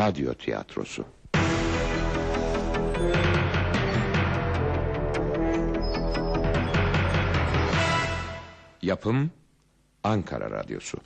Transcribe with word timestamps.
radyo 0.00 0.34
tiyatrosu. 0.34 1.04
Yapım 8.82 9.30
Ankara 10.04 10.50
Radyosu. 10.50 10.98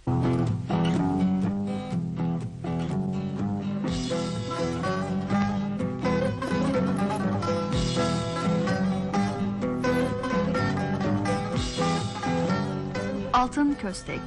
Altın 13.32 13.74
Köstek 13.74 14.20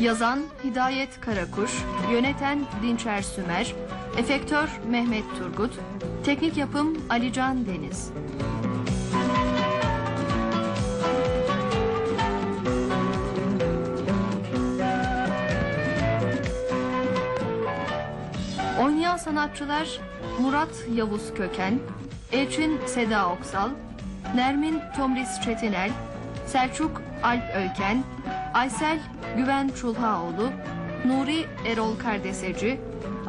Yazan 0.00 0.40
Hidayet 0.64 1.20
Karakuş 1.20 1.70
Yöneten 2.12 2.58
Dinçer 2.82 3.22
Sümer 3.22 3.74
Efektör 4.18 4.68
Mehmet 4.90 5.24
Turgut 5.38 5.78
Teknik 6.24 6.56
yapım 6.56 6.98
Alican 7.10 7.66
Deniz. 7.66 8.12
Oynayan 18.82 19.16
sanatçılar 19.16 20.00
Murat 20.40 20.86
Yavuz 20.94 21.34
Köken, 21.34 21.78
Elçin 22.32 22.80
Seda 22.86 23.32
Oksal, 23.32 23.70
Nermin 24.34 24.80
Tomris 24.96 25.40
Çetinel, 25.40 25.90
Selçuk 26.46 27.02
Alp 27.22 27.42
Öken, 27.54 28.04
Aysel 28.54 28.98
Güven 29.36 29.68
Çulhaoğlu, 29.68 30.52
Nuri 31.06 31.46
Erol 31.66 31.98
Kardeseci, 31.98 32.80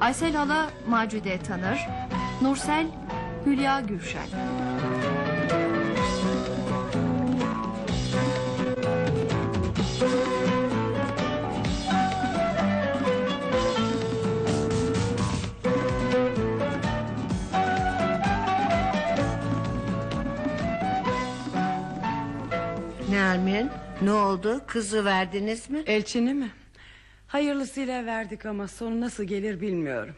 Aysel 0.02 0.34
Hala 0.36 0.70
Macide 0.90 1.40
Tanır, 1.40 1.88
Nursel 2.42 2.86
Hülya 3.46 3.80
Gülşen. 3.80 4.28
Nermin 23.10 23.70
ne 24.02 24.12
oldu 24.12 24.62
kızı 24.68 25.06
verdiniz 25.06 25.70
mi? 25.70 25.84
Elçini 25.86 26.34
mi? 26.34 26.52
Hayırlısıyla 27.28 28.06
verdik 28.06 28.46
ama 28.46 28.68
sonu 28.68 29.02
nasıl 29.02 29.24
gelir 29.24 29.62
bilmiyorum. 29.62 30.16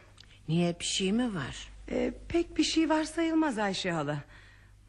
Niye 0.47 0.75
bir 0.79 0.85
şey 0.85 1.11
mi 1.13 1.35
var? 1.35 1.67
Ee, 1.91 2.13
pek 2.29 2.57
bir 2.57 2.63
şey 2.63 2.89
var 2.89 3.03
sayılmaz 3.03 3.57
Ayşe 3.59 3.91
hala. 3.91 4.17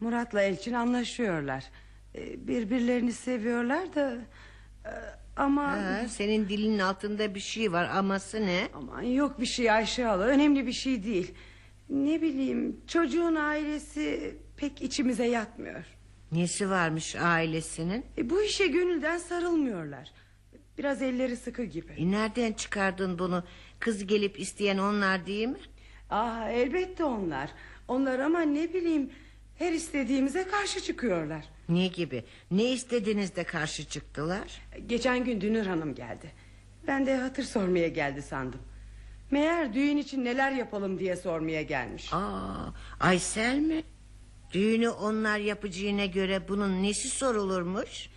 Murat'la 0.00 0.42
Elçin 0.42 0.72
anlaşıyorlar. 0.72 1.64
Ee, 2.14 2.48
birbirlerini 2.48 3.12
seviyorlar 3.12 3.94
da... 3.94 4.16
e, 4.84 4.92
ama... 5.36 5.62
Ha, 5.72 6.08
senin 6.08 6.48
dilinin 6.48 6.78
altında 6.78 7.34
bir 7.34 7.40
şey 7.40 7.72
var 7.72 7.88
aması 7.88 8.46
ne? 8.46 8.68
Aman 8.74 9.02
yok 9.02 9.40
bir 9.40 9.46
şey 9.46 9.70
Ayşe 9.70 10.04
hala 10.04 10.22
önemli 10.24 10.66
bir 10.66 10.72
şey 10.72 11.04
değil. 11.04 11.34
Ne 11.88 12.22
bileyim 12.22 12.80
çocuğun 12.86 13.34
ailesi 13.34 14.34
pek 14.56 14.82
içimize 14.82 15.26
yatmıyor. 15.26 15.84
Nesi 16.34 16.70
varmış 16.70 17.16
ailesinin? 17.16 18.06
E, 18.18 18.30
bu 18.30 18.42
işe 18.42 18.66
gönülden 18.66 19.18
sarılmıyorlar. 19.18 20.10
Biraz 20.78 21.02
elleri 21.02 21.36
sıkı 21.36 21.64
gibi. 21.64 21.92
E, 21.92 22.10
nereden 22.10 22.52
çıkardın 22.52 23.18
bunu? 23.18 23.44
Kız 23.80 24.06
gelip 24.06 24.40
isteyen 24.40 24.78
onlar 24.78 25.26
değil 25.26 25.48
mi? 25.48 25.58
Ah 26.10 26.48
elbette 26.50 27.04
onlar. 27.04 27.50
Onlar 27.88 28.18
ama 28.18 28.40
ne 28.40 28.74
bileyim 28.74 29.10
her 29.58 29.72
istediğimize 29.72 30.44
karşı 30.48 30.80
çıkıyorlar. 30.80 31.44
Ne 31.68 31.86
gibi? 31.86 32.24
Ne 32.50 32.64
istediniz 32.64 33.36
de 33.36 33.44
karşı 33.44 33.84
çıktılar? 33.88 34.62
Geçen 34.86 35.24
gün 35.24 35.40
Dünür 35.40 35.66
Hanım 35.66 35.94
geldi. 35.94 36.30
Ben 36.86 37.06
de 37.06 37.16
hatır 37.16 37.42
sormaya 37.42 37.88
geldi 37.88 38.22
sandım. 38.22 38.60
Meğer 39.30 39.74
düğün 39.74 39.96
için 39.96 40.24
neler 40.24 40.52
yapalım 40.52 40.98
diye 40.98 41.16
sormaya 41.16 41.62
gelmiş. 41.62 42.12
Aa, 42.12 42.66
Aysel 43.00 43.58
mi? 43.58 43.82
Düğünü 44.54 44.88
onlar 44.88 45.38
yapacağına 45.38 46.06
göre 46.06 46.48
bunun 46.48 46.82
nesi 46.82 47.08
sorulurmuş? 47.08 48.08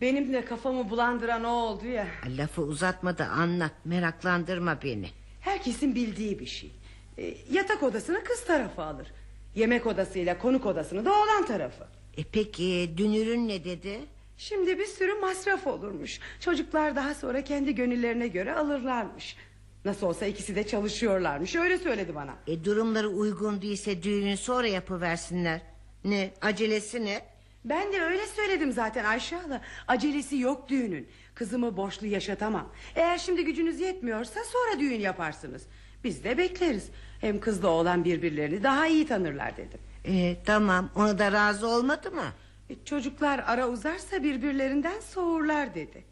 Benim 0.00 0.32
de 0.32 0.44
kafamı 0.44 0.90
bulandıran 0.90 1.44
o 1.44 1.50
oldu 1.50 1.86
ya. 1.86 2.06
Lafı 2.38 2.62
uzatma 2.62 3.18
da 3.18 3.26
anlat 3.26 3.72
meraklandırma 3.84 4.78
beni. 4.82 5.08
Herkesin 5.40 5.94
bildiği 5.94 6.38
bir 6.38 6.46
şey. 6.46 6.70
E, 7.18 7.34
yatak 7.52 7.82
odasını 7.82 8.24
kız 8.24 8.44
tarafı 8.44 8.82
alır. 8.82 9.06
Yemek 9.54 9.86
odasıyla 9.86 10.38
konuk 10.38 10.66
odasını 10.66 11.04
da 11.04 11.10
oğlan 11.12 11.46
tarafı. 11.46 11.84
E 12.16 12.24
peki 12.32 12.90
dünürün 12.96 13.48
ne 13.48 13.64
dedi? 13.64 14.00
Şimdi 14.38 14.78
bir 14.78 14.86
sürü 14.86 15.14
masraf 15.14 15.66
olurmuş. 15.66 16.20
Çocuklar 16.40 16.96
daha 16.96 17.14
sonra 17.14 17.44
kendi 17.44 17.74
gönüllerine 17.74 18.28
göre 18.28 18.54
alırlarmış. 18.54 19.36
Nasıl 19.84 20.06
olsa 20.06 20.26
ikisi 20.26 20.56
de 20.56 20.66
çalışıyorlarmış. 20.66 21.56
Öyle 21.56 21.78
söyledi 21.78 22.14
bana. 22.14 22.34
E 22.46 22.64
durumları 22.64 23.08
uygun 23.08 23.62
değilse 23.62 24.02
düğünü 24.02 24.36
sonra 24.36 24.66
yapıversinler. 24.66 25.71
Ne 26.04 26.30
acelesi 26.42 27.04
ne? 27.04 27.22
Ben 27.64 27.92
de 27.92 28.02
öyle 28.02 28.26
söyledim 28.26 28.72
zaten 28.72 29.04
Ayşe 29.04 29.36
hala. 29.36 29.60
Acelesi 29.88 30.36
yok 30.38 30.68
düğünün. 30.68 31.08
Kızımı 31.34 31.76
borçlu 31.76 32.06
yaşatamam. 32.06 32.68
Eğer 32.94 33.18
şimdi 33.18 33.44
gücünüz 33.44 33.80
yetmiyorsa 33.80 34.40
sonra 34.44 34.80
düğün 34.80 35.00
yaparsınız. 35.00 35.62
Biz 36.04 36.24
de 36.24 36.38
bekleriz. 36.38 36.88
Hem 37.20 37.40
kızla 37.40 37.68
oğlan 37.68 38.04
birbirlerini 38.04 38.62
daha 38.62 38.86
iyi 38.86 39.06
tanırlar 39.06 39.56
dedim. 39.56 39.80
E, 40.04 40.36
tamam 40.46 40.90
ona 40.94 41.18
da 41.18 41.32
razı 41.32 41.66
olmadı 41.68 42.10
mı? 42.10 42.24
E, 42.70 42.74
çocuklar 42.84 43.44
ara 43.46 43.68
uzarsa 43.68 44.22
birbirlerinden 44.22 45.00
soğurlar 45.00 45.74
dedi. 45.74 46.04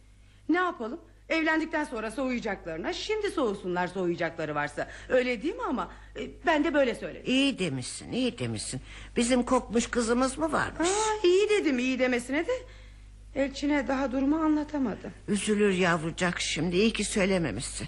Ne 0.48 0.56
yapalım? 0.58 1.00
Evlendikten 1.30 1.84
sonra 1.84 2.10
soğuyacaklarına 2.10 2.92
şimdi 2.92 3.30
soğusunlar 3.30 3.86
soğuyacakları 3.86 4.54
varsa. 4.54 4.88
Öyle 5.08 5.42
değil 5.42 5.54
mi 5.54 5.62
ama? 5.68 5.91
E, 6.16 6.20
ben 6.46 6.64
de 6.64 6.74
böyle 6.74 6.94
söyledim. 6.94 7.22
İyi 7.32 7.58
demişsin 7.58 8.12
iyi 8.12 8.38
demişsin. 8.38 8.80
Bizim 9.16 9.42
kokmuş 9.42 9.86
kızımız 9.86 10.38
mı 10.38 10.52
varmış? 10.52 10.88
Ha, 10.88 10.94
iyi 11.24 11.48
dedim 11.48 11.78
iyi 11.78 11.98
demesine 11.98 12.46
de 12.46 12.52
Elçin'e 13.34 13.88
daha 13.88 14.12
durumu 14.12 14.36
anlatamadım. 14.36 15.10
Üzülür 15.28 15.72
yavrucak 15.72 16.41
şimdi 16.41 16.76
iyi 16.76 16.92
ki 16.92 17.04
söylememişsin. 17.04 17.86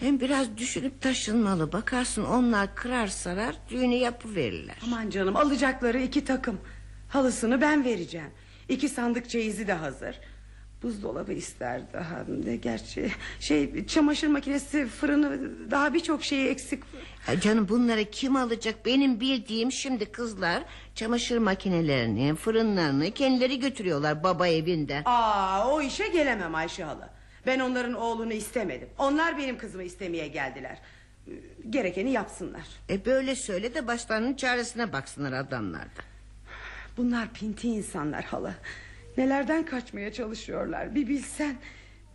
Hem 0.00 0.20
biraz 0.20 0.56
düşünüp 0.56 1.00
taşınmalı 1.00 1.72
bakarsın 1.72 2.24
onlar 2.24 2.74
kırar 2.74 3.06
sarar 3.06 3.56
düğünü 3.70 3.94
yapıverirler. 3.94 4.76
Aman 4.84 5.10
canım 5.10 5.36
alacakları 5.36 6.00
iki 6.02 6.24
takım. 6.24 6.60
Halısını 7.08 7.60
ben 7.60 7.84
vereceğim. 7.84 8.30
İki 8.68 8.88
sandık 8.88 9.28
çeyizi 9.30 9.66
de 9.66 9.72
hazır. 9.72 10.20
Buzdolabı 10.82 11.32
ister 11.32 11.82
daha 11.92 12.26
de 12.26 12.56
gerçi 12.56 13.10
şey 13.40 13.86
çamaşır 13.86 14.28
makinesi 14.28 14.86
fırını 14.86 15.50
daha 15.70 15.94
birçok 15.94 16.24
şeyi 16.24 16.48
eksik. 16.48 16.82
Ya 17.28 17.40
canım 17.40 17.68
bunları 17.68 18.04
kim 18.04 18.36
alacak 18.36 18.86
benim 18.86 19.20
bildiğim 19.20 19.72
şimdi 19.72 20.12
kızlar 20.12 20.62
çamaşır 20.94 21.38
makinelerini 21.38 22.34
fırınlarını 22.34 23.10
kendileri 23.10 23.58
götürüyorlar 23.60 24.22
baba 24.24 24.48
evinden. 24.48 25.02
Aa 25.04 25.68
o 25.70 25.82
işe 25.82 26.08
gelemem 26.08 26.54
Ayşe 26.54 26.84
hala. 26.84 27.10
Ben 27.46 27.60
onların 27.60 27.94
oğlunu 27.94 28.32
istemedim. 28.32 28.88
Onlar 28.98 29.38
benim 29.38 29.58
kızımı 29.58 29.82
istemeye 29.82 30.28
geldiler. 30.28 30.78
Gerekeni 31.70 32.10
yapsınlar. 32.10 32.62
E 32.90 33.04
böyle 33.06 33.34
söyle 33.34 33.74
de 33.74 33.86
başlarının 33.86 34.34
çaresine 34.34 34.92
baksınlar 34.92 35.32
adamlar 35.32 35.82
da. 35.82 36.02
Bunlar 36.96 37.32
pinti 37.32 37.68
insanlar 37.68 38.24
hala. 38.24 38.54
Nelerden 39.16 39.64
kaçmaya 39.66 40.12
çalışıyorlar 40.12 40.94
bir 40.94 41.08
bilsen. 41.08 41.56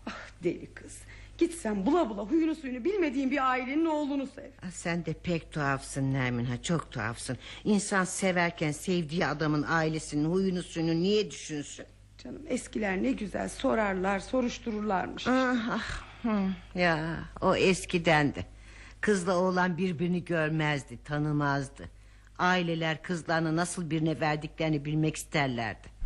Ah 0.05 0.17
deli 0.44 0.65
kız. 0.73 0.97
Gitsen 1.38 1.85
bula 1.85 2.09
bula 2.09 2.21
huyunu 2.21 2.55
suyunu 2.55 2.83
bilmediğin 2.83 3.31
bir 3.31 3.49
ailenin 3.51 3.85
oğlunu 3.85 4.27
sev. 4.27 4.49
Ah, 4.65 4.71
Sen 4.71 5.05
de 5.05 5.13
pek 5.13 5.51
tuhafsın 5.51 6.13
Nermin 6.13 6.45
ha 6.45 6.61
çok 6.63 6.91
tuhafsın. 6.91 7.38
İnsan 7.63 8.03
severken 8.03 8.71
sevdiği 8.71 9.25
adamın 9.25 9.65
ailesinin 9.67 10.29
huyunu 10.31 10.63
suyunu 10.63 10.95
niye 11.01 11.31
düşünsün? 11.31 11.85
Canım 12.23 12.41
eskiler 12.47 13.03
ne 13.03 13.11
güzel 13.11 13.49
sorarlar 13.49 14.19
soruştururlarmış. 14.19 15.27
Ah, 15.27 15.69
ah, 15.71 16.03
hı, 16.23 16.49
ya 16.79 17.19
o 17.41 17.55
eskidendi. 17.55 18.45
Kızla 19.01 19.35
oğlan 19.38 19.77
birbirini 19.77 20.25
görmezdi, 20.25 21.03
tanımazdı. 21.03 21.89
Aileler 22.38 23.01
kızlarını 23.03 23.55
nasıl 23.55 23.89
birine 23.89 24.19
verdiklerini 24.19 24.85
bilmek 24.85 25.15
isterlerdi. 25.15 25.96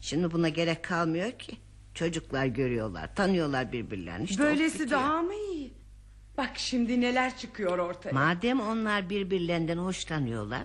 Şimdi 0.00 0.30
buna 0.30 0.48
gerek 0.48 0.84
kalmıyor 0.84 1.32
ki. 1.32 1.56
Çocuklar 1.94 2.46
görüyorlar, 2.46 3.14
tanıyorlar 3.14 3.72
birbirlerini. 3.72 4.24
İşte 4.24 4.42
Böylesi 4.42 4.90
daha 4.90 5.22
mı 5.22 5.34
iyi? 5.34 5.72
Bak 6.38 6.50
şimdi 6.56 7.00
neler 7.00 7.36
çıkıyor 7.38 7.78
ortaya. 7.78 8.10
Madem 8.12 8.60
onlar 8.60 9.10
birbirlerinden 9.10 9.78
hoşlanıyorlar... 9.78 10.62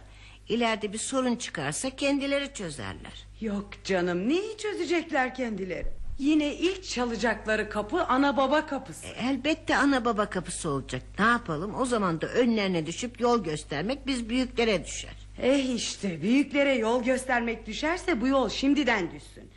İleride 0.49 0.93
bir 0.93 0.97
sorun 0.97 1.35
çıkarsa 1.35 1.89
kendileri 1.89 2.53
çözerler. 2.53 3.27
Yok 3.41 3.69
canım 3.83 4.29
neyi 4.29 4.57
çözecekler 4.57 5.35
kendileri? 5.35 5.87
Yine 6.19 6.55
ilk 6.55 6.83
çalacakları 6.83 7.69
kapı 7.69 8.03
ana 8.03 8.37
baba 8.37 8.65
kapısı. 8.65 9.07
E, 9.07 9.09
elbette 9.09 9.77
ana 9.77 10.05
baba 10.05 10.25
kapısı 10.25 10.69
olacak. 10.69 11.01
Ne 11.19 11.25
yapalım? 11.25 11.75
O 11.75 11.85
zaman 11.85 12.21
da 12.21 12.27
önlerine 12.27 12.85
düşüp 12.85 13.21
yol 13.21 13.43
göstermek 13.43 14.07
biz 14.07 14.29
büyüklere 14.29 14.85
düşer. 14.85 15.24
Eh 15.41 15.75
işte 15.75 16.21
büyüklere 16.21 16.73
yol 16.73 17.03
göstermek 17.03 17.67
düşerse 17.67 18.21
bu 18.21 18.27
yol 18.27 18.49
şimdiden 18.49 19.11
düşsün. 19.11 19.49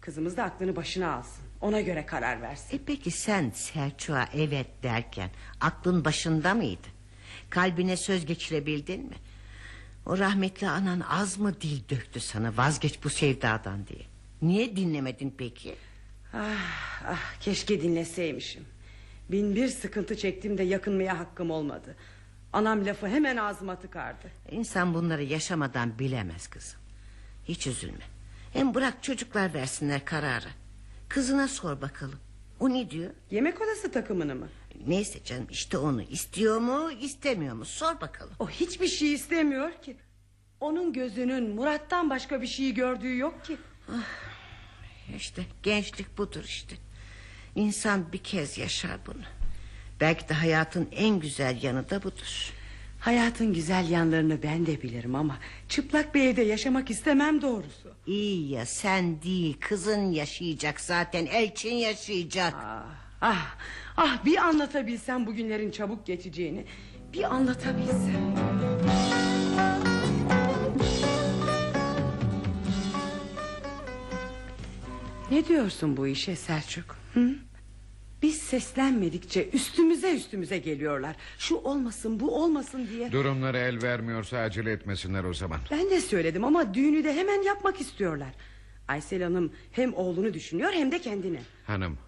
Kızımız 0.00 0.36
da 0.36 0.44
aklını 0.44 0.76
başına 0.76 1.14
alsın. 1.14 1.44
Ona 1.60 1.80
göre 1.80 2.06
karar 2.06 2.42
versin. 2.42 2.76
E 2.76 2.80
peki 2.86 3.10
sen 3.10 3.50
Selçuk'a 3.50 4.28
evet 4.34 4.66
derken 4.82 5.30
aklın 5.60 6.04
başında 6.04 6.54
mıydı? 6.54 6.86
Kalbine 7.50 7.96
söz 7.96 8.26
geçirebildin 8.26 9.00
mi? 9.00 9.16
O 10.06 10.18
rahmetli 10.18 10.68
anan 10.68 11.00
az 11.00 11.38
mı 11.38 11.60
dil 11.60 11.88
döktü 11.88 12.20
sana 12.20 12.56
vazgeç 12.56 13.04
bu 13.04 13.10
sevdadan 13.10 13.86
diye. 13.86 14.02
Niye 14.42 14.76
dinlemedin 14.76 15.34
peki? 15.38 15.74
Ah, 16.34 17.02
ah 17.06 17.40
keşke 17.40 17.82
dinleseymişim. 17.82 18.64
Bin 19.30 19.56
bir 19.56 19.68
sıkıntı 19.68 20.16
çektim 20.16 20.58
de 20.58 20.62
yakınmaya 20.62 21.18
hakkım 21.18 21.50
olmadı. 21.50 21.96
Anam 22.52 22.86
lafı 22.86 23.06
hemen 23.08 23.36
ağzıma 23.36 23.76
tıkardı. 23.76 24.30
İnsan 24.50 24.94
bunları 24.94 25.22
yaşamadan 25.22 25.98
bilemez 25.98 26.48
kızım. 26.48 26.80
Hiç 27.44 27.66
üzülme. 27.66 28.04
Hem 28.52 28.74
bırak 28.74 29.02
çocuklar 29.02 29.54
versinler 29.54 30.04
kararı. 30.04 30.48
Kızına 31.08 31.48
sor 31.48 31.80
bakalım. 31.80 32.18
O 32.60 32.70
ne 32.70 32.90
diyor? 32.90 33.10
Yemek 33.30 33.60
odası 33.60 33.92
takımını 33.92 34.34
mı? 34.34 34.48
Neyse 34.86 35.24
canım 35.24 35.46
işte 35.50 35.78
onu 35.78 36.02
istiyor 36.02 36.58
mu 36.58 36.90
istemiyor 37.00 37.54
mu 37.54 37.64
sor 37.64 38.00
bakalım. 38.00 38.34
O 38.38 38.48
hiçbir 38.50 38.88
şey 38.88 39.12
istemiyor 39.12 39.72
ki. 39.82 39.96
Onun 40.60 40.92
gözünün 40.92 41.54
Murat'tan 41.54 42.10
başka 42.10 42.42
bir 42.42 42.46
şey 42.46 42.74
gördüğü 42.74 43.16
yok 43.16 43.44
ki. 43.44 43.56
İşte 45.16 45.42
gençlik 45.62 46.18
budur 46.18 46.44
işte. 46.44 46.76
İnsan 47.54 48.12
bir 48.12 48.18
kez 48.18 48.58
yaşar 48.58 48.98
bunu. 49.06 49.22
Belki 50.00 50.28
de 50.28 50.34
hayatın 50.34 50.88
en 50.92 51.20
güzel 51.20 51.62
yanı 51.62 51.90
da 51.90 52.02
budur. 52.02 52.52
Hayatın 53.00 53.54
güzel 53.54 53.90
yanlarını 53.90 54.42
ben 54.42 54.66
de 54.66 54.82
bilirim 54.82 55.14
ama... 55.14 55.38
...çıplak 55.68 56.14
bir 56.14 56.20
evde 56.20 56.42
yaşamak 56.42 56.90
istemem 56.90 57.42
doğrusu. 57.42 57.94
İyi 58.06 58.50
ya 58.50 58.66
sen 58.66 59.22
değil 59.22 59.56
kızın 59.60 60.12
yaşayacak 60.12 60.80
zaten 60.80 61.26
Elçin 61.26 61.74
yaşayacak. 61.74 62.54
Ah, 62.54 62.84
ah, 63.20 63.56
ah 63.96 64.24
bir 64.24 64.36
anlatabilsem 64.36 65.26
bugünlerin 65.26 65.70
çabuk 65.70 66.06
geçeceğini. 66.06 66.64
Bir 67.12 67.34
anlatabilsem. 67.34 68.34
Ne 75.30 75.46
diyorsun 75.46 75.96
bu 75.96 76.06
işe 76.06 76.36
Selçuk? 76.36 76.96
Hı? 77.14 77.34
Biz 78.22 78.38
seslenmedikçe 78.42 79.48
üstümüze 79.50 80.14
üstümüze 80.14 80.58
geliyorlar. 80.58 81.16
Şu 81.38 81.56
olmasın 81.56 82.20
bu 82.20 82.42
olmasın 82.42 82.88
diye. 82.92 83.12
Durumları 83.12 83.58
el 83.58 83.82
vermiyorsa 83.82 84.38
acele 84.38 84.72
etmesinler 84.72 85.24
o 85.24 85.34
zaman. 85.34 85.60
Ben 85.70 85.90
de 85.90 86.00
söyledim 86.00 86.44
ama 86.44 86.74
düğünü 86.74 87.04
de 87.04 87.14
hemen 87.14 87.42
yapmak 87.42 87.80
istiyorlar. 87.80 88.28
Aysel 88.88 89.22
Hanım 89.22 89.52
hem 89.72 89.94
oğlunu 89.94 90.34
düşünüyor 90.34 90.72
hem 90.72 90.92
de 90.92 90.98
kendini. 91.00 91.38
Hanım 91.66 91.98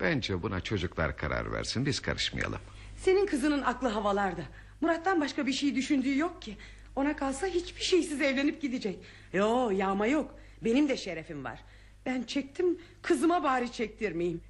bence 0.00 0.42
buna 0.42 0.60
çocuklar 0.60 1.16
karar 1.16 1.52
versin 1.52 1.86
biz 1.86 2.00
karışmayalım. 2.00 2.58
Senin 2.96 3.26
kızının 3.26 3.62
aklı 3.62 3.88
havalarda. 3.88 4.42
Murat'tan 4.80 5.20
başka 5.20 5.46
bir 5.46 5.52
şey 5.52 5.74
düşündüğü 5.74 6.18
yok 6.18 6.42
ki. 6.42 6.56
Ona 6.96 7.16
kalsa 7.16 7.46
hiçbir 7.46 7.82
şeysiz 7.82 8.20
evlenip 8.20 8.62
gidecek. 8.62 8.98
Yo 9.32 9.70
yağma 9.70 10.06
yok. 10.06 10.34
Benim 10.64 10.88
de 10.88 10.96
şerefim 10.96 11.44
var. 11.44 11.58
Ben 12.06 12.22
çektim 12.22 12.78
kızıma 13.02 13.42
bari 13.42 13.72
çektirmeyeyim. 13.72 14.40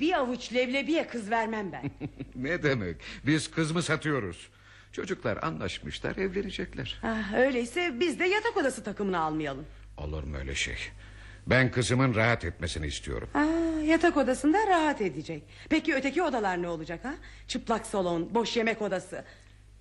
Bir 0.00 0.12
avuç 0.12 0.52
leblebiye 0.54 1.06
kız 1.06 1.30
vermem 1.30 1.72
ben. 1.72 1.90
ne 2.34 2.62
demek 2.62 2.96
biz 3.26 3.50
kız 3.50 3.70
mı 3.72 3.82
satıyoruz? 3.82 4.48
Çocuklar 4.92 5.38
anlaşmışlar 5.42 6.16
evlenecekler. 6.16 6.98
ah, 7.02 7.34
öyleyse 7.34 8.00
biz 8.00 8.20
de 8.20 8.24
yatak 8.24 8.56
odası 8.56 8.84
takımını 8.84 9.20
almayalım. 9.20 9.64
Olur 9.96 10.22
mu 10.24 10.36
öyle 10.36 10.54
şey? 10.54 10.76
Ben 11.46 11.70
kızımın 11.70 12.14
rahat 12.14 12.44
etmesini 12.44 12.86
istiyorum. 12.86 13.28
Aa, 13.34 13.80
yatak 13.84 14.16
odasında 14.16 14.66
rahat 14.66 15.00
edecek. 15.00 15.42
Peki 15.70 15.94
öteki 15.94 16.22
odalar 16.22 16.62
ne 16.62 16.68
olacak 16.68 17.04
ha? 17.04 17.14
Çıplak 17.48 17.86
salon, 17.86 18.34
boş 18.34 18.56
yemek 18.56 18.82
odası. 18.82 19.24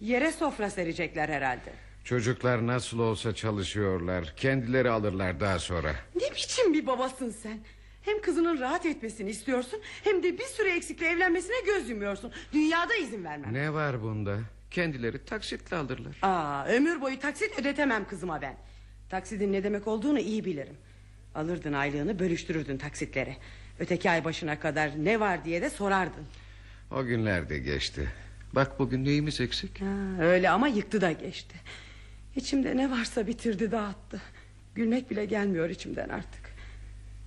Yere 0.01 0.31
sofra 0.31 0.69
serecekler 0.69 1.29
herhalde. 1.29 1.73
Çocuklar 2.03 2.67
nasıl 2.67 3.00
olsa 3.00 3.35
çalışıyorlar. 3.35 4.33
Kendileri 4.38 4.89
alırlar 4.89 5.39
daha 5.39 5.59
sonra. 5.59 5.95
Ne 6.15 6.31
biçim 6.35 6.73
bir 6.73 6.88
babasın 6.88 7.29
sen? 7.29 7.59
Hem 8.06 8.22
kızının 8.22 8.60
rahat 8.60 8.86
etmesini 8.86 9.30
istiyorsun... 9.30 9.81
...hem 10.04 10.24
de 10.24 10.38
bir 10.38 10.44
süre 10.44 10.75
eksikle 10.75 11.07
evlenmesine 11.07 11.56
göz 11.66 11.90
yumuyorsun. 11.90 12.31
Dünyada 12.54 12.96
izin 12.96 13.24
vermem. 13.24 13.54
Ne 13.54 13.74
var 13.74 14.02
bunda? 14.02 14.40
Kendileri 14.72 15.25
taksitle 15.25 15.75
alırlar. 15.75 16.18
Aa, 16.22 16.66
ömür 16.68 17.02
boyu 17.02 17.19
taksit 17.19 17.60
ödetemem 17.60 18.07
kızıma 18.07 18.42
ben. 18.42 18.56
Taksidin 19.10 19.54
ne 19.54 19.63
demek 19.63 19.88
olduğunu 19.88 20.19
iyi 20.19 20.46
bilirim. 20.46 20.75
Alırdın 21.36 21.74
aylığını 21.74 22.19
bölüştürürdün 22.19 22.78
taksitlere. 22.78 23.38
Öteki 23.80 24.10
ay 24.10 24.25
başına 24.25 24.60
kadar 24.60 24.92
ne 25.06 25.19
var 25.19 25.46
diye 25.46 25.62
de 25.62 25.69
sorardın. 25.69 26.24
O 26.92 27.06
günler 27.06 27.50
de 27.50 27.60
geçti. 27.60 28.10
Bak 28.54 28.80
bugün 28.80 29.06
neyimiz 29.06 29.42
eksik? 29.42 29.81
Ha, 29.81 30.24
öyle 30.24 30.50
ama 30.50 30.68
yıktı 30.68 31.01
da 31.01 31.12
geçti. 31.12 31.56
İçimde 32.36 32.78
ne 32.78 32.92
varsa 32.92 33.28
bitirdi 33.28 33.72
dağıttı. 33.72 34.22
Gülmek 34.75 35.12
bile 35.12 35.25
gelmiyor 35.25 35.69
içimden 35.69 36.10
artık. 36.10 36.42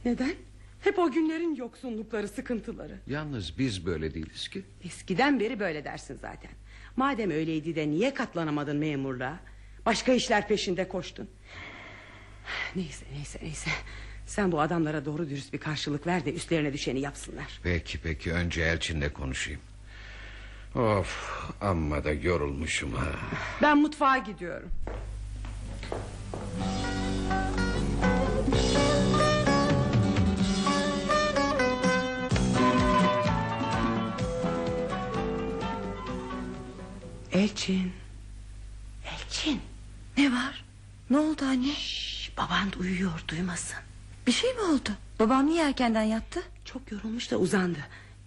Neden? 0.04 0.34
Hep 0.80 0.98
o 0.98 1.10
günlerin 1.10 1.54
yoksunlukları, 1.54 2.28
sıkıntıları. 2.28 2.98
Yalnız 3.06 3.58
biz 3.58 3.86
böyle 3.86 4.14
değiliz 4.14 4.48
ki. 4.48 4.62
Eskiden 4.84 5.40
beri 5.40 5.60
böyle 5.60 5.84
dersin 5.84 6.18
zaten. 6.22 6.50
Madem 6.96 7.30
öyleydi 7.30 7.76
de 7.76 7.88
niye 7.88 8.14
katlanamadın 8.14 8.76
memurluğa? 8.76 9.40
Başka 9.86 10.12
işler 10.12 10.48
peşinde 10.48 10.88
koştun. 10.88 11.28
Neyse 12.76 13.04
neyse 13.12 13.38
neyse. 13.42 13.70
Sen 14.26 14.52
bu 14.52 14.60
adamlara 14.60 15.04
doğru 15.04 15.30
dürüst 15.30 15.52
bir 15.52 15.58
karşılık 15.58 16.06
ver 16.06 16.24
de 16.24 16.34
üstlerine 16.34 16.72
düşeni 16.72 17.00
yapsınlar. 17.00 17.60
Peki 17.62 17.98
peki 17.98 18.32
önce 18.32 18.62
Elçin'le 18.62 19.08
konuşayım. 19.14 19.60
Of 20.74 21.50
amma 21.60 22.04
da 22.04 22.12
yorulmuşum 22.12 22.92
ha. 22.92 23.12
Ben 23.62 23.78
mutfağa 23.78 24.18
gidiyorum. 24.18 24.70
Elçin. 37.52 37.92
Elçin. 39.14 39.60
Ne 40.18 40.32
var? 40.32 40.64
Ne 41.10 41.18
oldu 41.18 41.44
anne? 41.44 41.72
Şş, 41.74 42.32
baban 42.36 42.68
uyuyor 42.80 43.24
duymasın. 43.28 43.76
Bir 44.26 44.32
şey 44.32 44.54
mi 44.54 44.60
oldu? 44.60 44.90
Babam 45.18 45.46
niye 45.46 45.64
erkenden 45.68 46.02
yattı? 46.02 46.42
Çok 46.64 46.92
yorulmuş 46.92 47.30
da 47.30 47.36
uzandı. 47.36 47.78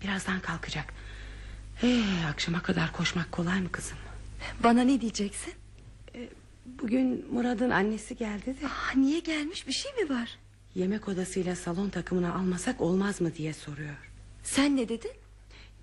Birazdan 0.03 0.39
kalkacak. 0.39 0.93
Ee, 1.83 2.03
akşama 2.29 2.61
kadar 2.61 2.91
koşmak 2.91 3.31
kolay 3.31 3.61
mı 3.61 3.71
kızım? 3.71 3.97
Bana 4.63 4.81
ne 4.81 5.01
diyeceksin? 5.01 5.53
Bugün 6.65 7.25
Murat'ın 7.33 7.69
annesi 7.69 8.17
geldi 8.17 8.45
de 8.45 8.67
Ah, 8.67 8.95
niye 8.95 9.19
gelmiş 9.19 9.67
bir 9.67 9.71
şey 9.73 9.93
mi 9.93 10.09
var? 10.09 10.37
yemek 10.75 11.07
odasıyla 11.07 11.55
salon 11.55 11.89
takımını 11.89 12.35
almasak 12.35 12.81
olmaz 12.81 13.21
mı 13.21 13.35
diye 13.35 13.53
soruyor. 13.53 13.95
Sen 14.43 14.77
ne 14.77 14.89
dedin? 14.89 15.11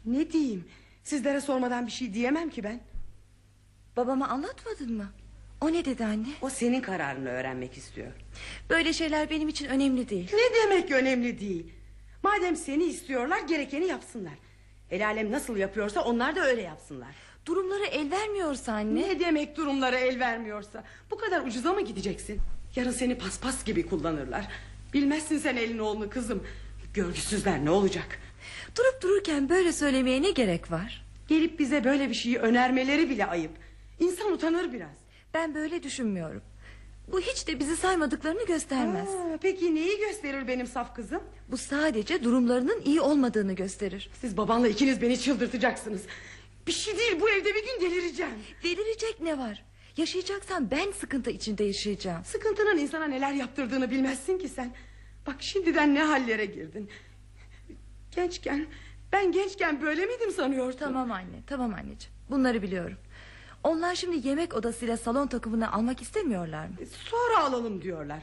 Ne 0.04 0.32
diyeyim? 0.32 0.64
Sizlere 1.04 1.40
sormadan 1.40 1.86
bir 1.86 1.92
şey 1.92 2.14
diyemem 2.14 2.50
ki 2.50 2.64
ben. 2.64 2.80
Babama 3.98 4.28
anlatmadın 4.28 4.92
mı? 4.92 5.06
O 5.60 5.72
ne 5.72 5.84
dedi 5.84 6.04
anne? 6.04 6.26
O 6.42 6.50
senin 6.50 6.80
kararını 6.80 7.28
öğrenmek 7.28 7.76
istiyor. 7.76 8.12
Böyle 8.70 8.92
şeyler 8.92 9.30
benim 9.30 9.48
için 9.48 9.66
önemli 9.66 10.08
değil. 10.08 10.30
Ne 10.32 10.62
demek 10.62 10.90
önemli 10.90 11.40
değil. 11.40 11.72
Madem 12.22 12.56
seni 12.56 12.84
istiyorlar 12.84 13.38
gerekeni 13.48 13.86
yapsınlar. 13.86 14.32
El 14.90 15.06
alem 15.06 15.32
nasıl 15.32 15.56
yapıyorsa 15.56 16.00
onlar 16.00 16.36
da 16.36 16.40
öyle 16.44 16.62
yapsınlar. 16.62 17.08
Durumları 17.46 17.84
el 17.86 18.10
vermiyorsa 18.10 18.72
anne. 18.72 19.00
Ne 19.00 19.20
demek 19.20 19.56
durumlara 19.56 19.98
el 19.98 20.20
vermiyorsa? 20.20 20.84
Bu 21.10 21.18
kadar 21.18 21.46
ucuza 21.46 21.72
mı 21.72 21.80
gideceksin? 21.80 22.40
Yarın 22.76 22.90
seni 22.90 23.18
paspas 23.18 23.64
gibi 23.64 23.86
kullanırlar. 23.86 24.48
Bilmezsin 24.94 25.38
sen 25.38 25.56
elin 25.56 25.78
oğlunu 25.78 26.10
kızım. 26.10 26.42
Görgüsüzler 26.94 27.64
ne 27.64 27.70
olacak? 27.70 28.18
Durup 28.76 29.02
dururken 29.02 29.48
böyle 29.48 29.72
söylemeye 29.72 30.22
ne 30.22 30.30
gerek 30.30 30.70
var? 30.70 31.04
Gelip 31.28 31.58
bize 31.58 31.84
böyle 31.84 32.08
bir 32.08 32.14
şeyi 32.14 32.38
önermeleri 32.38 33.10
bile 33.10 33.26
ayıp. 33.26 33.67
İnsan 34.00 34.32
utanır 34.32 34.72
biraz. 34.72 34.96
Ben 35.34 35.54
böyle 35.54 35.82
düşünmüyorum. 35.82 36.42
Bu 37.12 37.20
hiç 37.20 37.46
de 37.48 37.60
bizi 37.60 37.76
saymadıklarını 37.76 38.46
göstermez. 38.46 39.08
Aa, 39.08 39.38
peki 39.42 39.74
neyi 39.74 39.98
gösterir 39.98 40.48
benim 40.48 40.66
saf 40.66 40.96
kızım? 40.96 41.22
Bu 41.48 41.56
sadece 41.56 42.24
durumlarının 42.24 42.82
iyi 42.84 43.00
olmadığını 43.00 43.52
gösterir. 43.52 44.10
Siz 44.20 44.36
babanla 44.36 44.68
ikiniz 44.68 45.02
beni 45.02 45.20
çıldırtacaksınız. 45.20 46.02
Bir 46.66 46.72
şey 46.72 46.98
değil 46.98 47.20
bu 47.20 47.30
evde 47.30 47.48
bir 47.54 47.64
gün 47.66 47.90
delireceğim. 47.90 48.32
Delirecek 48.64 49.20
ne 49.20 49.38
var? 49.38 49.64
Yaşayacaksan 49.96 50.70
ben 50.70 50.90
sıkıntı 50.92 51.30
içinde 51.30 51.64
yaşayacağım. 51.64 52.24
Sıkıntının 52.24 52.78
insana 52.78 53.04
neler 53.04 53.32
yaptırdığını 53.32 53.90
bilmezsin 53.90 54.38
ki 54.38 54.48
sen. 54.48 54.74
Bak 55.26 55.36
şimdiden 55.40 55.94
ne 55.94 56.02
hallere 56.02 56.44
girdin. 56.46 56.90
Gençken 58.16 58.66
ben 59.12 59.32
gençken 59.32 59.82
böyle 59.82 60.06
miydim 60.06 60.30
sanıyordun? 60.30 60.78
Tamam 60.78 61.10
anne 61.12 61.42
tamam 61.46 61.74
anneciğim 61.74 62.14
bunları 62.30 62.62
biliyorum. 62.62 62.96
Onlar 63.64 63.94
şimdi 63.94 64.28
yemek 64.28 64.54
odasıyla 64.54 64.96
salon 64.96 65.26
takımını 65.26 65.72
almak 65.72 66.02
istemiyorlar 66.02 66.66
mı? 66.66 66.74
Sonra 67.10 67.38
alalım 67.44 67.82
diyorlar. 67.82 68.22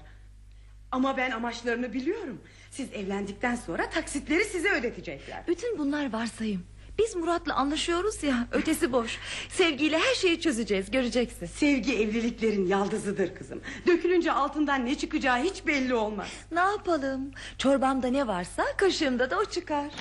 Ama 0.92 1.18
ben 1.18 1.32
amaçlarını 1.32 1.94
biliyorum. 1.94 2.42
Siz 2.72 2.94
evlendikten 2.94 3.56
sonra 3.56 3.90
taksitleri 3.90 4.46
size 4.46 4.72
ödetecekler. 4.72 5.44
Bütün 5.48 5.78
bunlar 5.78 6.14
varsayım. 6.14 6.64
Biz 7.00 7.16
Murat'la 7.16 7.56
anlaşıyoruz 7.56 8.24
ya 8.24 8.48
ötesi 8.52 8.92
boş. 8.92 9.18
Sevgiyle 9.50 10.00
her 10.00 10.16
şeyi 10.16 10.42
çözeceğiz 10.42 10.92
göreceksin. 10.92 11.46
Sevgi 11.46 11.96
evliliklerin 12.00 12.68
yaldızıdır 12.68 13.36
kızım. 13.36 13.62
Dökülünce 13.88 14.32
altından 14.32 14.86
ne 14.86 14.98
çıkacağı 14.98 15.38
hiç 15.44 15.68
belli 15.68 15.94
olmaz. 15.94 16.28
Ne 16.52 16.60
yapalım? 16.60 17.32
Çorbamda 17.58 18.08
ne 18.08 18.28
varsa 18.28 18.64
kaşığımda 18.78 19.30
da 19.32 19.40
o 19.40 19.46
çıkar. 19.46 19.92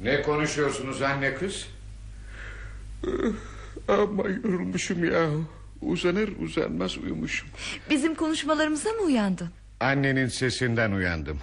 Ne 0.00 0.22
konuşuyorsunuz 0.22 1.02
anne 1.02 1.34
kız? 1.34 1.66
Ama 3.88 4.22
yorulmuşum 4.28 5.04
ya. 5.04 5.28
Uzanır 5.82 6.30
uzanmaz 6.40 6.98
uyumuşum. 6.98 7.48
Bizim 7.90 8.14
konuşmalarımıza 8.14 8.90
mı 8.92 9.02
uyandın? 9.02 9.48
Annenin 9.80 10.26
sesinden 10.28 10.92
uyandım. 10.92 11.38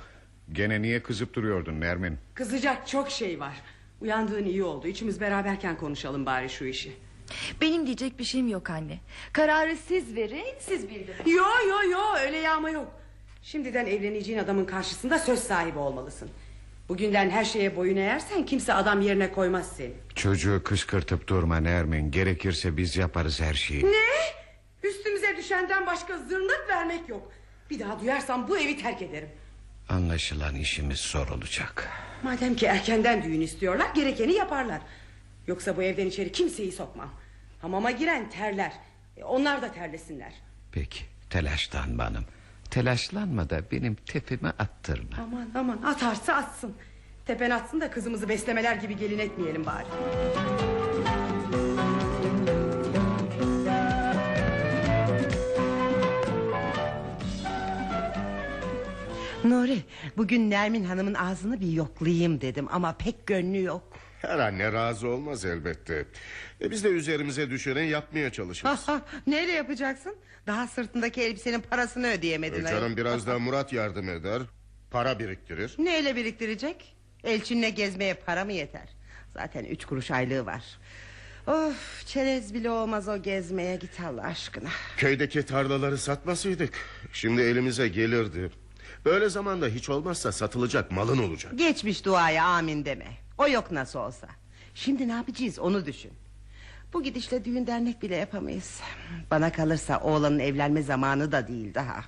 Gene 0.51 0.81
niye 0.81 1.03
kızıp 1.03 1.33
duruyordun 1.33 1.81
Nermin? 1.81 2.17
Kızacak 2.33 2.87
çok 2.87 3.11
şey 3.11 3.39
var. 3.39 3.53
Uyandığın 4.01 4.45
iyi 4.45 4.63
oldu. 4.63 4.87
İçimiz 4.87 5.21
beraberken 5.21 5.77
konuşalım 5.77 6.25
bari 6.25 6.49
şu 6.49 6.65
işi. 6.65 6.91
Benim 7.61 7.85
diyecek 7.85 8.19
bir 8.19 8.23
şeyim 8.23 8.47
yok 8.47 8.69
anne. 8.69 8.99
Kararı 9.33 9.77
siz 9.87 10.15
verin 10.15 10.45
siz 10.59 10.89
bildirin. 10.89 11.31
Yo 11.31 11.45
yo 11.69 11.89
yo 11.91 11.99
öyle 12.25 12.37
yağma 12.37 12.69
yok. 12.69 12.91
Şimdiden 13.43 13.85
evleneceğin 13.85 14.39
adamın 14.39 14.65
karşısında 14.65 15.19
söz 15.19 15.39
sahibi 15.39 15.77
olmalısın. 15.77 16.29
Bugünden 16.89 17.29
her 17.29 17.45
şeye 17.45 17.75
boyun 17.75 17.95
eğersen 17.97 18.45
kimse 18.45 18.73
adam 18.73 19.01
yerine 19.01 19.31
koymaz 19.31 19.71
seni. 19.77 19.93
Çocuğu 20.15 20.61
kıskırtıp 20.63 21.27
durma 21.27 21.57
Nermin. 21.59 22.11
Gerekirse 22.11 22.77
biz 22.77 22.97
yaparız 22.97 23.41
her 23.41 23.53
şeyi. 23.53 23.85
Ne? 23.85 23.97
Üstümüze 24.83 25.37
düşenden 25.37 25.85
başka 25.85 26.17
zırnık 26.17 26.65
vermek 26.69 27.09
yok. 27.09 27.31
Bir 27.69 27.79
daha 27.79 27.99
duyarsam 27.99 28.47
bu 28.47 28.57
evi 28.57 28.77
terk 28.81 29.01
ederim. 29.01 29.29
Anlaşılan 29.89 30.55
işimiz 30.55 30.99
zor 30.99 31.27
olacak. 31.27 31.89
Madem 32.23 32.55
ki 32.55 32.65
erkenden 32.65 33.23
düğün 33.23 33.41
istiyorlar 33.41 33.87
gerekeni 33.95 34.33
yaparlar. 34.33 34.81
Yoksa 35.47 35.77
bu 35.77 35.83
evden 35.83 36.05
içeri 36.05 36.31
kimseyi 36.31 36.71
sokmam. 36.71 37.09
Hamama 37.61 37.91
giren 37.91 38.29
terler. 38.29 38.73
E, 39.17 39.23
onlar 39.23 39.61
da 39.61 39.71
terlesinler. 39.71 40.33
Peki 40.71 41.03
telaşlanma 41.29 42.05
hanım. 42.05 42.25
Telaşlanma 42.71 43.49
da 43.49 43.61
benim 43.71 43.95
tepeme 43.95 44.49
attırma. 44.49 45.17
Aman 45.23 45.49
aman 45.55 45.81
atarsa 45.81 46.33
atsın. 46.33 46.73
Tepen 47.25 47.49
atsın 47.49 47.81
da 47.81 47.91
kızımızı 47.91 48.29
beslemeler 48.29 48.75
gibi 48.75 48.97
gelin 48.97 49.19
etmeyelim 49.19 49.65
bari. 49.65 49.85
Nuri 59.43 59.77
bugün 60.17 60.49
Nermin 60.49 60.83
Hanım'ın 60.83 61.13
ağzını 61.13 61.59
bir 61.59 61.71
yoklayayım 61.71 62.41
dedim 62.41 62.67
ama 62.71 62.93
pek 62.97 63.27
gönlü 63.27 63.63
yok. 63.63 63.83
Her 64.21 64.39
anne 64.39 64.73
razı 64.73 65.07
olmaz 65.07 65.45
elbette. 65.45 66.05
E 66.61 66.71
biz 66.71 66.83
de 66.83 66.87
üzerimize 66.87 67.49
düşeni 67.49 67.87
yapmaya 67.87 68.31
çalışırız. 68.31 68.85
Neyle 69.27 69.51
yapacaksın? 69.51 70.15
Daha 70.47 70.67
sırtındaki 70.67 71.21
elbisenin 71.21 71.61
parasını 71.61 72.07
ödeyemedin. 72.07 72.65
E 72.65 72.69
canım 72.69 72.97
biraz 72.97 73.27
da 73.27 73.39
Murat 73.39 73.73
yardım 73.73 74.09
eder. 74.09 74.41
Para 74.91 75.19
biriktirir. 75.19 75.75
Neyle 75.77 76.15
biriktirecek? 76.15 76.95
Elçinle 77.23 77.69
gezmeye 77.69 78.13
para 78.13 78.45
mı 78.45 78.53
yeter? 78.53 78.89
Zaten 79.33 79.63
üç 79.65 79.85
kuruş 79.85 80.11
aylığı 80.11 80.45
var. 80.45 80.63
Of 81.47 82.05
çerez 82.07 82.53
bile 82.53 82.69
olmaz 82.69 83.07
o 83.07 83.21
gezmeye 83.21 83.75
git 83.75 83.99
Allah 84.01 84.21
aşkına. 84.23 84.69
Köydeki 84.97 85.45
tarlaları 85.45 85.97
satmasaydık 85.97 86.73
şimdi 87.13 87.41
elimize 87.41 87.87
gelirdi. 87.87 88.51
Böyle 89.05 89.29
zamanda 89.29 89.67
hiç 89.67 89.89
olmazsa 89.89 90.31
satılacak 90.31 90.91
malın 90.91 91.17
olacak. 91.17 91.53
Geçmiş 91.55 92.05
duaya 92.05 92.45
amin 92.45 92.85
deme. 92.85 93.07
O 93.41 93.47
yok 93.47 93.71
nasıl 93.71 93.99
olsa. 93.99 94.27
Şimdi 94.75 95.07
ne 95.07 95.11
yapacağız 95.11 95.59
onu 95.59 95.85
düşün. 95.85 96.11
Bu 96.93 97.03
gidişle 97.03 97.45
düğün 97.45 97.67
dernek 97.67 98.01
bile 98.01 98.15
yapamayız. 98.15 98.79
Bana 99.31 99.51
kalırsa 99.51 99.99
oğlanın 99.99 100.39
evlenme 100.39 100.81
zamanı 100.81 101.31
da 101.31 101.47
değil 101.47 101.73
daha. 101.73 102.03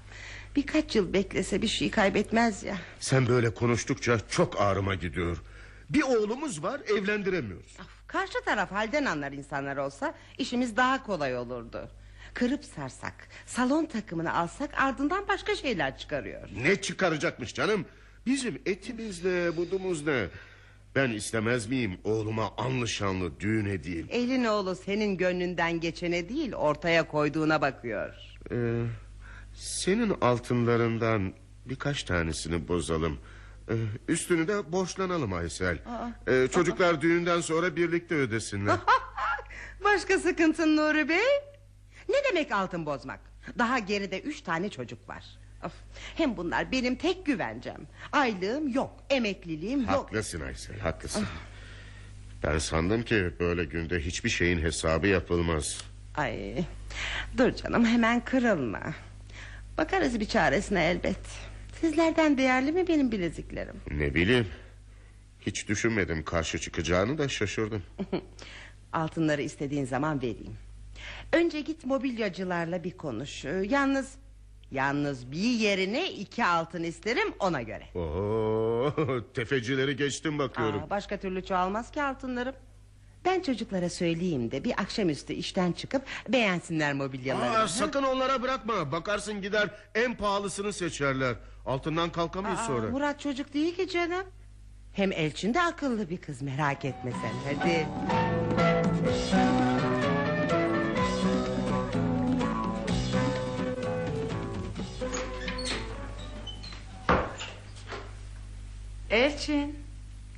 Birkaç 0.55 0.95
yıl 0.95 1.13
beklese 1.13 1.61
bir 1.61 1.67
şey 1.67 1.91
kaybetmez 1.91 2.63
ya. 2.63 2.77
Sen 2.99 3.27
böyle 3.27 3.53
konuştukça 3.53 4.19
çok 4.29 4.61
ağrıma 4.61 4.95
gidiyor. 4.95 5.37
Bir 5.89 6.01
oğlumuz 6.01 6.63
var 6.63 6.81
evlendiremiyoruz. 6.97 7.77
Of, 7.79 8.07
Karşı 8.07 8.41
taraf 8.45 8.71
halden 8.71 9.05
anlar 9.05 9.31
insanlar 9.31 9.77
olsa 9.77 10.13
işimiz 10.37 10.77
daha 10.77 11.03
kolay 11.03 11.37
olurdu. 11.37 11.89
Kırıp 12.33 12.65
sarsak, 12.65 13.27
salon 13.45 13.85
takımını 13.85 14.33
alsak 14.33 14.81
ardından 14.81 15.27
başka 15.27 15.55
şeyler 15.55 15.97
çıkarıyor. 15.97 16.49
Ne 16.63 16.81
çıkaracakmış 16.81 17.53
canım? 17.53 17.85
Bizim 18.25 18.61
etimiz 18.65 19.25
ne 19.25 19.57
budumuz 19.57 20.05
ne? 20.05 20.27
Ben 20.95 21.09
istemez 21.09 21.67
miyim 21.67 21.97
oğluma 22.03 22.53
anlı 22.57 22.87
şanlı 22.87 23.39
düğün 23.39 23.65
edeyim? 23.65 24.07
Elin 24.09 24.43
oğlu 24.43 24.75
senin 24.75 25.17
gönlünden 25.17 25.79
geçene 25.79 26.29
değil 26.29 26.53
ortaya 26.53 27.07
koyduğuna 27.07 27.61
bakıyor. 27.61 28.13
Ee, 28.51 28.83
senin 29.53 30.15
altınlarından 30.21 31.33
birkaç 31.65 32.03
tanesini 32.03 32.67
bozalım. 32.67 33.19
Ee, 33.69 33.73
üstünü 34.07 34.47
de 34.47 34.71
borçlanalım 34.71 35.33
Aysel. 35.33 35.77
Ee, 36.27 36.47
çocuklar 36.51 37.01
düğünden 37.01 37.41
sonra 37.41 37.75
birlikte 37.75 38.15
ödesinler. 38.15 38.77
Başka 39.83 40.19
sıkıntın 40.19 40.77
Nuri 40.77 41.09
Bey? 41.09 41.25
Ne 42.09 42.15
demek 42.29 42.51
altın 42.51 42.85
bozmak? 42.85 43.19
Daha 43.57 43.79
geride 43.79 44.21
üç 44.21 44.41
tane 44.41 44.69
çocuk 44.69 45.09
var. 45.09 45.25
Of, 45.65 45.71
hem 46.15 46.37
bunlar 46.37 46.71
benim 46.71 46.95
tek 46.95 47.25
güvencem. 47.25 47.81
Aylığım 48.11 48.67
yok, 48.73 49.03
emekliliğim 49.09 49.79
yok. 49.79 49.89
haklısın 49.89 50.41
Aysel 50.41 50.79
haklısın. 50.79 51.25
Ben 52.43 52.57
sandım 52.57 53.03
ki 53.03 53.29
böyle 53.39 53.65
günde 53.65 53.99
hiçbir 53.99 54.29
şeyin 54.29 54.59
hesabı 54.61 55.07
yapılmaz. 55.07 55.81
Ay, 56.15 56.55
dur 57.37 57.51
canım 57.51 57.85
hemen 57.85 58.25
kırılma. 58.25 58.81
Bakarız 59.77 60.19
bir 60.19 60.25
çaresine 60.25 60.85
elbet. 60.85 61.19
Sizlerden 61.81 62.37
değerli 62.37 62.71
mi 62.71 62.87
benim 62.87 63.11
bileziklerim? 63.11 63.75
Ne 63.91 64.15
bileyim. 64.15 64.47
Hiç 65.41 65.67
düşünmedim 65.67 66.23
karşı 66.23 66.59
çıkacağını 66.59 67.17
da 67.17 67.27
şaşırdım. 67.29 67.83
Altınları 68.93 69.41
istediğin 69.41 69.85
zaman 69.85 70.21
vereyim. 70.21 70.57
Önce 71.33 71.61
git 71.61 71.85
mobilyacılarla 71.85 72.83
bir 72.83 72.91
konuş. 72.91 73.45
Ee, 73.45 73.49
Yalnız 73.69 74.11
yalnız 74.73 75.31
bir 75.31 75.37
yerine 75.37 76.11
iki 76.11 76.45
altın 76.45 76.83
isterim 76.83 77.33
ona 77.39 77.61
göre. 77.61 77.83
Oo, 77.95 78.93
tefecileri 79.33 79.95
geçtim 79.95 80.39
bakıyorum. 80.39 80.83
Aa, 80.83 80.89
başka 80.89 81.17
türlü 81.17 81.45
çoğalmaz 81.45 81.91
ki 81.91 82.03
altınlarım. 82.03 82.55
Ben 83.25 83.41
çocuklara 83.41 83.89
söyleyeyim 83.89 84.51
de 84.51 84.63
bir 84.63 84.81
akşamüstü 84.81 85.33
işten 85.33 85.71
çıkıp 85.71 86.01
beğensinler 86.29 86.93
mobilyalarını. 86.93 87.57
Aa, 87.57 87.67
sakın 87.67 88.03
onlara 88.03 88.41
bırakma. 88.41 88.91
Bakarsın 88.91 89.41
gider 89.41 89.69
en 89.95 90.15
pahalısını 90.17 90.73
seçerler. 90.73 91.35
Altından 91.65 92.09
kalkamayız 92.11 92.59
Aa, 92.59 92.65
sonra. 92.65 92.89
Murat 92.89 93.19
çocuk 93.19 93.53
değil 93.53 93.75
ki 93.75 93.89
canım. 93.89 94.23
Hem 94.93 95.11
Elçin 95.11 95.53
de 95.53 95.61
akıllı 95.61 96.09
bir 96.09 96.17
kız 96.17 96.41
merak 96.41 96.85
etme 96.85 97.11
sen 97.11 97.55
hadi. 97.57 97.87
Elçin. 109.13 109.75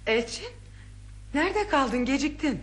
Elçin. 0.07 0.47
Nerede 1.33 1.67
kaldın 1.67 2.05
geciktin? 2.05 2.59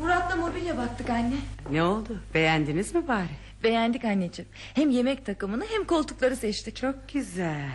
Murat'la 0.00 0.36
mobilya 0.36 0.76
baktık 0.76 1.10
anne. 1.10 1.34
Ne 1.70 1.82
oldu 1.82 2.20
beğendiniz 2.34 2.94
mi 2.94 3.08
bari? 3.08 3.28
Beğendik 3.62 4.04
anneciğim. 4.04 4.48
Hem 4.74 4.90
yemek 4.90 5.26
takımını 5.26 5.64
hem 5.70 5.84
koltukları 5.84 6.36
seçtik. 6.36 6.76
Çok 6.76 6.94
güzel. 7.12 7.70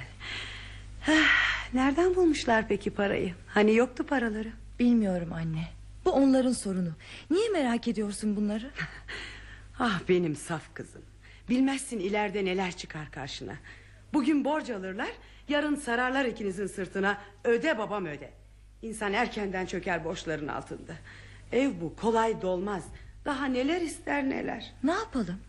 Ah, 1.07 1.73
Nereden 1.73 2.15
bulmuşlar 2.15 2.67
peki 2.67 2.89
parayı? 2.89 3.33
Hani 3.47 3.75
yoktu 3.75 4.05
paraları? 4.05 4.49
Bilmiyorum 4.79 5.33
anne. 5.33 5.67
Bu 6.05 6.11
onların 6.11 6.51
sorunu. 6.53 6.91
Niye 7.29 7.49
merak 7.49 7.87
ediyorsun 7.87 8.35
bunları? 8.35 8.69
Ah 9.79 9.99
benim 10.09 10.35
saf 10.35 10.61
kızım. 10.73 11.01
Bilmezsin 11.49 11.99
ileride 11.99 12.45
neler 12.45 12.71
çıkar 12.77 13.11
karşına. 13.11 13.53
Bugün 14.13 14.45
borç 14.45 14.69
alırlar, 14.69 15.09
yarın 15.51 15.75
sararlar 15.75 16.25
ikinizin 16.25 16.67
sırtına. 16.67 17.17
Öde 17.43 17.77
babam 17.77 18.05
öde. 18.05 18.29
İnsan 18.81 19.13
erkenden 19.13 19.65
çöker 19.65 20.05
borçların 20.05 20.47
altında. 20.47 20.93
Ev 21.51 21.71
bu 21.81 21.95
kolay 21.95 22.41
dolmaz. 22.41 22.83
Daha 23.25 23.45
neler 23.45 23.81
ister 23.81 24.29
neler. 24.29 24.73
Ne 24.83 24.91
yapalım? 24.91 25.39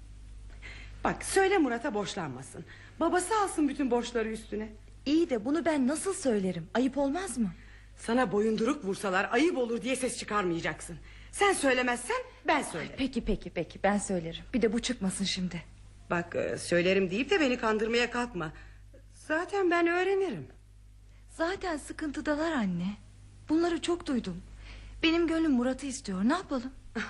Bak 1.05 1.25
söyle 1.25 1.59
Murat'a 1.59 1.95
borçlanmasın. 1.95 2.65
Babası 3.01 3.35
alsın 3.37 3.69
bütün 3.69 3.91
borçları 3.91 4.29
üstüne. 4.29 4.69
İyi 5.07 5.31
de 5.31 5.45
bunu 5.45 5.65
ben 5.65 5.89
nasıl 5.89 6.15
söylerim? 6.15 6.67
Ayıp 6.75 6.99
olmaz 6.99 7.39
mı? 7.39 7.53
Sana 7.97 8.33
boyunduruk 8.33 8.85
vursalar 8.85 9.29
ayıp 9.33 9.59
olur 9.59 9.83
diye 9.83 9.97
ses 9.97 10.19
çıkarmayacaksın. 10.19 10.97
Sen 11.33 11.53
söylemezsen 11.53 12.17
ben 12.47 12.63
söylerim. 12.63 12.95
Peki 12.99 13.25
peki 13.25 13.51
peki 13.51 13.81
ben 13.83 13.99
söylerim. 13.99 14.45
Bir 14.55 14.63
de 14.63 14.73
bu 14.73 14.81
çıkmasın 14.81 15.25
şimdi. 15.25 15.63
Bak 16.11 16.37
e, 16.37 16.59
söylerim 16.59 17.11
deyip 17.11 17.31
de 17.31 17.41
beni 17.41 17.59
kandırmaya 17.59 18.11
kalkma. 18.11 18.53
Zaten 19.29 19.71
ben 19.71 19.87
öğrenirim. 19.87 20.47
Zaten 21.31 21.77
sıkıntıdalar 21.77 22.53
anne. 22.53 22.97
Bunları 23.49 23.83
çok 23.83 24.07
duydum. 24.07 24.37
Benim 25.03 25.27
gönlüm 25.27 25.53
Murat'ı 25.53 25.87
istiyor. 25.87 26.25
Ne 26.25 26.33
yapalım? 26.33 26.71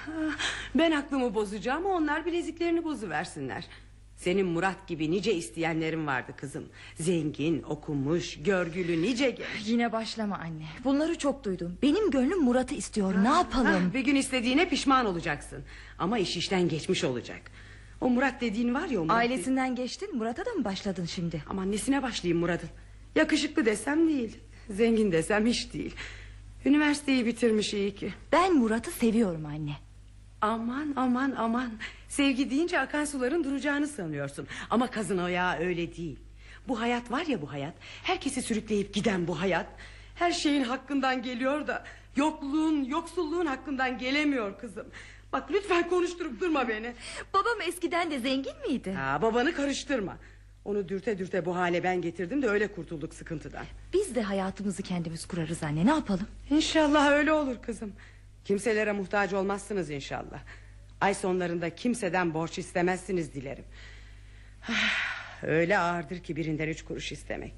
Ben 0.75 0.91
aklımı 0.93 1.35
bozacağım 1.35 1.87
onlar 1.87 2.27
bileziklerini 2.27 2.85
bozuversinler. 2.85 3.65
Senin 4.17 4.47
Murat 4.47 4.87
gibi 4.89 5.11
nice 5.11 5.35
isteyenlerin 5.35 6.07
vardı 6.07 6.33
kızım. 6.37 6.65
Zengin, 6.95 7.63
okumuş, 7.63 8.43
görgülü 8.43 9.03
nice 9.03 9.31
genç. 9.31 9.67
Yine 9.69 9.93
başlama 9.93 10.37
anne. 10.39 10.67
Bunları 10.85 11.19
çok 11.19 11.45
duydum. 11.45 11.79
Benim 11.83 12.11
gönlüm 12.11 12.39
Murat'ı 12.43 12.75
istiyor. 12.75 13.25
Ne 13.25 13.29
yapalım? 13.29 13.89
Ah, 13.91 13.95
bir 13.95 14.01
gün 14.01 14.15
istediğine 14.17 14.69
pişman 14.69 15.07
olacaksın. 15.07 15.65
Ama 15.99 16.19
iş 16.19 16.37
işten 16.37 16.69
geçmiş 16.69 17.05
olacak. 17.05 17.41
O 18.03 18.11
Murat 18.11 18.41
dediğin 18.41 18.75
var 18.75 18.89
ya 18.89 19.01
o 19.01 19.05
Murat. 19.05 19.17
Ailesinden 19.17 19.75
geçtin 19.75 20.17
Murat'a 20.17 20.47
da 20.47 20.51
mı 20.51 20.65
başladın 20.65 21.05
şimdi? 21.05 21.43
Aman 21.49 21.73
nesine 21.73 22.03
başlayayım 22.03 22.41
Murat'ın? 22.41 22.71
Yakışıklı 23.15 23.67
desem 23.67 24.09
değil. 24.09 24.39
Zengin 24.71 25.13
desem 25.13 25.47
hiç 25.47 25.73
değil. 25.73 25.95
Üniversiteyi 26.65 27.27
bitirmiş 27.27 27.75
iyi 27.75 27.95
ki. 27.95 28.13
Ben 28.33 28.55
Murat'ı 28.55 28.91
seviyorum 28.91 29.47
anne. 29.47 29.73
Aman 30.41 30.93
aman 30.97 31.35
aman. 31.37 31.73
Sevgi 32.09 32.51
deyince 32.51 32.81
akan 32.81 33.05
suların 33.05 33.45
duracağını 33.45 33.89
sanıyorsun. 33.89 34.47
Ama 34.71 34.91
kazın 34.91 35.19
ayağı 35.19 35.59
öyle 35.59 35.97
değil. 35.97 36.19
Bu 36.69 36.81
hayat 36.81 37.11
var 37.11 37.27
ya 37.27 37.43
bu 37.43 37.53
hayat. 37.53 37.75
Herkesi 38.03 38.43
sürükleyip 38.43 38.95
giden 38.95 39.27
bu 39.27 39.41
hayat. 39.41 39.67
Her 40.15 40.33
şeyin 40.33 40.65
hakkından 40.65 41.23
geliyor 41.23 41.67
da... 41.67 41.85
...yokluğun, 42.17 42.85
yoksulluğun 42.85 43.47
hakkından 43.47 43.99
gelemiyor 43.99 44.59
kızım. 44.59 44.87
Bak 45.33 45.51
lütfen 45.51 45.89
konuşturup 45.89 46.41
durma 46.41 46.69
beni. 46.69 46.93
Babam 47.35 47.61
eskiden 47.67 48.11
de 48.11 48.19
zengin 48.19 48.53
miydi? 48.69 48.93
Ha, 48.93 49.23
babanı 49.23 49.55
karıştırma. 49.55 50.17
Onu 50.65 50.89
dürte 50.89 51.19
dürte 51.19 51.45
bu 51.45 51.57
hale 51.57 51.85
ben 51.85 52.03
getirdim 52.03 52.43
de 52.43 52.49
öyle 52.49 52.73
kurtulduk 52.73 53.15
sıkıntıdan. 53.15 53.65
Biz 53.93 54.15
de 54.15 54.23
hayatımızı 54.23 54.83
kendimiz 54.83 55.27
kurarız 55.27 55.63
anne. 55.63 55.87
Ne 55.87 55.91
yapalım? 55.91 56.27
İnşallah 56.51 57.11
öyle 57.13 57.33
olur 57.33 57.57
kızım. 57.63 57.93
Kimselere 58.45 58.93
muhtaç 58.93 59.33
olmazsınız 59.33 59.91
inşallah. 59.91 60.41
Ay 61.01 61.15
sonlarında 61.15 61.75
kimseden 61.75 62.35
borç 62.35 62.59
istemezsiniz 62.59 63.35
dilerim. 63.35 63.65
Ah, 64.69 65.13
Öyle 65.43 65.79
ağırdır 65.79 66.19
ki 66.23 66.37
birinden 66.37 66.69
üç 66.69 66.85
kuruş 66.85 67.13
istemek. 67.13 67.55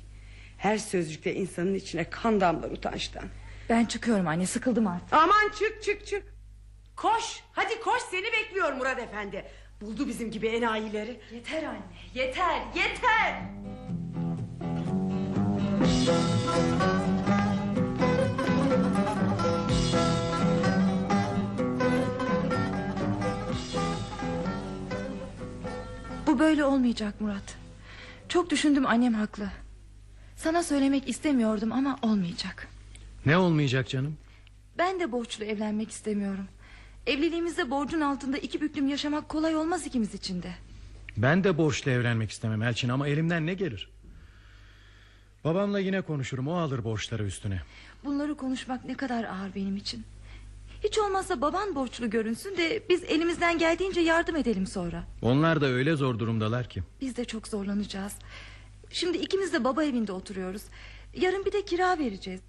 Her 0.58 0.78
sözcükte 0.78 1.34
insanın 1.34 1.74
içine 1.74 2.04
kan 2.10 2.40
damlar 2.40 2.70
utançtan. 2.70 3.24
Ben 3.68 3.84
çıkıyorum 3.84 4.26
anne. 4.28 4.46
Sıkıldım 4.46 4.86
artık. 4.86 5.12
Aman 5.12 5.50
çık 5.58 5.82
çık 5.82 6.06
çık. 6.06 6.33
Koş 6.96 7.42
hadi 7.52 7.80
koş 7.80 8.02
seni 8.02 8.26
bekliyor 8.32 8.72
Murat 8.72 8.98
Efendi. 8.98 9.44
Buldu 9.80 10.08
bizim 10.08 10.30
gibi 10.30 10.46
enayileri. 10.46 11.20
Yeter 11.32 11.62
anne. 11.62 11.80
Yeter. 12.14 12.60
Yeter. 12.74 13.42
Bu 26.26 26.38
böyle 26.38 26.64
olmayacak 26.64 27.20
Murat. 27.20 27.56
Çok 28.28 28.50
düşündüm 28.50 28.86
annem 28.86 29.14
haklı. 29.14 29.48
Sana 30.36 30.62
söylemek 30.62 31.08
istemiyordum 31.08 31.72
ama 31.72 31.98
olmayacak. 32.02 32.68
Ne 33.26 33.36
olmayacak 33.36 33.88
canım? 33.88 34.16
Ben 34.78 35.00
de 35.00 35.12
borçlu 35.12 35.44
evlenmek 35.44 35.90
istemiyorum. 35.90 36.48
Evliliğimizde 37.06 37.70
borcun 37.70 38.00
altında 38.00 38.38
iki 38.38 38.60
büklüm 38.60 38.88
yaşamak 38.88 39.28
kolay 39.28 39.56
olmaz 39.56 39.86
ikimiz 39.86 40.14
için 40.14 40.42
de. 40.42 40.54
Ben 41.16 41.44
de 41.44 41.58
borçlu 41.58 41.90
evlenmek 41.90 42.30
istemem 42.30 42.62
Elçin 42.62 42.88
ama 42.88 43.08
elimden 43.08 43.46
ne 43.46 43.54
gelir? 43.54 43.88
Babamla 45.44 45.78
yine 45.80 46.00
konuşurum 46.00 46.48
o 46.48 46.54
alır 46.54 46.84
borçları 46.84 47.24
üstüne. 47.24 47.60
Bunları 48.04 48.34
konuşmak 48.36 48.84
ne 48.84 48.94
kadar 48.94 49.24
ağır 49.24 49.54
benim 49.54 49.76
için. 49.76 50.04
Hiç 50.84 50.98
olmazsa 50.98 51.40
baban 51.40 51.74
borçlu 51.74 52.10
görünsün 52.10 52.56
de 52.56 52.82
biz 52.88 53.04
elimizden 53.04 53.58
geldiğince 53.58 54.00
yardım 54.00 54.36
edelim 54.36 54.66
sonra. 54.66 55.04
Onlar 55.22 55.60
da 55.60 55.66
öyle 55.66 55.96
zor 55.96 56.18
durumdalar 56.18 56.68
ki. 56.68 56.82
Biz 57.00 57.16
de 57.16 57.24
çok 57.24 57.48
zorlanacağız. 57.48 58.12
Şimdi 58.90 59.18
ikimiz 59.18 59.52
de 59.52 59.64
baba 59.64 59.84
evinde 59.84 60.12
oturuyoruz. 60.12 60.62
Yarın 61.14 61.44
bir 61.44 61.52
de 61.52 61.64
kira 61.64 61.98
vereceğiz. 61.98 62.40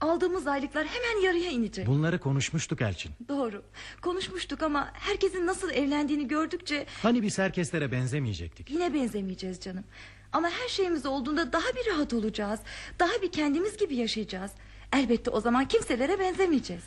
Aldığımız 0.00 0.46
aylıklar 0.46 0.86
hemen 0.86 1.22
yarıya 1.26 1.50
inecek. 1.50 1.86
Bunları 1.86 2.18
konuşmuştuk 2.18 2.82
Elçin. 2.82 3.12
Doğru. 3.28 3.62
Konuşmuştuk 4.02 4.62
ama 4.62 4.88
herkesin 4.92 5.46
nasıl 5.46 5.70
evlendiğini 5.70 6.28
gördükçe 6.28 6.86
Hani 7.02 7.22
biz 7.22 7.38
herkeslere 7.38 7.92
benzemeyecektik. 7.92 8.70
yine 8.70 8.94
benzemeyeceğiz 8.94 9.60
canım. 9.60 9.84
Ama 10.32 10.50
her 10.50 10.68
şeyimiz 10.68 11.06
olduğunda 11.06 11.52
daha 11.52 11.66
bir 11.68 11.92
rahat 11.92 12.12
olacağız. 12.12 12.60
Daha 12.98 13.22
bir 13.22 13.32
kendimiz 13.32 13.76
gibi 13.76 13.96
yaşayacağız. 13.96 14.50
Elbette 14.92 15.30
o 15.30 15.40
zaman 15.40 15.68
kimselere 15.68 16.18
benzemeyeceğiz. 16.18 16.82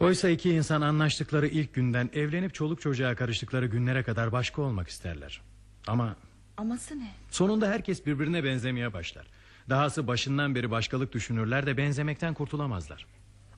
Oysa 0.00 0.28
iki 0.28 0.50
insan 0.50 0.80
anlaştıkları 0.80 1.46
ilk 1.46 1.74
günden 1.74 2.10
evlenip 2.12 2.54
çoluk 2.54 2.80
çocuğa 2.80 3.14
karıştıkları 3.14 3.66
günlere 3.66 4.02
kadar 4.02 4.32
başka 4.32 4.62
olmak 4.62 4.88
isterler. 4.88 5.40
Ama 5.86 6.16
Aması 6.56 6.98
ne? 6.98 7.08
sonunda 7.30 7.68
herkes 7.68 8.06
birbirine 8.06 8.44
benzemeye 8.44 8.92
başlar. 8.92 9.26
Dahası 9.70 10.06
başından 10.06 10.54
beri 10.54 10.70
başkalık 10.70 11.12
düşünürler 11.12 11.66
de 11.66 11.76
benzemekten 11.76 12.34
kurtulamazlar. 12.34 13.06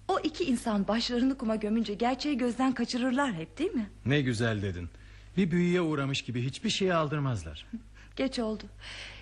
O 0.08 0.18
iki 0.20 0.44
insan 0.44 0.88
başlarını 0.88 1.38
kuma 1.38 1.56
gömünce 1.56 1.94
gerçeği 1.94 2.38
gözden 2.38 2.72
kaçırırlar 2.72 3.32
hep 3.34 3.58
değil 3.58 3.72
mi? 3.72 3.90
Ne 4.06 4.20
güzel 4.20 4.62
dedin. 4.62 4.88
Bir 5.36 5.50
büyüye 5.50 5.80
uğramış 5.80 6.22
gibi 6.22 6.44
hiçbir 6.44 6.70
şeyi 6.70 6.94
aldırmazlar. 6.94 7.66
Geç 8.16 8.38
oldu. 8.38 8.64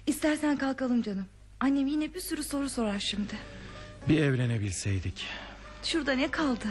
İstersen 0.06 0.56
kalkalım 0.56 1.02
canım. 1.02 1.26
Annem 1.60 1.86
yine 1.86 2.14
bir 2.14 2.20
sürü 2.20 2.42
soru 2.42 2.68
sorar 2.70 2.98
şimdi. 2.98 3.34
Bir 4.08 4.18
evlenebilseydik. 4.18 5.26
Şurada 5.82 6.12
ne 6.12 6.30
kaldı? 6.30 6.66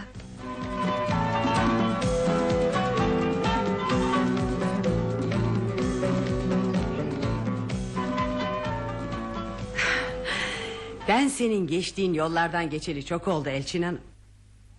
Ben 11.09 11.27
senin 11.27 11.67
geçtiğin 11.67 12.13
yollardan 12.13 12.69
geçeli 12.69 13.05
çok 13.05 13.27
oldu 13.27 13.49
Elçin 13.49 13.83
Hanım. 13.83 14.01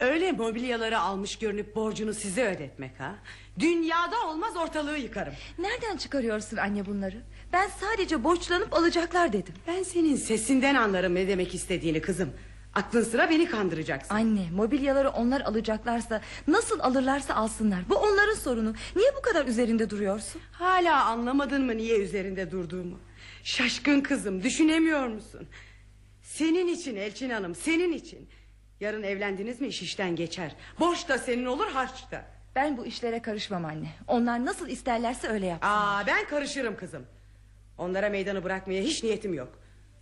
Öyle 0.00 0.32
mobilyaları 0.32 1.00
almış 1.00 1.36
görünüp 1.38 1.76
borcunu 1.76 2.14
size 2.14 2.44
ödetmek 2.46 3.00
ha. 3.00 3.14
Dünyada 3.58 4.26
olmaz 4.28 4.56
ortalığı 4.56 4.98
yıkarım. 4.98 5.32
Nereden 5.58 5.96
çıkarıyorsun 5.96 6.56
anne 6.56 6.86
bunları? 6.86 7.16
Ben 7.52 7.68
sadece 7.80 8.24
borçlanıp 8.24 8.74
alacaklar 8.74 9.32
dedim. 9.32 9.54
Ben 9.66 9.82
senin 9.82 10.16
sesinden 10.16 10.74
anlarım 10.74 11.14
ne 11.14 11.28
demek 11.28 11.54
istediğini 11.54 12.00
kızım. 12.00 12.30
Aklın 12.74 13.02
sıra 13.02 13.30
beni 13.30 13.46
kandıracaksın. 13.46 14.14
Anne 14.14 14.50
mobilyaları 14.54 15.10
onlar 15.10 15.40
alacaklarsa 15.40 16.20
nasıl 16.48 16.80
alırlarsa 16.80 17.34
alsınlar. 17.34 17.80
Bu 17.88 17.94
onların 17.94 18.34
sorunu. 18.34 18.74
Niye 18.96 19.10
bu 19.16 19.22
kadar 19.22 19.46
üzerinde 19.46 19.90
duruyorsun? 19.90 20.40
Hala 20.52 21.04
anlamadın 21.04 21.66
mı 21.66 21.76
niye 21.76 21.98
üzerinde 21.98 22.50
durduğumu? 22.50 22.98
Şaşkın 23.44 24.00
kızım 24.00 24.42
düşünemiyor 24.42 25.06
musun? 25.06 25.48
Senin 26.40 26.68
için 26.68 26.96
Elçin 26.96 27.30
Hanım 27.30 27.54
senin 27.54 27.92
için. 27.92 28.28
Yarın 28.80 29.02
evlendiniz 29.02 29.60
mi 29.60 29.66
iş 29.66 29.82
işten 29.82 30.16
geçer. 30.16 30.56
Borç 30.80 31.08
da 31.08 31.18
senin 31.18 31.44
olur 31.44 31.70
harç 31.70 32.10
da. 32.10 32.24
Ben 32.54 32.76
bu 32.76 32.86
işlere 32.86 33.22
karışmam 33.22 33.64
anne. 33.64 33.88
Onlar 34.08 34.44
nasıl 34.44 34.68
isterlerse 34.68 35.28
öyle 35.28 35.46
yapsınlar. 35.46 36.02
Aa, 36.02 36.06
ben 36.06 36.26
karışırım 36.26 36.76
kızım. 36.76 37.06
Onlara 37.78 38.08
meydanı 38.08 38.44
bırakmaya 38.44 38.82
hiç 38.82 39.02
niyetim 39.02 39.34
yok. 39.34 39.58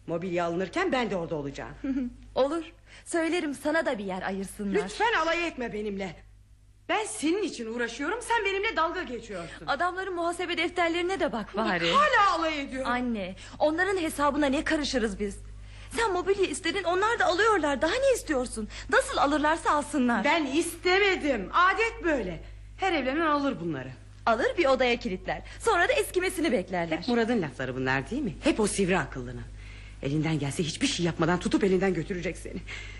Mobilya 0.06 0.44
alınırken 0.44 0.92
ben 0.92 1.10
de 1.10 1.16
orada 1.16 1.34
olacağım. 1.34 1.74
Olur. 2.34 2.64
Söylerim 3.04 3.54
sana 3.54 3.86
da 3.86 3.98
bir 3.98 4.04
yer 4.04 4.22
ayırsınlar. 4.22 4.84
Lütfen 4.84 5.12
alay 5.22 5.46
etme 5.46 5.72
benimle. 5.72 6.16
Ben 6.88 7.04
senin 7.04 7.42
için 7.42 7.74
uğraşıyorum 7.74 8.18
sen 8.22 8.44
benimle 8.44 8.76
dalga 8.76 9.02
geçiyorsun. 9.02 9.66
Adamların 9.66 10.14
muhasebe 10.14 10.56
defterlerine 10.56 11.20
de 11.20 11.32
bak 11.32 11.56
bari. 11.56 11.90
Hala 11.92 12.38
alay 12.38 12.60
ediyorum. 12.60 12.90
Anne 12.90 13.34
onların 13.58 13.96
hesabına 13.96 14.46
ne 14.46 14.64
karışırız 14.64 15.20
biz? 15.20 15.47
Sen 15.96 16.12
mobilya 16.12 16.46
istedin 16.46 16.84
onlar 16.84 17.18
da 17.18 17.24
alıyorlar. 17.26 17.82
Daha 17.82 17.92
ne 17.94 18.12
istiyorsun? 18.14 18.68
Nasıl 18.90 19.16
alırlarsa 19.18 19.70
alsınlar. 19.70 20.24
Ben 20.24 20.46
istemedim. 20.46 21.48
Adet 21.52 22.04
böyle. 22.04 22.40
Her 22.76 22.92
evlenen 22.92 23.26
alır 23.26 23.60
bunları. 23.60 23.88
Alır 24.26 24.46
bir 24.58 24.64
odaya 24.66 24.96
kilitler. 24.96 25.42
Sonra 25.60 25.88
da 25.88 25.92
eskimesini 25.92 26.52
beklerler. 26.52 26.98
Hep 26.98 27.08
Murat'ın 27.08 27.42
lafları 27.42 27.76
bunlar 27.76 28.10
değil 28.10 28.22
mi? 28.22 28.34
Hep 28.44 28.60
o 28.60 28.66
sivri 28.66 28.98
akıllının. 28.98 29.42
Elinden 30.02 30.38
gelse 30.38 30.62
hiçbir 30.62 30.86
şey 30.86 31.06
yapmadan 31.06 31.38
tutup 31.40 31.64
elinden 31.64 31.94
götürecek 31.94 32.36
seni. 32.36 32.56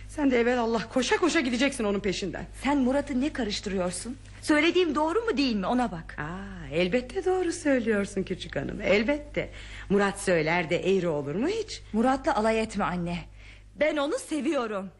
Sen 0.09 0.31
de 0.31 0.41
evvel 0.41 0.59
Allah 0.61 0.89
koşa 0.93 1.17
koşa 1.17 1.41
gideceksin 1.41 1.85
onun 1.85 2.01
peşinden. 2.01 2.47
Sen 2.65 2.79
Murat'ı 2.79 3.21
ne 3.21 3.33
karıştırıyorsun? 3.33 4.17
Söylediğim 4.43 4.95
doğru 4.95 5.21
mu 5.23 5.37
değil 5.37 5.57
mi 5.57 5.67
ona 5.67 5.93
bak. 5.93 6.17
Aa, 6.19 6.67
elbette 6.75 7.25
doğru 7.25 7.53
söylüyorsun 7.53 8.23
küçük 8.23 8.57
hanım 8.57 8.81
elbette. 8.81 9.51
Murat 9.91 10.21
söyler 10.21 10.71
de 10.71 10.77
eğri 10.97 11.09
olur 11.09 11.35
mu 11.35 11.49
hiç? 11.49 11.83
Murat'la 11.93 12.37
alay 12.37 12.61
etme 12.61 12.85
anne. 12.85 13.19
Ben 13.81 13.97
onu 13.97 14.19
seviyorum. 14.19 14.91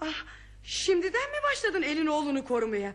Ah, 0.00 0.24
şimdiden 0.62 1.30
mi 1.30 1.36
başladın 1.50 1.82
elin 1.82 2.06
oğlunu 2.06 2.44
korumaya? 2.44 2.92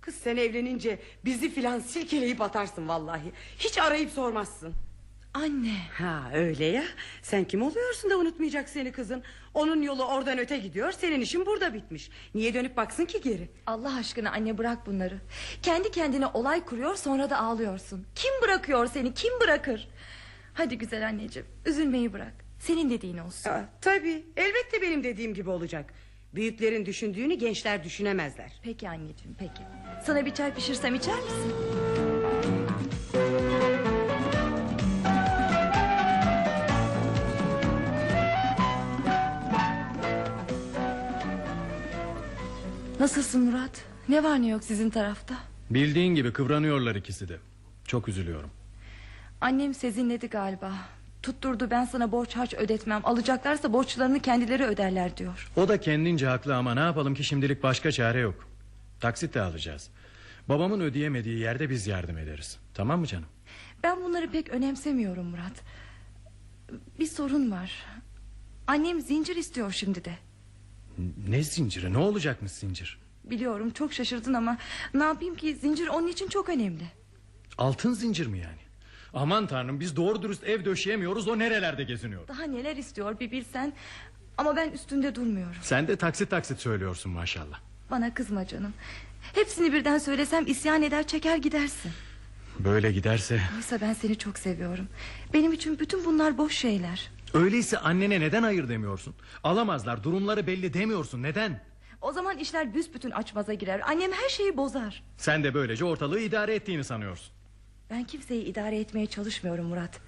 Kız 0.00 0.14
sen 0.14 0.36
evlenince 0.36 0.98
bizi 1.24 1.50
filan 1.50 1.80
silkeleyip 1.80 2.40
atarsın 2.40 2.88
vallahi. 2.88 3.32
Hiç 3.58 3.78
arayıp 3.78 4.10
sormazsın. 4.10 4.74
Anne. 5.34 5.76
Ha 5.98 6.30
öyle 6.34 6.64
ya. 6.64 6.84
Sen 7.22 7.44
kim 7.44 7.62
oluyorsun 7.62 8.10
da 8.10 8.18
unutmayacak 8.18 8.68
seni 8.68 8.92
kızın. 8.92 9.22
Onun 9.54 9.82
yolu 9.82 10.04
oradan 10.04 10.38
öte 10.38 10.58
gidiyor. 10.58 10.92
Senin 10.92 11.20
işin 11.20 11.46
burada 11.46 11.74
bitmiş. 11.74 12.10
Niye 12.34 12.54
dönüp 12.54 12.76
baksın 12.76 13.04
ki 13.04 13.20
geri? 13.20 13.48
Allah 13.66 13.96
aşkına 13.96 14.30
anne 14.32 14.58
bırak 14.58 14.86
bunları. 14.86 15.18
Kendi 15.62 15.90
kendine 15.90 16.26
olay 16.26 16.64
kuruyor 16.64 16.94
sonra 16.96 17.30
da 17.30 17.38
ağlıyorsun. 17.38 18.06
Kim 18.14 18.30
bırakıyor 18.42 18.86
seni 18.86 19.14
kim 19.14 19.40
bırakır? 19.40 19.88
Hadi 20.60 20.78
güzel 20.78 21.06
anneciğim 21.08 21.48
üzülmeyi 21.66 22.12
bırak. 22.12 22.32
Senin 22.58 22.90
dediğin 22.90 23.18
olsun. 23.18 23.50
Aa, 23.50 23.68
tabii 23.80 24.24
elbette 24.36 24.82
benim 24.82 25.04
dediğim 25.04 25.34
gibi 25.34 25.50
olacak. 25.50 25.94
Büyüklerin 26.34 26.86
düşündüğünü 26.86 27.34
gençler 27.34 27.84
düşünemezler. 27.84 28.52
Peki 28.62 28.88
anneciğim 28.88 29.36
peki. 29.38 29.62
Sana 30.04 30.26
bir 30.26 30.34
çay 30.34 30.54
pişirsem 30.54 30.94
içer 30.94 31.14
misin? 31.14 31.52
Nasılsın 43.00 43.42
Murat? 43.44 43.84
Ne 44.08 44.24
var 44.24 44.42
ne 44.42 44.48
yok 44.48 44.64
sizin 44.64 44.90
tarafta? 44.90 45.34
Bildiğin 45.70 46.14
gibi 46.14 46.32
kıvranıyorlar 46.32 46.94
ikisi 46.94 47.28
de. 47.28 47.36
Çok 47.84 48.08
üzülüyorum. 48.08 48.50
Annem 49.40 49.74
sezinledi 49.74 50.28
galiba. 50.28 50.72
Tutturdu 51.22 51.70
ben 51.70 51.84
sana 51.84 52.12
borç 52.12 52.36
harç 52.36 52.54
ödetmem. 52.54 53.00
Alacaklarsa 53.04 53.72
borçlarını 53.72 54.20
kendileri 54.20 54.64
öderler 54.64 55.16
diyor. 55.16 55.50
O 55.56 55.68
da 55.68 55.80
kendince 55.80 56.26
haklı 56.26 56.56
ama 56.56 56.74
ne 56.74 56.80
yapalım 56.80 57.14
ki 57.14 57.24
şimdilik 57.24 57.62
başka 57.62 57.92
çare 57.92 58.18
yok. 58.20 58.48
Taksit 59.00 59.34
de 59.34 59.40
alacağız. 59.42 59.90
Babamın 60.48 60.80
ödeyemediği 60.80 61.38
yerde 61.38 61.70
biz 61.70 61.86
yardım 61.86 62.18
ederiz. 62.18 62.58
Tamam 62.74 63.00
mı 63.00 63.06
canım? 63.06 63.28
Ben 63.82 64.04
bunları 64.04 64.30
pek 64.30 64.48
önemsemiyorum 64.48 65.26
Murat. 65.26 65.62
Bir 66.98 67.06
sorun 67.06 67.50
var. 67.50 67.72
Annem 68.66 69.00
zincir 69.00 69.36
istiyor 69.36 69.72
şimdi 69.72 70.04
de. 70.04 70.12
Ne 71.28 71.42
zinciri 71.42 71.92
ne 71.92 71.98
olacakmış 71.98 72.52
zincir? 72.52 72.98
Biliyorum 73.24 73.70
çok 73.70 73.92
şaşırdın 73.92 74.34
ama 74.34 74.58
ne 74.94 75.04
yapayım 75.04 75.34
ki 75.34 75.54
zincir 75.56 75.86
onun 75.88 76.06
için 76.08 76.28
çok 76.28 76.48
önemli. 76.48 76.84
Altın 77.58 77.92
zincir 77.92 78.26
mi 78.26 78.38
yani? 78.38 78.59
Aman 79.14 79.46
tanrım 79.46 79.80
biz 79.80 79.96
doğru 79.96 80.22
dürüst 80.22 80.44
ev 80.44 80.64
döşeyemiyoruz 80.64 81.28
o 81.28 81.38
nerelerde 81.38 81.84
geziniyor. 81.84 82.28
Daha 82.28 82.42
neler 82.44 82.76
istiyor 82.76 83.20
bir 83.20 83.30
bilsen. 83.30 83.72
Ama 84.38 84.56
ben 84.56 84.70
üstünde 84.70 85.14
durmuyorum. 85.14 85.56
Sen 85.62 85.88
de 85.88 85.96
taksit 85.96 86.30
taksit 86.30 86.60
söylüyorsun 86.60 87.12
maşallah. 87.12 87.60
Bana 87.90 88.14
kızma 88.14 88.46
canım. 88.46 88.72
Hepsini 89.34 89.72
birden 89.72 89.98
söylesem 89.98 90.46
isyan 90.46 90.82
eder 90.82 91.06
çeker 91.06 91.36
gidersin. 91.36 91.92
Böyle 92.58 92.92
giderse 92.92 93.40
Oysa 93.56 93.80
ben 93.80 93.92
seni 93.92 94.18
çok 94.18 94.38
seviyorum. 94.38 94.88
Benim 95.34 95.52
için 95.52 95.78
bütün 95.78 96.04
bunlar 96.04 96.38
boş 96.38 96.54
şeyler. 96.56 97.10
öyleyse 97.34 97.78
annene 97.78 98.20
neden 98.20 98.42
hayır 98.42 98.68
demiyorsun? 98.68 99.14
Alamazlar 99.44 100.02
durumları 100.04 100.46
belli 100.46 100.74
demiyorsun 100.74 101.22
neden? 101.22 101.60
O 102.00 102.12
zaman 102.12 102.38
işler 102.38 102.74
büsbütün 102.74 103.10
açmaza 103.10 103.54
girer. 103.54 103.80
Annem 103.88 104.12
her 104.12 104.28
şeyi 104.28 104.56
bozar. 104.56 105.02
Sen 105.16 105.44
de 105.44 105.54
böylece 105.54 105.84
ortalığı 105.84 106.20
idare 106.20 106.54
ettiğini 106.54 106.84
sanıyorsun. 106.84 107.32
Ben 107.90 108.04
kimseyi 108.04 108.44
idare 108.44 108.78
etmeye 108.80 109.06
çalışmıyorum 109.06 109.66
Murat. 109.66 110.00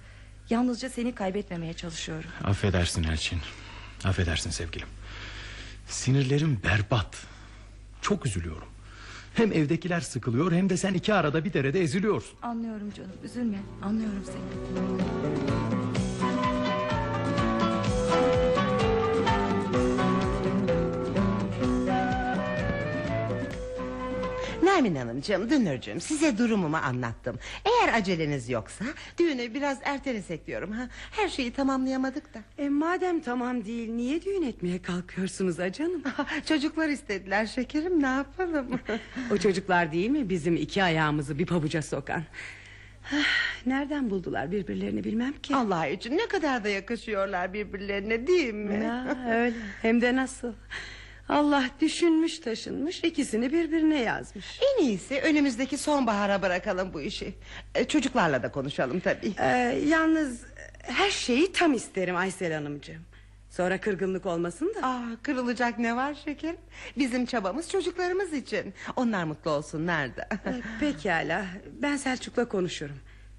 Yalnızca 0.49 0.89
seni 0.89 1.15
kaybetmemeye 1.15 1.73
çalışıyorum. 1.73 2.29
Affedersin 2.43 3.03
Elçin. 3.03 3.39
Affedersin 4.03 4.49
sevgilim. 4.49 4.87
Sinirlerim 5.87 6.59
berbat. 6.63 7.17
Çok 8.01 8.25
üzülüyorum. 8.25 8.67
Hem 9.33 9.51
evdekiler 9.51 10.01
sıkılıyor 10.01 10.51
hem 10.51 10.69
de 10.69 10.77
sen 10.77 10.93
iki 10.93 11.13
arada 11.13 11.45
bir 11.45 11.53
derede 11.53 11.81
eziliyorsun. 11.81 12.39
Anlıyorum 12.41 12.91
canım 12.93 13.11
üzülme 13.23 13.57
anlıyorum 13.81 14.23
seni. 14.25 15.72
Nermin 24.73 24.95
Hanımcığım, 24.95 25.49
Dünürcüğüm 25.49 26.01
size 26.01 26.37
durumumu 26.37 26.77
anlattım. 26.77 27.39
Eğer 27.65 27.93
aceleniz 27.93 28.49
yoksa 28.49 28.85
düğünü 29.19 29.53
biraz 29.53 29.77
ertelesek 29.83 30.47
diyorum. 30.47 30.71
Ha? 30.71 30.87
Her 31.11 31.29
şeyi 31.29 31.51
tamamlayamadık 31.51 32.33
da. 32.33 32.39
E 32.57 32.69
madem 32.69 33.19
tamam 33.21 33.65
değil 33.65 33.89
niye 33.89 34.21
düğün 34.21 34.41
etmeye 34.43 34.81
kalkıyorsunuz 34.81 35.59
ha 35.59 35.71
canım? 35.71 36.03
Çocuklar 36.45 36.89
istediler 36.89 37.45
şekerim 37.45 38.03
ne 38.03 38.07
yapalım? 38.07 38.79
o 39.31 39.37
çocuklar 39.37 39.91
değil 39.91 40.09
mi 40.09 40.29
bizim 40.29 40.55
iki 40.55 40.83
ayağımızı 40.83 41.39
bir 41.39 41.45
pabuca 41.45 41.81
sokan? 41.81 42.23
Ah, 43.13 43.65
Nereden 43.65 44.09
buldular 44.09 44.51
birbirlerini 44.51 45.03
bilmem 45.03 45.33
ki. 45.33 45.55
Allah 45.55 45.87
için 45.87 46.17
ne 46.17 46.27
kadar 46.27 46.63
da 46.63 46.69
yakışıyorlar 46.69 47.53
birbirlerine 47.53 48.27
değil 48.27 48.53
mi? 48.53 48.83
Ya, 48.83 49.17
öyle 49.35 49.55
hem 49.81 50.01
de 50.01 50.15
nasıl. 50.15 50.53
Allah 51.29 51.69
düşünmüş 51.81 52.39
taşınmış 52.39 53.03
ikisini 53.03 53.53
birbirine 53.53 53.99
yazmış. 54.01 54.59
En 54.61 54.83
iyisi 54.83 55.21
önümüzdeki 55.21 55.77
sonbahara 55.77 56.41
bırakalım 56.41 56.93
bu 56.93 57.01
işi. 57.01 57.33
Ee, 57.75 57.87
çocuklarla 57.87 58.43
da 58.43 58.51
konuşalım 58.51 58.99
tabii. 58.99 59.33
Ee, 59.39 59.47
yalnız 59.87 60.41
her 60.81 61.09
şeyi 61.09 61.51
tam 61.51 61.73
isterim 61.73 62.15
Aysel 62.15 62.53
Hanımcığım. 62.53 63.01
Sonra 63.49 63.81
kırgınlık 63.81 64.25
olmasın 64.25 64.73
da. 64.75 64.87
Aa, 64.87 65.01
kırılacak 65.23 65.79
ne 65.79 65.95
var 65.95 66.13
şekerim? 66.25 66.57
Bizim 66.97 67.25
çabamız 67.25 67.69
çocuklarımız 67.69 68.33
için. 68.33 68.73
Onlar 68.95 69.23
mutlu 69.23 69.51
olsunlar 69.51 70.17
da. 70.17 70.27
Ee, 70.45 70.61
Pekala 70.79 71.45
ben 71.81 71.97
Selçuk'la 71.97 72.47
konuşurum. 72.47 72.97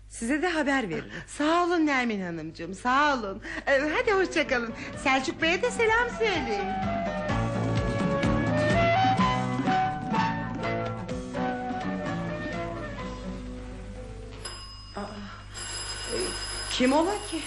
Size 0.09 0.42
de 0.42 0.49
haber 0.49 0.88
veririm. 0.88 1.11
Sağ 1.27 1.64
olun 1.64 1.87
Nermin 1.87 2.20
Hanımcığım 2.23 2.75
sağ 2.75 3.14
olun. 3.18 3.42
Ee, 3.66 3.81
hadi 3.94 4.12
hoşçakalın. 4.12 4.73
Selçuk 5.05 5.42
Bey'e 5.42 5.62
de 5.62 5.70
selam 5.70 6.09
söyleyin. 6.18 6.64
Kim 16.79 16.93
ola 16.93 17.15
ki? 17.31 17.41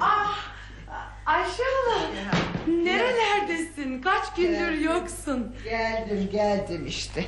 Ah, 0.00 0.38
Ayşe 1.26 1.62
hala. 1.88 2.30
Nerelerdesin? 2.84 4.02
Kaç 4.02 4.34
gündür 4.36 4.72
yoksun? 4.78 5.54
Geldim 5.64 6.28
geldim 6.32 6.86
işte. 6.86 7.24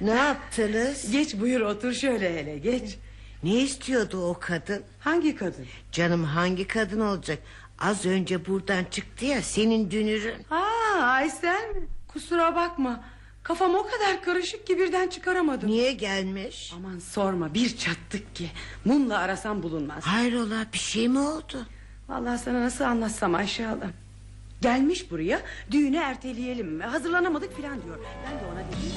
Ne 0.00 0.10
yaptınız? 0.14 1.10
Geç 1.12 1.34
buyur 1.40 1.60
otur 1.60 1.92
şöyle 1.92 2.38
hele 2.38 2.58
geç. 2.58 2.96
Ne 3.42 3.54
istiyordu 3.54 4.28
o 4.30 4.36
kadın? 4.40 4.82
Hangi 5.00 5.36
kadın? 5.36 5.66
Canım 5.92 6.24
hangi 6.24 6.66
kadın 6.66 7.00
olacak? 7.00 7.38
Az 7.78 8.06
önce 8.06 8.46
buradan 8.46 8.84
çıktı 8.84 9.24
ya 9.24 9.42
senin 9.42 9.90
dünürün. 9.90 10.34
Aa 10.50 11.02
Aysel 11.02 11.68
mi? 11.70 11.86
Kusura 12.08 12.56
bakma. 12.56 13.04
Kafam 13.44 13.74
o 13.74 13.82
kadar 13.82 14.22
karışık 14.24 14.66
ki 14.66 14.78
birden 14.78 15.08
çıkaramadım. 15.08 15.68
Niye 15.68 15.92
gelmiş? 15.92 16.72
Aman 16.76 16.98
sorma 16.98 17.54
bir 17.54 17.76
çattık 17.76 18.34
ki. 18.34 18.50
Mumla 18.84 19.18
arasam 19.18 19.62
bulunmaz. 19.62 20.04
Hayrola 20.04 20.66
bir 20.72 20.78
şey 20.78 21.08
mi 21.08 21.18
oldu? 21.18 21.66
Vallahi 22.08 22.38
sana 22.38 22.60
nasıl 22.60 22.84
anlatsam 22.84 23.34
Ayşe 23.34 23.64
hala. 23.64 23.90
Gelmiş 24.60 25.10
buraya 25.10 25.40
düğünü 25.70 25.96
erteleyelim? 25.96 26.80
Hazırlanamadık 26.80 27.56
filan 27.56 27.82
diyor. 27.82 27.98
Ben 28.26 28.40
de 28.40 28.44
ona 28.52 28.60
dedim. 28.60 28.94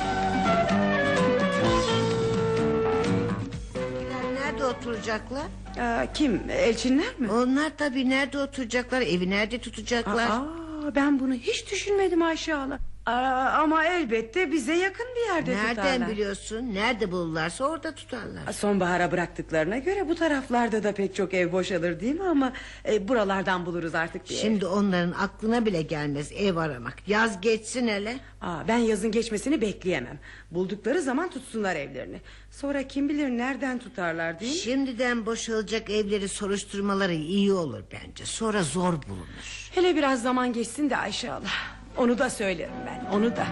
Nerede 4.34 4.66
oturacaklar? 4.66 5.46
Aa, 5.80 6.14
kim? 6.14 6.42
Elçinler 6.50 7.20
mi? 7.20 7.32
Onlar 7.32 7.72
tabii 7.78 8.10
nerede 8.10 8.38
oturacaklar? 8.40 9.02
Evi 9.02 9.30
nerede 9.30 9.58
tutacaklar? 9.58 10.30
Aa, 10.30 10.96
ben 10.96 11.20
bunu 11.20 11.34
hiç 11.34 11.72
düşünmedim 11.72 12.22
Ayşe 12.22 12.54
hala. 12.54 12.80
Aa, 13.08 13.60
ama 13.62 13.86
elbette 13.86 14.52
bize 14.52 14.74
yakın 14.74 15.06
bir 15.16 15.34
yerde 15.36 15.56
Nereden 15.56 15.76
tutarlar. 15.76 16.10
biliyorsun? 16.12 16.74
Nerede 16.74 17.12
bulurlarsa 17.12 17.66
orada 17.66 17.96
tutarlar. 17.96 18.52
Sonbahara 18.54 19.12
bıraktıklarına 19.12 19.78
göre 19.78 20.10
bu 20.10 20.16
taraflarda 20.16 20.84
da 20.84 20.92
pek 20.92 21.16
çok 21.16 21.34
ev 21.34 21.52
boşalır 21.52 22.00
değil 22.00 22.16
mi 22.20 22.24
ama 22.28 22.54
e, 22.90 23.08
buralardan 23.08 23.66
buluruz 23.66 23.96
artık 23.96 24.30
bir 24.30 24.36
ev. 24.36 24.40
Şimdi 24.40 24.66
onların 24.66 25.12
aklına 25.12 25.66
bile 25.66 25.82
gelmez 25.82 26.32
ev 26.32 26.56
aramak. 26.56 27.08
Yaz 27.08 27.42
geçsin 27.42 27.88
hele. 27.88 28.18
Aa, 28.42 28.68
ben 28.68 28.78
yazın 28.78 29.12
geçmesini 29.12 29.62
bekleyemem. 29.62 30.20
Buldukları 30.52 31.02
zaman 31.02 31.30
tutsunlar 31.30 31.76
evlerini. 31.76 32.22
Sonra 32.52 32.88
kim 32.88 33.10
bilir 33.10 33.30
nereden 33.30 33.80
tutarlar 33.80 34.40
değil 34.40 34.52
mi? 34.52 34.58
Şimdiden 34.58 35.26
boşalacak 35.26 35.90
evleri 35.90 36.28
soruşturmaları 36.30 37.14
iyi 37.14 37.54
olur 37.54 37.84
bence. 37.92 38.26
Sonra 38.26 38.64
zor 38.64 38.94
bulunur. 38.94 39.70
Hele 39.76 39.96
biraz 39.96 40.22
zaman 40.22 40.54
geçsin 40.54 40.90
de 40.90 40.98
Ayşe 40.98 41.32
Allah. 41.32 41.77
Onu 41.98 42.18
da 42.18 42.30
söylerim 42.30 42.74
ben 42.86 43.06
onu 43.16 43.36
da. 43.36 43.48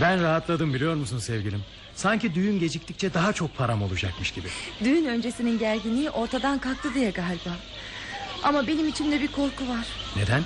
Ben 0.00 0.22
rahatladım 0.22 0.74
biliyor 0.74 0.94
musun 0.94 1.18
sevgilim? 1.18 1.60
Sanki 1.94 2.34
düğün 2.34 2.58
geciktikçe 2.60 3.14
daha 3.14 3.32
çok 3.32 3.56
param 3.56 3.82
olacakmış 3.82 4.30
gibi. 4.30 4.48
Düğün 4.84 5.04
öncesinin 5.04 5.58
gerginliği 5.58 6.10
ortadan 6.10 6.58
kalktı 6.58 6.94
diye 6.94 7.10
galiba. 7.10 7.50
Ama 8.42 8.66
benim 8.66 8.88
içimde 8.88 9.20
bir 9.20 9.28
korku 9.28 9.68
var. 9.68 9.86
Neden? 10.16 10.42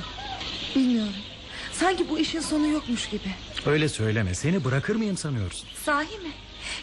Bilmiyorum. 0.77 1.13
Sanki 1.73 2.09
bu 2.11 2.19
işin 2.19 2.41
sonu 2.41 2.67
yokmuş 2.69 3.09
gibi. 3.09 3.29
Öyle 3.67 3.89
söyleme 3.89 4.35
seni 4.35 4.65
bırakır 4.65 4.97
mıyım 4.97 5.17
sanıyorsun? 5.17 5.69
Sahi 5.85 6.19
mi? 6.19 6.31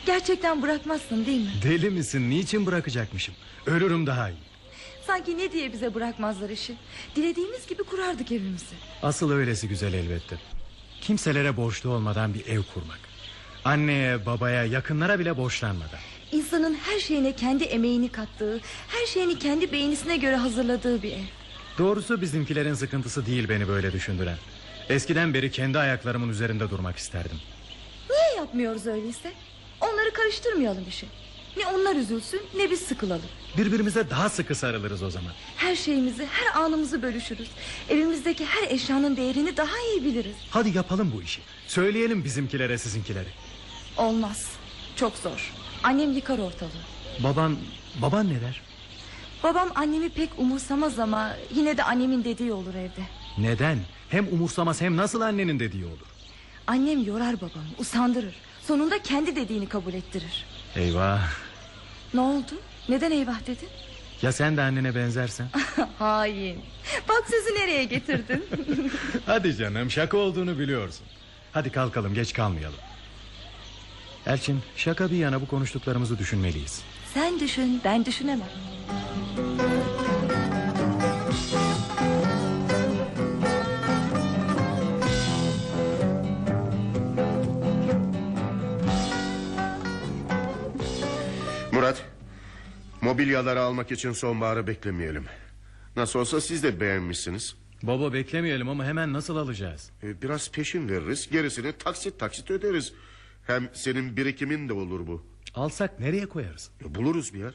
Gerçekten 0.06 0.62
bırakmazsın 0.62 1.26
değil 1.26 1.42
mi? 1.42 1.52
Deli 1.64 1.90
misin 1.90 2.30
niçin 2.30 2.66
bırakacakmışım? 2.66 3.36
Ölürüm 3.66 4.08
daha 4.08 4.30
iyi. 4.30 4.38
Sanki 5.08 5.38
ne 5.38 5.52
diye 5.52 5.74
bize 5.74 5.94
bırakmazlar 5.96 6.50
işi. 6.50 6.76
Dilediğimiz 7.16 7.68
gibi 7.68 7.84
kurardık 7.84 8.32
evimizi. 8.32 8.76
Asıl 9.04 9.32
öylesi 9.32 9.68
güzel 9.68 9.94
elbette. 9.94 10.36
Kimselere 11.02 11.58
borçlu 11.58 11.90
olmadan 11.90 12.34
bir 12.34 12.46
ev 12.46 12.62
kurmak. 12.74 13.00
Anneye, 13.66 14.26
babaya, 14.26 14.64
yakınlara 14.66 15.20
bile 15.20 15.38
borçlanmadan. 15.38 16.00
İnsanın 16.32 16.74
her 16.74 17.00
şeyine 17.00 17.36
kendi 17.36 17.64
emeğini 17.64 18.10
kattığı, 18.10 18.60
her 18.88 19.06
şeyini 19.06 19.40
kendi 19.40 19.72
beğenisine 19.72 20.18
göre 20.18 20.36
hazırladığı 20.36 21.04
bir 21.04 21.12
ev. 21.12 21.24
Doğrusu 21.78 22.22
bizimkilerin 22.22 22.74
sıkıntısı 22.74 23.26
değil 23.26 23.50
beni 23.50 23.68
böyle 23.68 23.94
düşündüren. 23.94 24.38
Eskiden 24.90 25.34
beri 25.34 25.52
kendi 25.52 25.80
ayaklarımın 25.80 26.30
üzerinde 26.30 26.70
durmak 26.70 26.98
isterdim. 26.98 27.38
Niye 28.10 28.36
yapmıyoruz 28.38 28.88
öyleyse? 28.88 29.32
Onları 29.82 30.14
karıştırmayalım 30.14 30.88
işe. 30.90 31.08
Ne 31.58 31.68
onlar 31.68 31.96
üzülsün 31.96 32.42
ne 32.58 32.72
biz 32.72 32.80
sıkılalım. 32.82 33.26
Birbirimize 33.58 34.10
daha 34.10 34.30
sıkı 34.30 34.56
sarılırız 34.56 35.04
o 35.04 35.10
zaman. 35.10 35.32
Her 35.58 35.76
şeyimizi, 35.76 36.26
her 36.26 36.62
anımızı 36.62 37.02
bölüşürüz. 37.02 37.50
Evimizdeki 37.90 38.46
her 38.46 38.68
eşyanın 38.70 39.18
değerini 39.18 39.58
daha 39.58 39.80
iyi 39.94 40.04
biliriz. 40.04 40.36
Hadi 40.50 40.78
yapalım 40.78 41.12
bu 41.16 41.22
işi. 41.22 41.42
Söyleyelim 41.68 42.24
bizimkilere 42.24 42.78
sizinkileri. 42.78 43.30
Olmaz. 43.98 44.48
Çok 44.96 45.16
zor. 45.18 45.54
Annem 45.84 46.12
yıkar 46.12 46.40
ortalığı. 46.40 46.70
Baban, 47.20 47.58
baban 48.02 48.28
ne 48.30 48.42
der? 48.42 48.62
Babam 49.44 49.70
annemi 49.76 50.10
pek 50.10 50.30
umursamaz 50.38 51.00
ama 51.00 51.36
yine 51.56 51.78
de 51.78 51.84
annemin 51.84 52.24
dediği 52.24 52.52
olur 52.54 52.74
evde. 52.76 53.02
Neden? 53.38 53.80
Hem 54.10 54.28
umursamaz 54.28 54.82
hem 54.82 54.98
nasıl 54.98 55.22
annenin 55.22 55.60
dediği 55.60 55.86
olur. 55.86 56.08
Annem 56.68 57.04
yorar 57.06 57.36
babamı, 57.38 57.66
usandırır. 57.80 58.36
Sonunda 58.68 59.04
kendi 59.04 59.36
dediğini 59.36 59.70
kabul 59.70 59.94
ettirir. 59.94 60.46
Eyvah. 60.76 61.22
Ne 62.14 62.20
oldu? 62.22 62.62
Neden 62.90 63.12
eyvah 63.12 63.48
dedin? 63.48 63.70
Ya 64.22 64.32
sen 64.32 64.58
de 64.58 64.62
annene 64.62 64.96
benzersen? 64.96 65.48
Hain. 66.00 66.60
Bak 67.10 67.24
sözü 67.30 67.56
nereye 67.60 67.84
getirdin? 67.84 68.46
Hadi 69.26 69.58
canım 69.58 69.92
şaka 69.92 70.18
olduğunu 70.18 70.60
biliyorsun. 70.60 71.06
Hadi 71.54 71.72
kalkalım 71.72 72.14
geç 72.14 72.34
kalmayalım. 72.34 72.80
Elçin 74.26 74.60
şaka 74.76 75.12
bir 75.12 75.18
yana 75.18 75.42
bu 75.42 75.48
konuştuklarımızı 75.48 76.18
düşünmeliyiz. 76.20 76.82
Sen 77.14 77.40
düşün, 77.40 77.82
ben 77.84 78.06
düşünemem. 78.06 78.48
Murat 91.72 92.06
Mobilyaları 93.02 93.62
almak 93.62 93.92
için 93.92 94.12
sonbaharı 94.12 94.68
beklemeyelim. 94.68 95.26
Nasıl 95.96 96.20
olsa 96.20 96.42
siz 96.42 96.64
de 96.64 96.80
beğenmişsiniz. 96.80 97.56
Baba 97.84 98.14
beklemeyelim 98.14 98.70
ama 98.70 98.86
hemen 98.86 99.14
nasıl 99.14 99.38
alacağız? 99.38 99.90
Ee, 100.04 100.22
Biraz 100.22 100.52
peşin 100.52 100.90
veririz 100.90 101.30
Gerisini 101.32 101.72
taksit 101.74 102.20
taksit 102.20 102.52
öderiz. 102.52 102.94
Hem 103.48 103.70
senin 103.74 104.18
birikimin 104.18 104.70
de 104.70 104.74
olur 104.74 105.08
bu. 105.08 105.26
Alsak 105.56 106.00
nereye 106.00 106.26
koyarız? 106.26 106.70
E, 106.86 106.96
Buluruz 106.96 107.34
bir 107.34 107.40
yer. 107.40 107.54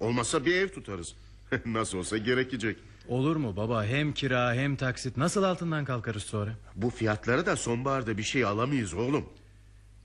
Olmazsa 0.00 0.44
bir 0.44 0.54
ev 0.54 0.68
tutarız. 0.68 1.14
Nasıl 1.66 1.98
olsa 1.98 2.18
gerekecek. 2.18 2.76
Olur 3.08 3.36
mu 3.36 3.56
baba? 3.56 3.84
Hem 3.84 4.12
kira 4.12 4.54
hem 4.54 4.76
taksit 4.76 5.16
nasıl 5.16 5.42
altından 5.42 5.84
kalkarız 5.84 6.22
sonra? 6.22 6.54
Bu 6.76 6.90
fiyatları 6.90 7.46
da 7.46 7.56
sonbaharda 7.56 8.18
bir 8.18 8.22
şey 8.22 8.44
alamayız 8.44 8.94
oğlum 8.94 9.24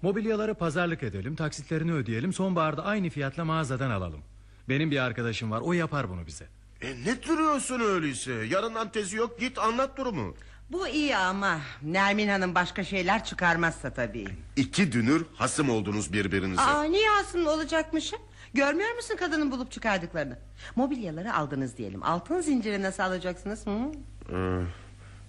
Mobilyaları 0.08 0.54
pazarlık 0.54 1.04
edelim 1.04 1.36
taksitlerini 1.36 1.94
ödeyelim 1.94 2.34
sonbaharda 2.34 2.86
aynı 2.86 3.10
fiyatla 3.10 3.46
mağazadan 3.46 3.89
alalım. 3.92 4.22
Benim 4.70 4.92
bir 4.92 4.98
arkadaşım 5.04 5.52
var 5.52 5.62
o 5.63 5.74
yapar 5.74 6.10
bunu 6.10 6.28
bize. 6.28 6.46
e, 6.82 6.88
Ne 7.06 7.24
duruyorsun 7.24 7.80
öyleyse 7.80 8.34
Yarından 8.34 8.92
tezi 8.92 9.18
yok 9.18 9.39
git 9.39 9.58
anlat 9.60 9.98
durumu 9.98 10.36
Bu 10.72 10.88
iyi 10.88 11.18
ama 11.18 11.60
Nermin 11.84 12.28
Hanım 12.28 12.56
başka 12.56 12.84
şeyler 12.84 13.24
çıkarmazsa 13.26 13.94
tabii. 13.94 14.28
İki 14.56 14.92
dünür 14.92 15.26
hasım 15.36 15.70
oldunuz 15.70 16.13
birbirinize 16.13 16.62
Aa 16.62 16.84
niye 16.84 17.08
aslında 17.22 17.50
olacakmışım? 17.50 18.20
Görmüyor 18.54 18.96
musun 18.96 19.16
kadının 19.20 19.52
bulup 19.52 19.72
çıkardıklarını? 19.72 20.38
Mobilyaları 20.76 21.34
aldınız 21.34 21.78
diyelim. 21.78 22.04
Altın 22.04 22.42
zinciri 22.42 22.82
nasıl 22.82 23.04
alacaksınız? 23.04 23.66
Hı? 23.68 23.92
Ee, 24.36 24.62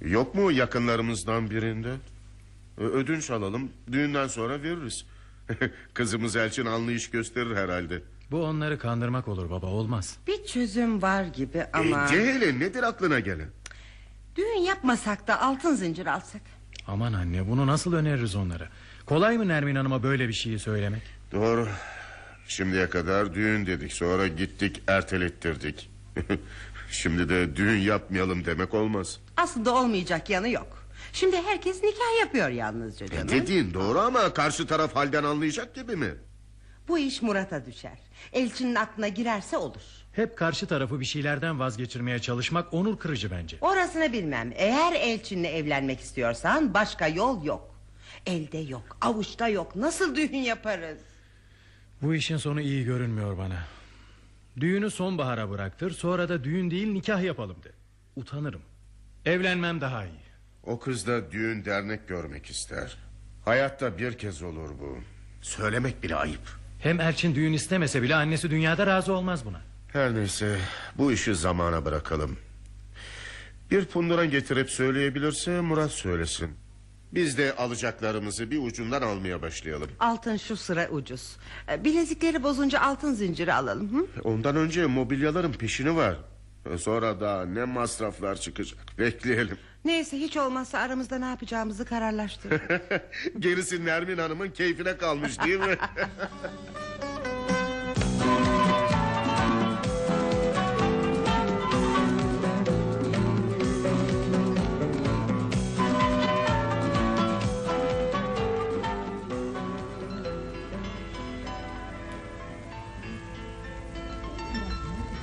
Yok 0.09 0.35
mu 0.35 0.53
yakınlarımızdan 0.53 1.51
birinde? 1.51 1.95
Ödünç 2.79 3.31
alalım 3.31 3.71
düğünden 3.93 4.27
sonra 4.27 4.63
veririz 4.63 5.05
Kızımız 5.95 6.37
Elçin 6.37 6.67
anlayış 6.67 7.11
gösterir 7.11 7.57
herhalde 7.57 8.03
Bu 8.31 8.45
onları 8.45 8.79
kandırmak 8.79 9.29
olur 9.29 9.51
baba 9.51 9.67
olmaz. 9.67 10.17
Bir 10.27 10.45
çözüm 10.45 11.03
var 11.03 11.25
gibi 11.25 11.65
ama... 11.73 12.05
e, 12.05 12.09
Cehile 12.09 12.59
nedir 12.59 12.83
aklına 12.83 13.21
gelen? 13.21 13.49
Düğün 14.37 14.61
yapmasak 14.63 15.27
da 15.27 15.41
altın 15.43 15.75
zincir 15.75 16.07
alsak. 16.07 16.43
Aman 16.87 17.13
anne 17.13 17.49
bunu 17.49 17.67
nasıl 17.67 17.93
öneririz 17.93 18.37
onlara? 18.37 18.69
Kolay 19.07 19.39
mı 19.39 19.49
Nermin 19.49 19.75
Hanım'a 19.77 20.03
böyle 20.03 20.29
bir 20.29 20.33
şeyi 20.33 20.59
söylemek? 20.59 21.03
Doğru 21.33 21.69
Şimdiye 22.49 22.91
kadar 22.91 23.35
düğün 23.35 23.67
dedik 23.67 23.93
sonra 23.93 24.27
gittik 24.27 24.83
ertelettirdik 24.87 25.91
Şimdi 26.91 27.29
de 27.29 27.57
düğün 27.57 27.79
yapmayalım 27.79 28.45
demek 28.45 28.75
olmaz 28.75 29.21
Aslında 29.37 29.75
olmayacak 29.75 30.31
yanı 30.31 30.49
yok. 30.49 30.84
Şimdi 31.15 31.37
herkes 31.37 31.83
nikah 31.83 32.21
yapıyor 32.21 32.49
yalnızca 32.49 33.07
canım. 33.09 33.29
Dediğin 33.29 33.75
doğru 33.75 33.99
ama 33.99 34.35
karşı 34.35 34.67
taraf 34.67 34.97
halden 34.97 35.25
anlayacak 35.25 35.75
gibi 35.75 35.97
mi? 35.97 36.15
Bu 36.89 36.99
iş 36.99 37.23
Murat'a 37.23 37.67
düşer. 37.67 37.99
Elçinin 38.33 38.75
aklına 38.75 39.09
girerse 39.09 39.57
olur. 39.57 39.81
Hep 40.13 40.39
karşı 40.39 40.67
tarafı 40.67 41.01
bir 41.01 41.05
şeylerden 41.05 41.59
vazgeçirmeye 41.59 42.19
çalışmak 42.19 42.75
onur 42.75 42.99
kırıcı 42.99 43.31
bence. 43.31 43.57
Orasını 43.61 44.13
bilmem. 44.13 44.53
Eğer 44.55 44.93
Elçin'le 44.93 45.45
evlenmek 45.45 46.01
istiyorsan 46.01 46.75
başka 46.75 47.09
yol 47.09 47.45
yok. 47.45 47.75
Elde 48.27 48.59
yok, 48.59 48.97
avuçta 49.01 49.49
yok. 49.49 49.77
Nasıl 49.77 50.17
düğün 50.17 50.37
yaparız? 50.37 50.99
Bu 52.03 52.15
işin 52.15 52.37
sonu 52.37 52.61
iyi 52.61 52.85
görünmüyor 52.85 53.39
bana. 53.39 53.59
Düğünü 54.61 54.91
sonbahara 54.91 55.51
bıraktır 55.51 55.91
sonra 55.91 56.29
da 56.29 56.45
düğün 56.45 56.71
değil 56.71 56.89
nikah 56.93 57.23
yapalım 57.23 57.57
de. 57.65 57.73
Utanırım. 58.17 58.63
Evlenmem 59.25 59.81
daha 59.81 60.05
iyi. 60.05 60.24
O 60.67 60.79
kız 60.79 61.07
da 61.07 61.31
düğün 61.33 61.65
dernek 61.65 62.09
görmek 62.09 62.47
ister 62.47 62.97
Hayatta 63.45 63.99
bir 63.99 64.19
kez 64.19 64.43
olur 64.43 64.71
bu 64.81 64.99
Söylemek 65.43 66.03
bile 66.03 66.17
ayıp 66.17 66.41
Hem 66.81 67.01
Elçin 67.01 67.35
düğün 67.35 67.53
istemese 67.53 68.03
bile 68.03 68.15
annesi 68.15 68.51
dünyada 68.51 68.87
razı 68.87 69.13
olmaz 69.13 69.45
buna. 69.45 69.61
Her 69.93 70.15
neyse 70.15 70.59
bu 70.99 71.13
işi 71.13 71.35
zamana 71.35 71.85
bırakalım. 71.85 72.37
Bir 73.71 73.85
punduran 73.85 74.31
getirip 74.31 74.71
söyleyebilirse 74.71 75.61
Murat 75.61 75.91
söylesin. 75.91 76.51
Biz 77.13 77.39
de 77.39 77.57
alacaklarımızı 77.57 78.51
bir 78.51 78.59
ucundan 78.59 79.03
almaya 79.03 79.43
başlayalım. 79.43 79.91
Altın 80.01 80.37
şu 80.37 80.57
sıra 80.57 80.89
ucuz. 80.89 81.37
Ee, 81.73 81.85
Bilezikleri 81.85 82.43
bozunca 82.43 82.81
altın 82.81 83.13
zinciri 83.15 83.53
alalım. 83.55 83.99
Hı? 84.01 84.21
Ondan 84.25 84.57
önce 84.57 84.87
mobilyaların 84.87 85.53
peşini 85.53 85.97
var. 85.97 86.17
Sonra 86.79 87.21
da 87.21 87.47
ne 87.47 87.65
masraflar 87.65 88.37
çıkacak 88.37 88.79
bekleyelim. 88.99 89.59
Neyse 89.85 90.19
hiç 90.21 90.37
olmazsa 90.37 90.79
aramızda 90.79 91.19
ne 91.19 91.25
yapacağımızı 91.25 91.85
kararlaştırdık. 91.85 92.83
Gerisi 93.39 93.85
Nermin 93.85 94.19
Hanım'ın 94.19 94.51
keyfine 94.51 94.97
kalmış 94.97 95.41
değil 95.41 95.59
mi? 95.61 95.77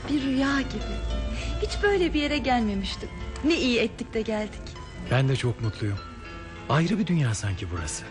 Bir 0.10 0.22
rüya 0.24 0.62
gibi. 0.62 0.82
Hiç 1.62 1.84
böyle 1.84 2.14
bir 2.14 2.22
yere 2.22 2.38
gelmemiştim. 2.38 3.10
Ne 3.46 3.58
iyi 3.60 3.80
ettik 3.80 4.14
de 4.14 4.22
geldik. 4.22 4.62
Ben 5.12 5.30
de 5.30 5.36
çok 5.36 5.62
mutluyum. 5.62 5.98
Ayrı 6.70 7.00
bir 7.00 7.08
dünya 7.08 7.36
sanki 7.36 7.68
burası. 7.72 8.04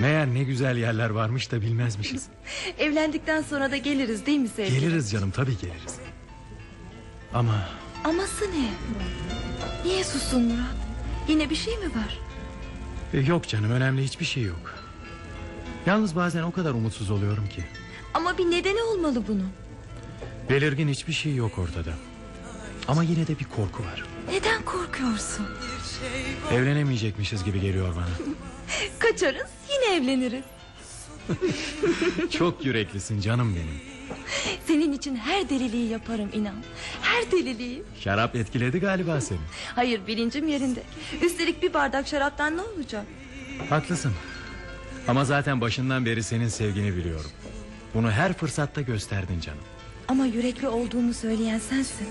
Meğer 0.00 0.26
ne 0.34 0.42
güzel 0.44 0.76
yerler 0.76 1.10
varmış 1.10 1.52
da 1.52 1.60
bilmezmişiz. 1.62 2.26
Evlendikten 2.78 3.42
sonra 3.42 3.70
da 3.70 3.76
geliriz 3.76 4.26
değil 4.26 4.38
mi 4.38 4.48
sevgilim? 4.48 4.80
Geliriz 4.80 5.10
canım 5.10 5.30
tabii 5.30 5.58
geliriz. 5.58 5.96
Ama 7.34 7.68
Aması 8.04 8.44
ne? 8.44 8.68
Niye 9.84 10.04
sustun 10.04 10.42
Murat? 10.42 10.66
Yine 11.28 11.50
bir 11.50 11.54
şey 11.54 11.76
mi 11.78 11.84
var? 11.86 12.18
e, 13.14 13.18
yok 13.20 13.48
canım 13.48 13.70
önemli 13.70 14.04
hiçbir 14.04 14.24
şey 14.24 14.42
yok. 14.42 14.74
Yalnız 15.86 16.16
bazen 16.16 16.42
o 16.42 16.52
kadar 16.52 16.70
umutsuz 16.70 17.10
oluyorum 17.10 17.46
ki. 17.48 17.64
Ama 18.14 18.38
bir 18.38 18.50
nedeni 18.50 18.82
olmalı 18.82 19.22
bunun. 19.28 19.48
Belirgin 20.50 20.88
hiçbir 20.88 21.12
şey 21.12 21.34
yok 21.34 21.58
ortada. 21.58 21.90
Ama 22.88 23.02
yine 23.02 23.26
de 23.26 23.38
bir 23.38 23.44
korku 23.44 23.82
var. 23.84 24.04
Neden 24.28 24.62
korkuyorsun? 24.64 25.46
Evlenemeyecekmişiz 26.52 27.44
gibi 27.44 27.60
geliyor 27.60 27.94
bana. 27.96 28.34
Kaçarız 28.98 29.46
yine 29.72 29.96
evleniriz. 29.96 30.44
Çok 32.30 32.64
yüreklisin 32.64 33.20
canım 33.20 33.56
benim. 33.56 33.80
Senin 34.66 34.92
için 34.92 35.16
her 35.16 35.48
deliliği 35.48 35.88
yaparım 35.90 36.30
inan. 36.32 36.54
Her 37.02 37.30
deliliği. 37.32 37.82
Şarap 38.00 38.36
etkiledi 38.36 38.80
galiba 38.80 39.20
seni. 39.20 39.38
Hayır 39.74 40.06
bilincim 40.06 40.48
yerinde. 40.48 40.82
Üstelik 41.22 41.62
bir 41.62 41.74
bardak 41.74 42.08
şaraptan 42.08 42.56
ne 42.56 42.60
olacak? 42.62 43.06
Haklısın. 43.70 44.12
Ama 45.08 45.24
zaten 45.24 45.60
başından 45.60 46.06
beri 46.06 46.22
senin 46.22 46.48
sevgini 46.48 46.96
biliyorum. 46.96 47.30
Bunu 47.94 48.10
her 48.10 48.32
fırsatta 48.32 48.80
gösterdin 48.80 49.40
canım. 49.40 49.60
Ama 50.08 50.26
yürekli 50.26 50.68
olduğumu 50.68 51.14
söyleyen 51.14 51.58
sensin. 51.58 52.08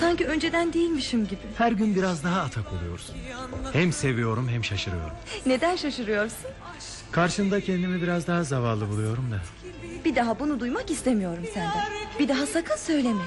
Sanki 0.00 0.26
önceden 0.26 0.72
değilmişim 0.72 1.24
gibi. 1.24 1.40
Her 1.58 1.72
gün 1.72 1.94
biraz 1.94 2.24
daha 2.24 2.40
atak 2.40 2.72
oluyorsun. 2.72 3.16
Hem 3.72 3.92
seviyorum 3.92 4.48
hem 4.48 4.64
şaşırıyorum. 4.64 5.12
Neden 5.46 5.76
şaşırıyorsun? 5.76 6.38
Karşında 7.12 7.60
kendimi 7.60 8.02
biraz 8.02 8.26
daha 8.26 8.44
zavallı 8.44 8.88
buluyorum 8.88 9.30
da. 9.30 9.40
Bir 10.04 10.16
daha 10.16 10.38
bunu 10.40 10.60
duymak 10.60 10.90
istemiyorum 10.90 11.44
senden. 11.54 11.88
Bir 12.18 12.28
daha 12.28 12.46
sakın 12.46 12.76
söyleme. 12.76 13.22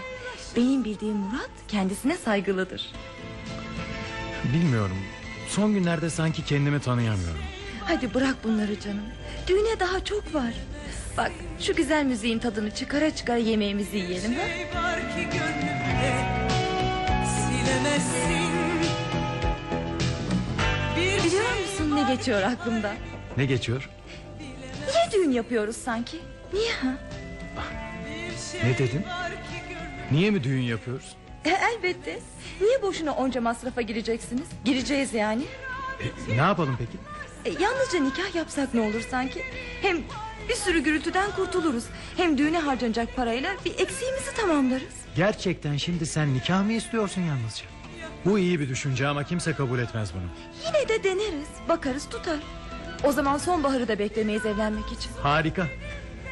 Benim 0.56 0.84
bildiğim 0.84 1.15
Murat 1.17 1.49
kendisine 1.67 2.17
saygılıdır. 2.17 2.91
Bilmiyorum. 4.53 4.97
Son 5.49 5.73
günlerde 5.73 6.10
sanki 6.10 6.45
kendimi 6.45 6.80
tanıyamıyorum. 6.80 7.41
Hadi 7.84 8.13
bırak 8.13 8.36
bunları 8.43 8.80
canım. 8.80 9.03
Düğüne 9.47 9.80
daha 9.80 10.03
çok 10.03 10.34
var. 10.36 10.53
Bak 11.17 11.32
şu 11.60 11.75
güzel 11.75 12.06
müziğin 12.06 12.39
tadını 12.39 12.71
çıkara 12.71 13.15
çıkara 13.15 13.38
yemeğimizi 13.38 13.97
yiyelim 13.97 14.34
ha? 14.34 14.41
şey 14.47 14.82
var 14.82 14.99
ki 14.99 15.23
gönlümde 15.38 16.47
silemezsin 17.67 18.51
Bir 20.97 21.23
Biliyor 21.23 21.43
şey 21.53 21.62
musun 21.62 21.95
ne 21.95 22.15
geçiyor 22.15 22.41
aklımda? 22.41 22.93
Ne 23.38 23.45
geçiyor? 23.45 23.89
Niye 24.39 25.12
düğün 25.13 25.32
yapıyoruz 25.32 25.77
sanki? 25.77 26.17
Niye 26.53 26.71
ha? 26.71 26.93
Ne 28.63 28.77
dedin? 28.77 29.03
Niye 30.12 30.32
mi 30.32 30.43
düğün 30.43 30.62
yapıyoruz? 30.62 31.15
E, 31.45 31.49
elbette. 31.49 32.19
Niye 32.62 32.82
boşuna 32.82 33.12
onca 33.12 33.41
masrafa 33.41 33.82
gireceksiniz? 33.82 34.47
Gireceğiz 34.65 35.13
yani. 35.13 35.43
E, 36.30 36.32
ne 36.32 36.41
yapalım 36.41 36.77
peki? 36.80 36.97
E, 37.45 37.63
yalnızca 37.63 37.99
nikah 37.99 38.36
yapsak 38.36 38.73
ne 38.73 38.82
olur 38.82 39.01
sanki? 39.12 39.43
Hem 39.82 39.97
bir 40.49 40.56
sürü 40.56 40.80
gürültüden 40.84 41.32
kurtuluruz. 41.32 41.84
Hem 42.17 42.38
düğüne 42.38 42.60
harcanacak 42.60 43.15
parayla 43.15 43.56
bir 43.65 43.71
eksiğimizi 43.80 44.36
tamamlarız. 44.38 45.07
Gerçekten 45.17 45.77
şimdi 45.77 46.06
sen 46.06 46.34
nikah 46.34 46.63
mı 46.63 46.73
istiyorsun 46.73 47.21
yalnızca? 47.21 47.65
Bu 48.25 48.39
iyi 48.39 48.60
bir 48.60 48.69
düşünce 48.69 49.08
ama 49.08 49.23
kimse 49.23 49.53
kabul 49.53 49.80
etmez 49.80 50.12
bunu. 50.13 50.30
Yine 50.67 50.89
de 50.89 51.03
deneriz. 51.03 51.47
Bakarız 51.69 52.10
tutar. 52.10 52.39
O 53.03 53.12
zaman 53.12 53.38
sonbaharı 53.38 53.88
da 53.88 53.99
beklemeyiz 53.99 54.45
evlenmek 54.45 54.86
için. 54.86 55.12
Harika. 55.23 55.67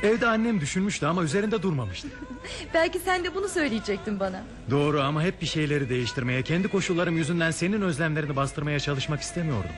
Evde 0.03 0.27
annem 0.27 0.61
düşünmüştü 0.61 1.05
ama 1.05 1.23
üzerinde 1.23 1.61
durmamıştı. 1.61 2.07
Belki 2.73 2.99
sen 2.99 3.23
de 3.23 3.35
bunu 3.35 3.49
söyleyecektin 3.49 4.19
bana. 4.19 4.43
Doğru 4.71 5.01
ama 5.01 5.23
hep 5.23 5.41
bir 5.41 5.47
şeyleri 5.47 5.89
değiştirmeye, 5.89 6.41
kendi 6.41 6.67
koşullarım 6.67 7.17
yüzünden 7.17 7.51
senin 7.51 7.81
özlemlerini 7.81 8.35
bastırmaya 8.35 8.79
çalışmak 8.79 9.21
istemiyordum. 9.21 9.71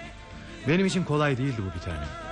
Benim 0.68 0.86
için 0.86 1.04
kolay 1.04 1.38
değildi 1.38 1.62
bu 1.72 1.76
bir 1.80 1.84
tane. 1.84 2.27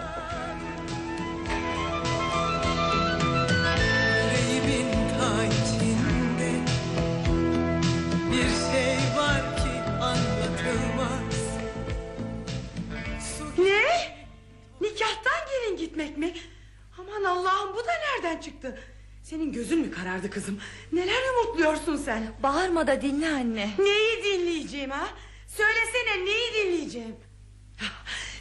Mi? 16.25 16.33
Aman 16.99 17.23
Allah'ım 17.23 17.73
bu 17.73 17.79
da 17.79 17.91
nereden 17.91 18.41
çıktı? 18.41 18.79
Senin 19.23 19.53
gözün 19.53 19.79
mü 19.79 19.91
karardı 19.91 20.29
kızım? 20.29 20.59
Neler 20.91 21.21
yumurtluyorsun 21.27 21.97
sen? 21.97 22.27
Bağırma 22.43 22.87
da 22.87 23.01
dinle 23.01 23.29
anne. 23.29 23.69
Neyi 23.79 24.23
dinleyeceğim 24.23 24.89
ha? 24.89 25.07
Söylesene 25.47 26.25
neyi 26.25 26.53
dinleyeceğim? 26.53 27.15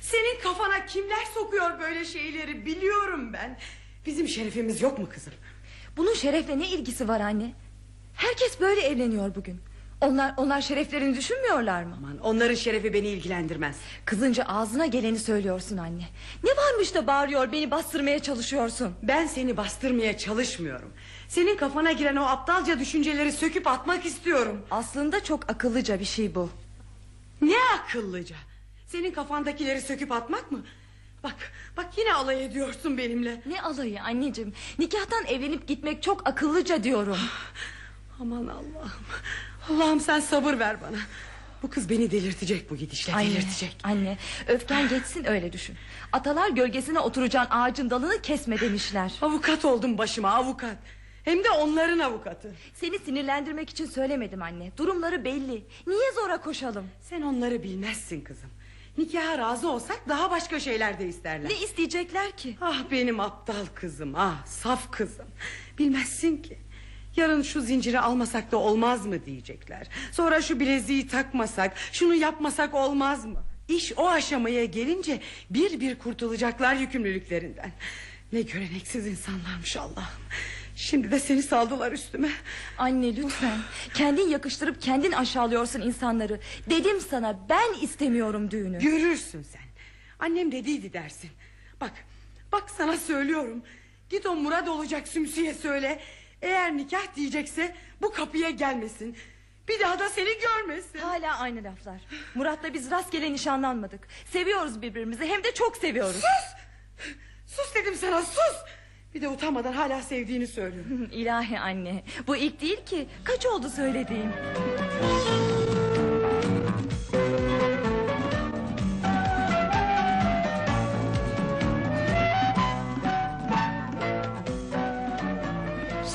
Senin 0.00 0.40
kafana 0.42 0.86
kimler 0.86 1.24
sokuyor 1.34 1.80
böyle 1.80 2.04
şeyleri 2.04 2.66
biliyorum 2.66 3.32
ben. 3.32 3.58
Bizim 4.06 4.28
şerefimiz 4.28 4.82
yok 4.82 4.98
mu 4.98 5.08
kızım? 5.08 5.32
Bunun 5.96 6.14
şerefle 6.14 6.58
ne 6.58 6.68
ilgisi 6.68 7.08
var 7.08 7.20
anne? 7.20 7.52
Herkes 8.14 8.60
böyle 8.60 8.80
evleniyor 8.80 9.34
bugün. 9.34 9.60
Onlar 10.04 10.34
onlar 10.36 10.60
şereflerini 10.60 11.16
düşünmüyorlar 11.16 11.82
mı? 11.84 11.94
Aman 11.98 12.18
onların 12.18 12.54
şerefi 12.54 12.92
beni 12.92 13.08
ilgilendirmez. 13.08 13.76
Kızınca 14.04 14.44
ağzına 14.44 14.86
geleni 14.86 15.18
söylüyorsun 15.18 15.76
anne. 15.76 16.04
Ne 16.44 16.50
varmış 16.50 16.94
da 16.94 17.06
bağırıyor 17.06 17.52
beni 17.52 17.70
bastırmaya 17.70 18.18
çalışıyorsun. 18.18 18.94
Ben 19.02 19.26
seni 19.26 19.56
bastırmaya 19.56 20.18
çalışmıyorum. 20.18 20.92
Senin 21.28 21.56
kafana 21.56 21.92
giren 21.92 22.16
o 22.16 22.24
aptalca 22.24 22.78
düşünceleri 22.78 23.32
söküp 23.32 23.66
atmak 23.66 24.06
istiyorum. 24.06 24.62
Aslında 24.70 25.24
çok 25.24 25.50
akıllıca 25.50 26.00
bir 26.00 26.04
şey 26.04 26.34
bu. 26.34 26.50
Ne 27.42 27.56
akıllıca. 27.74 28.36
Senin 28.86 29.10
kafandakileri 29.10 29.80
söküp 29.80 30.12
atmak 30.12 30.52
mı? 30.52 30.62
Bak 31.22 31.36
bak 31.76 31.86
yine 31.98 32.14
alay 32.14 32.44
ediyorsun 32.44 32.98
benimle. 32.98 33.42
Ne 33.46 33.62
alayı 33.62 34.02
anneciğim. 34.02 34.52
Nikahtan 34.78 35.26
evlenip 35.26 35.68
gitmek 35.68 36.02
çok 36.02 36.28
akıllıca 36.28 36.84
diyorum. 36.84 37.18
Aman 38.20 38.46
Allah'ım. 38.46 39.04
Allah'ım 39.70 40.00
sen 40.00 40.20
sabır 40.20 40.58
ver 40.58 40.80
bana. 40.82 40.96
Bu 41.62 41.70
kız 41.70 41.90
beni 41.90 42.10
delirtecek 42.10 42.70
bu 42.70 42.76
gidişle 42.76 43.12
Anne, 43.14 43.26
delirtecek. 43.30 43.76
anne 43.82 44.18
öfken 44.48 44.88
geçsin 44.88 45.24
öyle 45.24 45.52
düşün. 45.52 45.76
Atalar 46.12 46.48
gölgesine 46.48 46.98
oturacağın 46.98 47.46
ağacın 47.50 47.90
dalını 47.90 48.22
kesme 48.22 48.60
demişler. 48.60 49.12
Avukat 49.22 49.64
oldum 49.64 49.98
başıma 49.98 50.30
avukat. 50.30 50.76
Hem 51.24 51.44
de 51.44 51.50
onların 51.50 51.98
avukatı. 51.98 52.54
Seni 52.74 52.98
sinirlendirmek 52.98 53.70
için 53.70 53.86
söylemedim 53.86 54.42
anne. 54.42 54.72
Durumları 54.76 55.24
belli. 55.24 55.64
Niye 55.86 56.12
zora 56.14 56.40
koşalım? 56.40 56.86
Sen 57.00 57.22
onları 57.22 57.62
bilmezsin 57.62 58.20
kızım. 58.20 58.50
Nikaha 58.98 59.38
razı 59.38 59.70
olsak 59.70 60.00
daha 60.08 60.30
başka 60.30 60.60
şeyler 60.60 60.98
de 60.98 61.08
isterler. 61.08 61.50
Ne 61.50 61.54
isteyecekler 61.54 62.32
ki? 62.36 62.56
Ah 62.60 62.78
benim 62.90 63.20
aptal 63.20 63.66
kızım 63.74 64.12
ah 64.16 64.46
saf 64.46 64.90
kızım. 64.92 65.26
Bilmezsin 65.78 66.36
ki. 66.36 66.58
Yarın 67.16 67.42
şu 67.42 67.60
zinciri 67.60 68.00
almasak 68.00 68.52
da 68.52 68.56
olmaz 68.56 69.06
mı 69.06 69.26
diyecekler. 69.26 69.86
Sonra 70.12 70.42
şu 70.42 70.60
bileziği 70.60 71.08
takmasak, 71.08 71.76
şunu 71.92 72.14
yapmasak 72.14 72.74
olmaz 72.74 73.24
mı? 73.24 73.42
İş 73.68 73.92
o 73.96 74.08
aşamaya 74.08 74.64
gelince 74.64 75.20
bir 75.50 75.80
bir 75.80 75.98
kurtulacaklar 75.98 76.74
yükümlülüklerinden. 76.74 77.72
Ne 78.32 78.42
göreneksiz 78.42 79.06
insanlarmış 79.06 79.76
Allah'ım. 79.76 80.24
Şimdi 80.76 81.10
de 81.10 81.20
seni 81.20 81.42
saldılar 81.42 81.92
üstüme. 81.92 82.28
Anne 82.78 83.16
lütfen. 83.16 83.58
kendin 83.94 84.28
yakıştırıp 84.28 84.82
kendin 84.82 85.12
aşağılıyorsun 85.12 85.80
insanları. 85.80 86.40
Dedim 86.70 87.00
sana 87.10 87.38
ben 87.48 87.80
istemiyorum 87.80 88.50
düğünü. 88.50 88.78
Görürsün 88.78 89.42
sen. 89.42 89.62
Annem 90.18 90.52
dediydi 90.52 90.92
dersin. 90.92 91.30
Bak, 91.80 91.92
bak 92.52 92.70
sana 92.70 92.96
söylüyorum. 92.96 93.62
Git 94.10 94.26
o 94.26 94.34
Murad 94.34 94.66
olacak 94.66 95.08
sümsüye 95.08 95.54
söyle. 95.54 96.00
Eğer 96.44 96.76
nikah 96.76 97.14
diyecekse 97.16 97.74
bu 98.02 98.12
kapıya 98.12 98.50
gelmesin. 98.50 99.16
Bir 99.68 99.80
daha 99.80 99.98
da 99.98 100.08
seni 100.08 100.38
görmesin. 100.40 100.98
Hala 100.98 101.38
aynı 101.38 101.64
laflar. 101.64 102.00
Murat'la 102.34 102.74
biz 102.74 102.90
rastgele 102.90 103.32
nişanlanmadık. 103.32 104.08
Seviyoruz 104.32 104.82
birbirimizi 104.82 105.26
hem 105.26 105.44
de 105.44 105.54
çok 105.54 105.76
seviyoruz. 105.76 106.22
Sus 107.46 107.74
dedim 107.74 107.94
sana 107.94 108.22
sus. 108.22 108.56
Bir 109.14 109.22
de 109.22 109.28
utanmadan 109.28 109.72
hala 109.72 110.02
sevdiğini 110.02 110.46
söylüyor. 110.46 110.84
İlahi 111.12 111.58
anne. 111.60 112.04
Bu 112.26 112.36
ilk 112.36 112.60
değil 112.60 112.84
ki. 112.84 113.08
Kaç 113.24 113.46
oldu 113.46 113.70
söylediğim? 113.70 114.32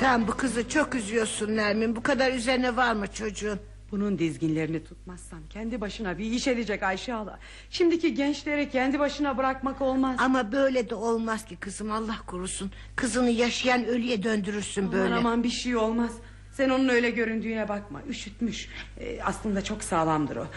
Sen 0.10 0.28
bu 0.28 0.32
kızı 0.32 0.70
çok 0.70 0.95
üzüyorsun 0.95 1.55
Nermin. 1.55 1.95
Bu 1.95 2.03
kadar 2.03 2.34
üzerine 2.34 2.76
var 2.76 2.93
mı 2.93 3.07
çocuğun? 3.07 3.60
Bunun 3.91 4.20
dizginlerini 4.20 4.84
tutmazsam 4.84 5.39
kendi 5.49 5.82
başına 5.82 6.18
bir 6.18 6.26
iş 6.26 6.47
edecek 6.47 6.84
Ayşe 6.84 7.12
hala. 7.12 7.39
Şimdiki 7.70 8.14
gençleri 8.14 8.70
kendi 8.70 8.99
başına 8.99 9.38
bırakmak 9.38 9.82
olmaz. 9.82 10.16
Ama 10.20 10.51
böyle 10.51 10.89
de 10.89 10.95
olmaz 10.95 11.45
ki 11.45 11.55
kızım 11.55 11.91
Allah 11.91 12.16
korusun. 12.28 12.72
Kızını 12.95 13.30
yaşayan 13.30 13.86
ölüye 13.86 14.24
döndürürsün 14.24 14.82
Aman 14.82 14.93
böyle. 14.93 15.16
aman 15.16 15.43
bir 15.43 15.49
şey 15.49 15.76
olmaz. 15.76 16.12
Sen 16.53 16.70
onun 16.70 16.89
öyle 16.89 17.10
göründüğüne 17.10 17.70
bakma. 17.70 18.01
Üşütmüş. 18.10 18.70
Ee, 18.99 19.20
aslında 19.24 19.64
çok 19.64 19.84
sağlamdır 19.84 20.36
o. 20.36 20.47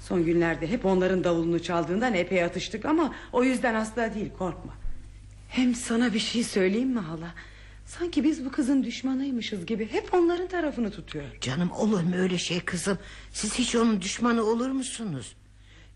Son 0.00 0.24
günlerde 0.24 0.70
hep 0.70 0.86
onların 0.86 1.24
davulunu 1.24 1.62
çaldığından 1.62 2.14
epey 2.14 2.44
atıştık 2.44 2.84
ama 2.84 3.14
o 3.32 3.44
yüzden 3.44 3.74
hasta 3.74 4.14
değil 4.14 4.30
korkma. 4.38 4.72
Hem 5.48 5.74
sana 5.74 6.14
bir 6.14 6.18
şey 6.18 6.44
söyleyeyim 6.44 6.90
mi 6.90 7.00
hala? 7.00 7.34
Sanki 7.98 8.24
biz 8.24 8.44
bu 8.44 8.50
kızın 8.50 8.84
düşmanıymışız 8.84 9.66
gibi 9.66 9.88
hep 9.92 10.14
onların 10.14 10.48
tarafını 10.48 10.90
tutuyor. 10.90 11.24
Canım 11.40 11.70
olur 11.72 12.00
mu 12.02 12.14
öyle 12.16 12.38
şey 12.38 12.60
kızım? 12.60 12.98
Siz 13.32 13.54
hiç 13.54 13.76
onun 13.76 14.02
düşmanı 14.02 14.42
olur 14.42 14.70
musunuz? 14.70 15.36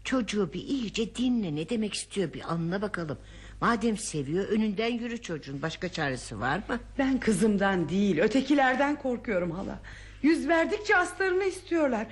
Çocuğu 0.05 0.53
bir 0.53 0.61
iyice 0.61 1.15
dinle 1.15 1.55
ne 1.55 1.69
demek 1.69 1.95
istiyor 1.95 2.33
bir 2.33 2.53
anla 2.53 2.83
bakalım. 2.83 3.19
Madem 3.61 3.97
seviyor 3.97 4.49
önünden 4.49 4.93
yürü 4.93 5.23
çocuğun 5.23 5.63
başka 5.63 5.89
çaresi 5.89 6.41
var 6.41 6.63
mı? 6.69 6.81
Ben 6.99 7.21
kızımdan 7.21 7.89
değil 7.89 8.19
ötekilerden 8.19 8.97
korkuyorum 8.99 9.51
hala. 9.51 9.81
Yüz 10.23 10.49
verdikçe 10.49 10.97
aslarını 10.97 11.45
istiyorlar. 11.45 12.07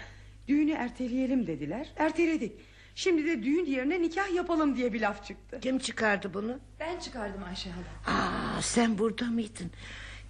Düğünü 0.49 0.73
erteleyelim 0.73 1.47
dediler. 1.47 1.87
Erteledik. 1.97 2.53
Şimdi 2.95 3.25
de 3.27 3.43
düğün 3.43 3.65
yerine 3.65 4.03
nikah 4.03 4.35
yapalım 4.35 4.77
diye 4.77 4.93
bir 4.93 5.01
laf 5.01 5.25
çıktı. 5.27 5.59
Kim 5.63 5.79
çıkardı 5.79 6.35
bunu? 6.35 6.59
Ben 6.81 6.99
çıkardım 6.99 7.45
Ayşe 7.49 7.71
hala. 7.71 8.17
Aa, 8.17 8.63
sen 8.63 8.99
burada 8.99 9.25
mıydın? 9.25 9.71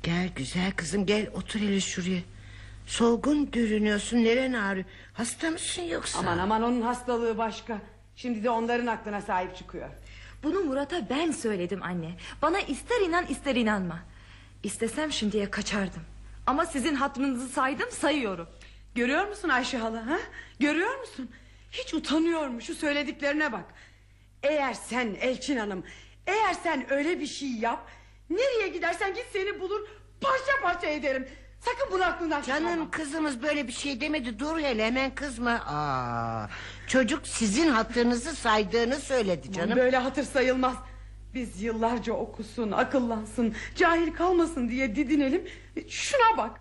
Gel 0.03 0.29
güzel 0.37 0.73
kızım 0.73 1.07
gel 1.07 1.29
otur 1.35 1.61
hele 1.61 1.81
şuraya. 1.81 2.21
Solgun 2.87 3.51
görünüyorsun 3.51 4.17
neren 4.25 4.53
ağrıyor? 4.53 4.87
Hasta 5.13 5.51
mısın 5.51 5.83
yoksa? 5.83 6.19
Aman 6.19 6.39
aman 6.39 6.63
onun 6.63 6.81
hastalığı 6.83 7.39
başka. 7.39 7.79
Şimdi 8.17 8.45
de 8.45 8.51
onların 8.51 8.87
aklına 8.87 9.21
sahip 9.21 9.57
çıkıyor. 9.57 9.89
Bunu 10.43 10.61
Murat'a 10.61 11.11
ben 11.11 11.31
söyledim 11.31 11.83
anne. 11.83 12.11
Bana 12.43 12.61
ister 12.61 13.01
inan 13.01 13.27
ister 13.27 13.57
inanma. 13.57 13.99
İstesem 14.63 15.13
şimdiye 15.13 15.51
kaçardım. 15.51 16.03
Ama 16.47 16.67
sizin 16.67 16.95
hatırınızı 16.95 17.49
saydım 17.49 17.91
sayıyorum. 17.91 18.49
Görüyor 18.95 19.29
musun 19.29 19.49
Ayşe 19.49 19.79
hala 19.79 20.07
ha? 20.07 20.19
Görüyor 20.61 21.01
musun? 21.01 21.31
Hiç 21.75 21.95
utanıyor 21.95 22.49
mu 22.49 22.61
şu 22.61 22.75
söylediklerine 22.75 23.53
bak. 23.53 23.65
Eğer 24.43 24.75
sen 24.75 25.17
Elçin 25.21 25.57
Hanım 25.57 25.85
eğer 26.27 26.55
sen 26.55 26.93
öyle 26.93 27.21
bir 27.21 27.27
şey 27.27 27.49
yap 27.49 27.91
nereye 28.31 28.69
gidersen 28.69 29.15
git 29.15 29.27
seni 29.33 29.61
bulur 29.61 29.81
parça 30.21 30.53
parça 30.63 30.87
ederim. 30.87 31.29
Sakın 31.61 31.93
bunu 31.93 32.05
aklından 32.05 32.41
çıkarma. 32.43 32.69
Canım 32.69 32.91
kızımız 32.91 33.43
böyle 33.43 33.69
bir 33.69 33.73
şey 33.73 34.01
demedi 34.01 34.39
dur 34.39 34.59
hele 34.59 34.87
hemen 34.87 35.15
kızma. 35.15 35.51
Aa, 35.51 36.49
çocuk 36.87 37.27
sizin 37.27 37.69
hatırınızı 37.69 38.37
saydığını 38.37 38.95
söyledi 38.97 39.53
canım. 39.53 39.77
Böyle 39.79 39.97
hatır 39.97 40.23
sayılmaz. 40.25 40.75
Biz 41.35 41.63
yıllarca 41.63 42.13
okusun, 42.13 42.73
akıllansın, 42.73 43.55
cahil 43.77 44.13
kalmasın 44.15 44.69
diye 44.69 44.97
didinelim. 44.97 45.49
Şuna 45.89 46.37
bak. 46.39 46.61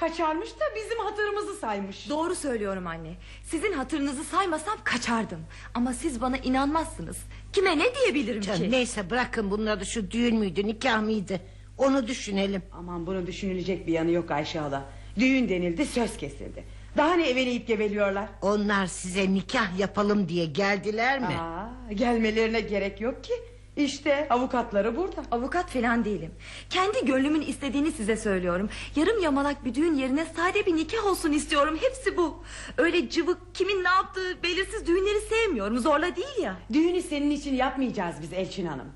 Kaçarmış 0.00 0.48
da 0.50 0.64
bizim 0.76 0.98
hatırımızı 0.98 1.54
saymış. 1.54 2.08
Doğru 2.08 2.34
söylüyorum 2.34 2.86
anne. 2.86 3.14
Sizin 3.44 3.72
hatırınızı 3.72 4.24
saymasam 4.24 4.78
kaçardım. 4.84 5.40
Ama 5.74 5.92
siz 5.92 6.20
bana 6.20 6.36
inanmazsınız. 6.36 7.16
Kime 7.52 7.78
ne 7.78 7.94
diyebilirim 7.94 8.40
Canım, 8.40 8.60
ki? 8.62 8.70
neyse 8.70 9.10
bırakın 9.10 9.50
bunları 9.50 9.86
şu 9.86 10.10
düğün 10.10 10.36
müydü 10.36 10.66
nikah 10.66 11.02
mıydı? 11.02 11.40
Onu 11.78 12.06
düşünelim. 12.06 12.62
Aman 12.72 13.06
bunun 13.06 13.26
düşünülecek 13.26 13.86
bir 13.86 13.92
yanı 13.92 14.10
yok 14.10 14.30
Ayşe 14.30 14.58
hala. 14.58 14.84
Düğün 15.18 15.48
denildi, 15.48 15.86
söz 15.86 16.16
kesildi. 16.16 16.64
Daha 16.96 17.14
ne 17.14 17.28
eveleyip 17.28 17.66
geveliyorlar? 17.66 18.28
Onlar 18.42 18.86
size 18.86 19.34
nikah 19.34 19.78
yapalım 19.78 20.28
diye 20.28 20.46
geldiler 20.46 21.20
mi? 21.20 21.26
Aa, 21.40 21.92
gelmelerine 21.92 22.60
gerek 22.60 23.00
yok 23.00 23.24
ki. 23.24 23.32
İşte 23.78 24.26
avukatları 24.30 24.96
burada. 24.96 25.22
Avukat 25.30 25.70
falan 25.70 26.04
değilim. 26.04 26.30
Kendi 26.70 27.06
gönlümün 27.06 27.40
istediğini 27.40 27.92
size 27.92 28.16
söylüyorum. 28.16 28.68
Yarım 28.96 29.22
yamalak 29.22 29.64
bir 29.64 29.74
düğün 29.74 29.94
yerine 29.94 30.24
sade 30.24 30.66
bir 30.66 30.76
nikah 30.76 31.06
olsun 31.06 31.32
istiyorum. 31.32 31.78
Hepsi 31.80 32.16
bu. 32.16 32.42
Öyle 32.76 33.08
cıvık 33.10 33.54
kimin 33.54 33.84
ne 33.84 33.88
yaptığı 33.88 34.42
belirsiz 34.42 34.86
düğünleri 34.86 35.20
sevmiyorum. 35.20 35.78
Zorla 35.78 36.16
değil 36.16 36.42
ya. 36.42 36.56
Düğünü 36.72 37.02
senin 37.02 37.30
için 37.30 37.54
yapmayacağız 37.54 38.16
biz 38.22 38.32
Elçin 38.32 38.66
Hanım. 38.66 38.92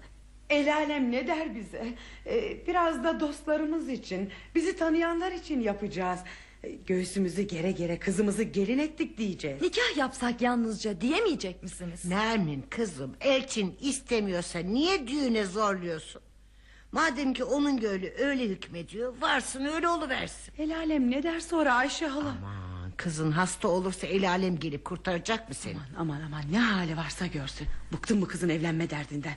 El 0.50 0.74
alem 0.76 1.12
ne 1.12 1.26
der 1.26 1.54
bize? 1.54 1.94
Ee, 2.26 2.66
biraz 2.66 3.04
da 3.04 3.20
dostlarımız 3.20 3.88
için, 3.88 4.30
bizi 4.54 4.76
tanıyanlar 4.76 5.32
için 5.32 5.60
yapacağız. 5.60 6.20
Göğsümüzü 6.86 7.42
gere 7.42 7.72
gere 7.72 7.98
kızımızı 7.98 8.42
gelin 8.42 8.78
ettik 8.78 9.18
diyeceğiz. 9.18 9.62
Nikah 9.62 9.96
yapsak 9.96 10.42
yalnızca 10.42 11.00
diyemeyecek 11.00 11.62
misiniz? 11.62 12.04
Nermin 12.04 12.64
kızım 12.70 13.16
Elçin 13.20 13.76
istemiyorsa 13.80 14.58
niye 14.58 15.08
düğüne 15.08 15.44
zorluyorsun? 15.44 16.22
Madem 16.92 17.32
ki 17.32 17.44
onun 17.44 17.80
gönlü 17.80 18.12
öyle 18.18 18.44
hükmediyor 18.48 19.14
varsın 19.20 19.64
öyle 19.64 19.88
oluversin. 19.88 20.52
El 20.58 20.76
alem 20.76 21.10
ne 21.10 21.22
der 21.22 21.40
sonra 21.40 21.74
Ayşe 21.74 22.06
hala? 22.06 22.28
Aman 22.28 22.92
kızın 22.96 23.30
hasta 23.32 23.68
olursa 23.68 24.06
el 24.06 24.28
alem 24.30 24.58
gelip 24.58 24.84
kurtaracak 24.84 25.48
mı 25.48 25.54
seni? 25.54 25.76
Aman 25.98 26.20
aman 26.20 26.42
ne 26.52 26.58
hali 26.58 26.96
varsa 26.96 27.26
görsün. 27.26 27.66
Bıktım 27.92 28.22
bu 28.22 28.26
kızın 28.26 28.48
evlenme 28.48 28.90
derdinden. 28.90 29.34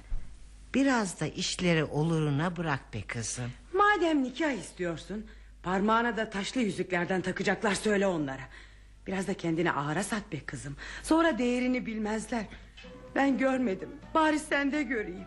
Biraz 0.73 1.19
da 1.19 1.27
işleri 1.27 1.83
oluruna 1.83 2.57
bırak 2.57 2.93
be 2.93 3.01
kızım. 3.01 3.51
Madem 3.73 4.23
nikah 4.23 4.51
istiyorsun, 4.51 5.25
parmağına 5.65 6.17
da 6.17 6.29
taşlı 6.29 6.61
yüzüklerden 6.61 7.21
takacaklar 7.21 7.73
söyle 7.75 8.07
onlara. 8.07 8.41
Biraz 9.07 9.27
da 9.27 9.33
kendini 9.33 9.71
ağıra 9.71 10.03
sat 10.03 10.31
be 10.31 10.39
kızım. 10.39 10.75
Sonra 11.03 11.37
değerini 11.37 11.85
bilmezler. 11.85 12.45
Ben 13.15 13.37
görmedim. 13.37 13.89
Bari 14.13 14.39
sen 14.39 14.71
de 14.71 14.83
göreyim. 14.83 15.25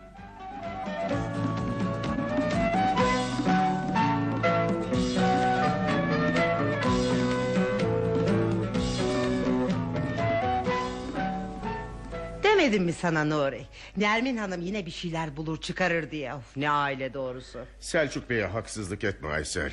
Demedim 12.43 12.83
mi 12.83 12.93
sana 12.93 13.23
Nuri? 13.23 13.65
Nermin 13.97 14.37
Hanım 14.37 14.61
yine 14.61 14.85
bir 14.85 14.91
şeyler 14.91 15.37
bulur 15.37 15.61
çıkarır 15.61 16.11
diye. 16.11 16.33
Of, 16.33 16.57
ne 16.57 16.69
aile 16.69 17.13
doğrusu. 17.13 17.59
Selçuk 17.79 18.29
Bey'e 18.29 18.45
haksızlık 18.45 19.03
etme 19.03 19.27
Aysel. 19.27 19.71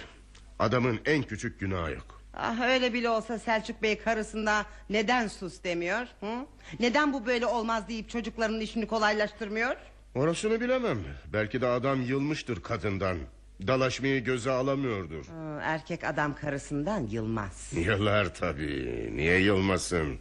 Adamın 0.58 1.00
en 1.04 1.22
küçük 1.22 1.60
günahı 1.60 1.92
yok. 1.92 2.22
Ah, 2.34 2.60
öyle 2.60 2.92
bile 2.92 3.08
olsa 3.10 3.38
Selçuk 3.38 3.82
Bey 3.82 3.98
karısında 3.98 4.66
neden 4.90 5.28
sus 5.28 5.64
demiyor? 5.64 6.06
Hı? 6.20 6.46
Neden 6.80 7.12
bu 7.12 7.26
böyle 7.26 7.46
olmaz 7.46 7.88
deyip 7.88 8.10
çocuklarının 8.10 8.60
işini 8.60 8.86
kolaylaştırmıyor? 8.86 9.76
Orasını 10.14 10.60
bilemem. 10.60 10.98
Belki 11.32 11.60
de 11.60 11.66
adam 11.66 12.02
yılmıştır 12.02 12.62
kadından. 12.62 13.18
Dalaşmayı 13.66 14.24
göze 14.24 14.50
alamıyordur. 14.50 15.24
Hı, 15.26 15.58
erkek 15.62 16.04
adam 16.04 16.34
karısından 16.34 17.06
yılmaz. 17.10 17.72
Yıllar 17.72 18.34
tabii. 18.34 19.10
Niye 19.16 19.38
yılmasın? 19.38 20.16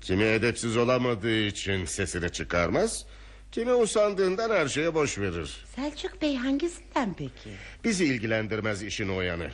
Kimi 0.00 0.24
edepsiz 0.24 0.76
olamadığı 0.76 1.38
için 1.40 1.84
sesini 1.84 2.32
çıkarmaz. 2.32 3.06
Kimi 3.56 3.74
usandığından 3.74 4.50
her 4.50 4.68
şeye 4.68 4.94
boş 4.94 5.18
verir. 5.18 5.64
Selçuk 5.76 6.22
Bey 6.22 6.36
hangisinden 6.36 7.14
peki? 7.18 7.50
Bizi 7.84 8.04
ilgilendirmez 8.04 8.82
işin 8.82 9.08
o 9.08 9.20
yanı. 9.20 9.50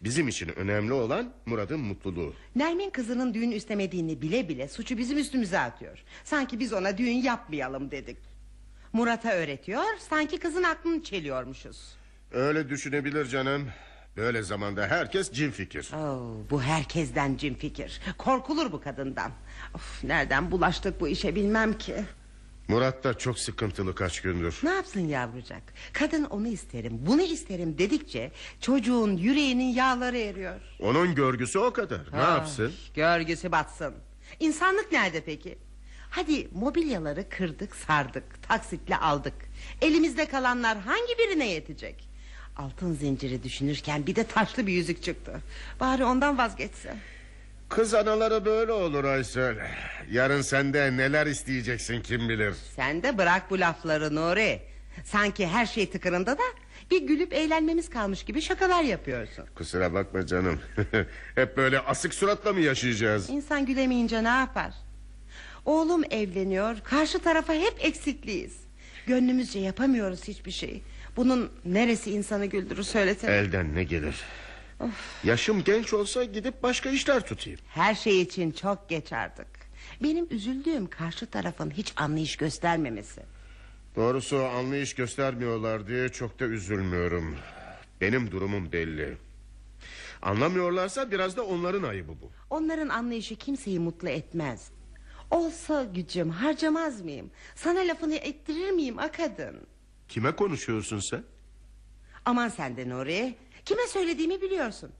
Bizim 0.00 0.28
için 0.28 0.48
önemli 0.48 0.92
olan 0.92 1.32
Murat'ın 1.46 1.80
mutluluğu. 1.80 2.34
Nermin 2.54 2.90
kızının 2.90 3.34
düğün 3.34 3.50
istemediğini 3.50 4.22
bile 4.22 4.48
bile 4.48 4.68
suçu 4.68 4.98
bizim 4.98 5.18
üstümüze 5.18 5.58
atıyor. 5.58 5.98
Sanki 6.24 6.60
biz 6.60 6.72
ona 6.72 6.98
düğün 6.98 7.22
yapmayalım 7.22 7.90
dedik. 7.90 8.18
Murat'a 8.92 9.32
öğretiyor 9.32 9.84
sanki 9.98 10.38
kızın 10.38 10.62
aklını 10.62 11.02
çeliyormuşuz. 11.02 11.96
Öyle 12.32 12.68
düşünebilir 12.68 13.26
canım. 13.26 13.68
Böyle 14.16 14.42
zamanda 14.42 14.86
herkes 14.86 15.32
cin 15.32 15.50
fikir. 15.50 15.90
Oo, 15.94 16.36
bu 16.50 16.62
herkesten 16.62 17.36
cin 17.36 17.54
fikir. 17.54 18.00
Korkulur 18.18 18.72
bu 18.72 18.80
kadından. 18.80 19.30
Of, 19.74 20.04
nereden 20.04 20.50
bulaştık 20.50 21.00
bu 21.00 21.08
işe 21.08 21.34
bilmem 21.34 21.78
ki. 21.78 21.94
Murat 22.68 23.04
da 23.04 23.18
çok 23.18 23.38
sıkıntılı 23.38 23.94
kaç 23.94 24.20
gündür. 24.20 24.58
Ne 24.62 24.70
yapsın 24.70 25.00
yavrucak? 25.00 25.62
Kadın 25.92 26.24
onu 26.24 26.48
isterim, 26.48 26.92
bunu 27.00 27.22
isterim 27.22 27.78
dedikçe 27.78 28.32
çocuğun 28.60 29.16
yüreğinin 29.16 29.74
yağları 29.74 30.18
eriyor. 30.18 30.60
Onun 30.80 31.14
görgüsü 31.14 31.58
o 31.58 31.72
kadar. 31.72 32.00
Ne 32.12 32.20
Ah, 32.22 32.36
yapsın? 32.36 32.72
Görgüsü 32.94 33.52
batsın. 33.52 33.94
İnsanlık 34.40 34.92
nerede 34.92 35.20
peki? 35.24 35.58
Hadi 36.10 36.48
mobilyaları 36.52 37.28
kırdık, 37.28 37.76
sardık, 37.76 38.42
taksitle 38.42 38.96
aldık. 38.96 39.34
Elimizde 39.82 40.26
kalanlar 40.26 40.78
hangi 40.78 41.18
birine 41.18 41.48
yetecek? 41.48 42.08
Altın 42.56 42.92
zinciri 42.94 43.42
düşünürken 43.42 44.06
bir 44.06 44.16
de 44.16 44.24
taşlı 44.24 44.66
bir 44.66 44.72
yüzük 44.72 45.02
çıktı. 45.02 45.40
Bari 45.80 46.04
ondan 46.04 46.38
vazgeçse. 46.38 46.96
Kız 47.68 47.94
anaları 47.94 48.44
böyle 48.44 48.72
olur 48.72 49.04
Aysel. 49.04 49.56
Yarın 50.10 50.42
sende 50.42 50.96
neler 50.96 51.26
isteyeceksin 51.26 52.02
kim 52.02 52.28
bilir. 52.28 52.54
Sen 52.76 53.02
de 53.02 53.18
bırak 53.18 53.50
bu 53.50 53.60
lafları 53.60 54.14
Nuri. 54.14 54.62
Sanki 55.04 55.46
her 55.46 55.66
şey 55.66 55.90
tıkırında 55.90 56.38
da 56.38 56.42
Bir 56.90 57.02
gülüp 57.02 57.32
eğlenmemiz 57.32 57.90
kalmış 57.90 58.24
gibi 58.24 58.40
şakalar 58.40 58.82
yapıyorsun. 58.82 59.44
Kusura 59.54 59.94
bakma 59.94 60.26
canım. 60.26 60.60
Hep 61.34 61.56
böyle 61.56 61.80
asık 61.80 62.14
suratla 62.14 62.52
mı 62.52 62.60
yaşayacağız? 62.60 63.30
İnsan 63.30 63.66
gülemeyince 63.66 64.24
ne 64.24 64.28
yapar? 64.28 64.72
Oğlum 65.64 66.02
evleniyor. 66.10 66.76
Karşı 66.84 67.18
tarafa 67.18 67.52
hep 67.52 67.74
eksikliyiz. 67.80 68.56
Gönlümüzce 69.06 69.58
yapamıyoruz 69.58 70.28
hiçbir 70.28 70.50
şey. 70.50 70.82
Bunun 71.16 71.50
neresi 71.64 72.10
insanı 72.10 72.46
güldürür 72.46 72.82
söylesene. 72.82 73.30
Elden 73.34 73.74
ne 73.74 73.84
gelir? 73.84 74.14
Yaşım 75.24 75.64
genç 75.64 75.92
olsa 75.94 76.24
gidip 76.24 76.62
başka 76.62 76.90
işler 76.90 77.26
tutayım. 77.26 77.60
Her 77.68 77.94
şey 77.94 78.20
için 78.20 78.50
çok 78.52 78.88
geç 78.88 79.12
artık. 79.12 79.46
Benim 80.02 80.26
üzüldüğüm 80.30 80.86
karşı 80.90 81.26
tarafın 81.26 81.70
hiç 81.70 81.92
anlayış 81.96 82.36
göstermemesi. 82.36 83.22
Doğrusu 83.96 84.44
anlayış 84.44 84.94
göstermiyorlar 84.94 85.86
diye 85.88 86.08
çok 86.08 86.40
da 86.40 86.44
üzülmüyorum. 86.44 87.36
Benim 88.00 88.30
durumum 88.30 88.72
belli. 88.72 89.16
Anlamıyorlarsa 90.22 91.10
biraz 91.10 91.36
da 91.36 91.42
onların 91.46 91.82
ayıbı 91.82 92.12
bu. 92.22 92.30
Onların 92.50 92.88
anlayışı 92.88 93.36
kimseyi 93.36 93.78
mutlu 93.80 94.08
etmez. 94.08 94.70
Olsa 95.30 95.84
gücüm 95.84 96.30
harcamaz 96.30 97.00
mıyım? 97.00 97.30
Sana 97.54 97.78
lafını 97.80 98.14
ettirir 98.16 98.70
miyim 98.70 98.98
a 98.98 99.12
kadın? 99.12 99.56
Kime 100.08 100.32
konuşuyorsun 100.36 101.00
sen? 101.00 101.22
Aman 102.24 102.48
sen 102.48 102.76
de 102.76 102.88
Nuri. 102.88 103.34
Kime 103.66 103.86
söylediğimi 103.86 104.42
biliyorsun. 104.42 104.90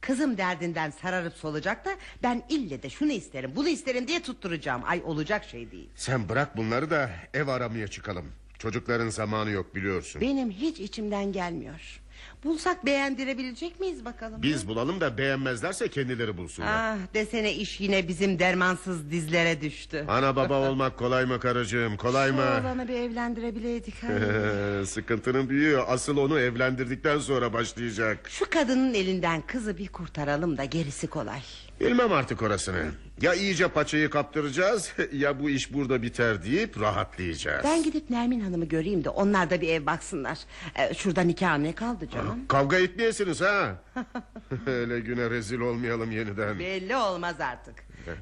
Kızım 0.00 0.38
derdinden 0.38 0.90
sararıp 0.90 1.36
solacak 1.36 1.84
da 1.84 1.90
ben 2.22 2.42
ille 2.48 2.82
de 2.82 2.90
şunu 2.90 3.12
isterim 3.12 3.52
bunu 3.56 3.68
isterim 3.68 4.08
diye 4.08 4.22
tutturacağım. 4.22 4.82
Ay 4.84 5.02
olacak 5.04 5.44
şey 5.44 5.70
değil. 5.70 5.88
Sen 5.94 6.28
bırak 6.28 6.56
bunları 6.56 6.90
da 6.90 7.10
ev 7.34 7.48
aramaya 7.48 7.88
çıkalım. 7.88 8.26
Çocukların 8.58 9.08
zamanı 9.08 9.50
yok 9.50 9.74
biliyorsun. 9.74 10.20
Benim 10.20 10.50
hiç 10.50 10.80
içimden 10.80 11.32
gelmiyor. 11.32 11.99
Bulsak 12.44 12.86
beğendirebilecek 12.86 13.80
miyiz 13.80 14.04
bakalım? 14.04 14.42
Biz 14.42 14.68
bulalım 14.68 15.00
da 15.00 15.18
beğenmezlerse 15.18 15.88
kendileri 15.88 16.36
bulsunlar. 16.36 16.68
Ah 16.92 16.96
desene 17.14 17.52
iş 17.54 17.80
yine 17.80 18.08
bizim 18.08 18.38
dermansız 18.38 19.10
dizlere 19.10 19.60
düştü. 19.60 20.04
Ana 20.08 20.36
baba 20.36 20.58
olmak 20.70 20.98
kolay 20.98 21.24
mı 21.26 21.40
karıcığım 21.40 21.96
kolay 21.96 22.28
Şu 22.28 22.34
mı? 22.34 22.40
oğlanı 22.42 22.88
bir 22.88 22.94
evlendirebileydik. 22.94 23.94
Sıkıntının 24.88 25.48
büyüğü 25.48 25.78
asıl 25.78 26.16
onu 26.16 26.40
evlendirdikten 26.40 27.18
sonra 27.18 27.52
başlayacak. 27.52 28.28
Şu 28.30 28.50
kadının 28.50 28.94
elinden 28.94 29.40
kızı 29.46 29.78
bir 29.78 29.88
kurtaralım 29.88 30.58
da 30.58 30.64
gerisi 30.64 31.06
kolay. 31.06 31.40
Bilmem 31.80 32.12
artık 32.12 32.42
orasını. 32.42 32.86
Ya 33.20 33.34
iyice 33.34 33.68
paçayı 33.68 34.10
kaptıracağız 34.10 34.92
ya 35.12 35.40
bu 35.40 35.50
iş 35.50 35.72
burada 35.74 36.02
biter 36.02 36.42
deyip 36.42 36.80
rahatlayacağız. 36.80 37.64
Ben 37.64 37.82
gidip 37.82 38.10
Nermin 38.10 38.40
Hanım'ı 38.40 38.64
göreyim 38.64 39.04
de 39.04 39.08
onlar 39.08 39.50
da 39.50 39.60
bir 39.60 39.68
ev 39.68 39.86
baksınlar. 39.86 40.38
Ee, 40.78 40.94
şurada 40.94 41.20
nikah 41.20 41.58
ne 41.58 41.72
kaldı 41.74 42.08
canım? 42.10 42.48
Kavga 42.48 42.78
etmeyesiniz 42.78 43.40
ha. 43.40 43.74
Öyle 44.66 45.00
güne 45.00 45.30
rezil 45.30 45.60
olmayalım 45.60 46.10
yeniden. 46.12 46.58
Belli 46.58 46.96
olmaz 46.96 47.40
artık. 47.40 47.74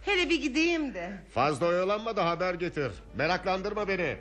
Hele 0.03 0.31
bir 0.31 0.43
gideyim 0.43 0.95
de. 0.95 1.13
Fazla 1.35 1.67
oyalanma 1.67 2.17
da 2.17 2.27
haber 2.27 2.55
getir. 2.55 2.91
Meraklandırma 3.17 3.89
beni. 3.89 4.17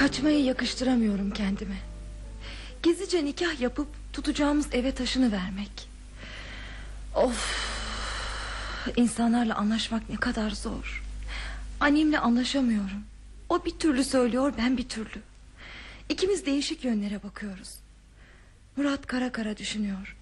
Kaçmayı 0.00 0.44
yakıştıramıyorum 0.44 1.30
kendime. 1.30 1.76
Gizlice 2.82 3.24
nikah 3.24 3.60
yapıp 3.60 3.88
tutacağımız 4.12 4.66
eve 4.72 4.92
taşını 4.92 5.32
vermek. 5.32 5.88
Of. 7.14 7.58
İnsanlarla 8.96 9.54
anlaşmak 9.54 10.08
ne 10.08 10.16
kadar 10.16 10.50
zor. 10.50 11.02
Annemle 11.80 12.18
anlaşamıyorum. 12.18 13.04
O 13.48 13.64
bir 13.64 13.70
türlü 13.70 14.04
söylüyor, 14.04 14.52
ben 14.58 14.76
bir 14.76 14.88
türlü. 14.88 15.22
İkimiz 16.08 16.46
değişik 16.46 16.84
yönlere 16.84 17.22
bakıyoruz. 17.22 17.74
Murat 18.76 19.06
kara 19.06 19.32
kara 19.32 19.56
düşünüyor. 19.56 20.16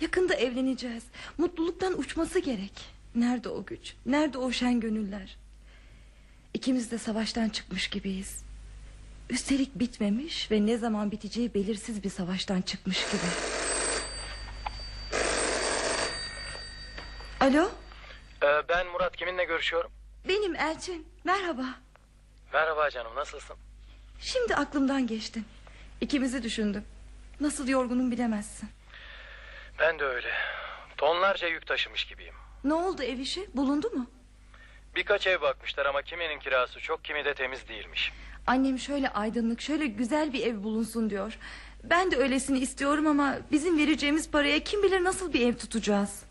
Yakında 0.00 0.34
evleneceğiz. 0.34 1.02
Mutluluktan 1.38 1.98
uçması 1.98 2.38
gerek. 2.38 2.72
Nerede 3.14 3.48
o 3.48 3.64
güç? 3.64 3.94
Nerede 4.06 4.38
o 4.38 4.52
şen 4.52 4.80
gönüller? 4.80 5.36
İkimiz 6.54 6.90
de 6.90 6.98
savaştan 6.98 7.48
çıkmış 7.48 7.88
gibiyiz. 7.88 8.45
Üstelik 9.30 9.74
bitmemiş 9.74 10.50
ve 10.50 10.66
ne 10.66 10.76
zaman 10.76 11.10
biteceği 11.10 11.54
belirsiz 11.54 12.04
bir 12.04 12.10
savaştan 12.10 12.60
çıkmış 12.62 13.06
gibi. 13.06 13.20
Alo, 17.40 17.70
Ee, 18.42 18.62
ben 18.68 18.86
Murat 18.86 19.16
kiminle 19.16 19.44
görüşüyorum? 19.44 19.90
benim 20.28 20.54
Elçin. 20.56 21.08
Merhaba. 21.24 21.64
Merhaba 22.52 22.90
canım 22.90 23.14
nasılsın? 23.14 23.56
Şimdi 24.20 24.54
aklımdan 24.54 25.06
geçtin. 25.06 25.44
İkimizi 26.00 26.42
düşündüm. 26.42 26.84
Nasıl 27.40 27.68
yorgunum 27.68 28.10
bilemezsin. 28.10 28.68
Ben 29.78 29.98
de 29.98 30.04
öyle. 30.04 30.30
Tonlarca 30.96 31.48
yük 31.48 31.66
taşımış 31.66 32.04
gibiyim. 32.04 32.34
Ne 32.64 32.74
oldu 32.74 33.02
ev 33.02 33.18
işi? 33.18 33.48
Bulundu 33.56 33.90
mu? 33.90 34.10
Birkaç 34.96 35.26
ev 35.26 35.40
bakmışlar 35.40 35.86
ama 35.86 36.02
kiminin 36.02 36.38
kirası 36.38 36.80
çok 36.80 37.04
kimi 37.04 37.24
de 37.24 37.34
temiz 37.34 37.68
değilmiş. 37.68 38.12
Annem 38.46 38.78
şöyle 38.78 39.08
aydınlık, 39.08 39.60
şöyle 39.60 39.86
güzel 39.86 40.32
bir 40.32 40.46
ev 40.46 40.62
bulunsun 40.62 41.10
diyor. 41.10 41.38
Ben 41.84 42.10
de 42.10 42.16
öylesini 42.16 42.58
istiyorum 42.58 43.06
ama 43.06 43.36
bizim 43.52 43.78
vereceğimiz 43.78 44.30
paraya 44.30 44.64
kim 44.64 44.82
bilir 44.82 45.04
nasıl 45.04 45.32
bir 45.32 45.46
ev 45.48 45.54
tutacağız. 45.56 46.22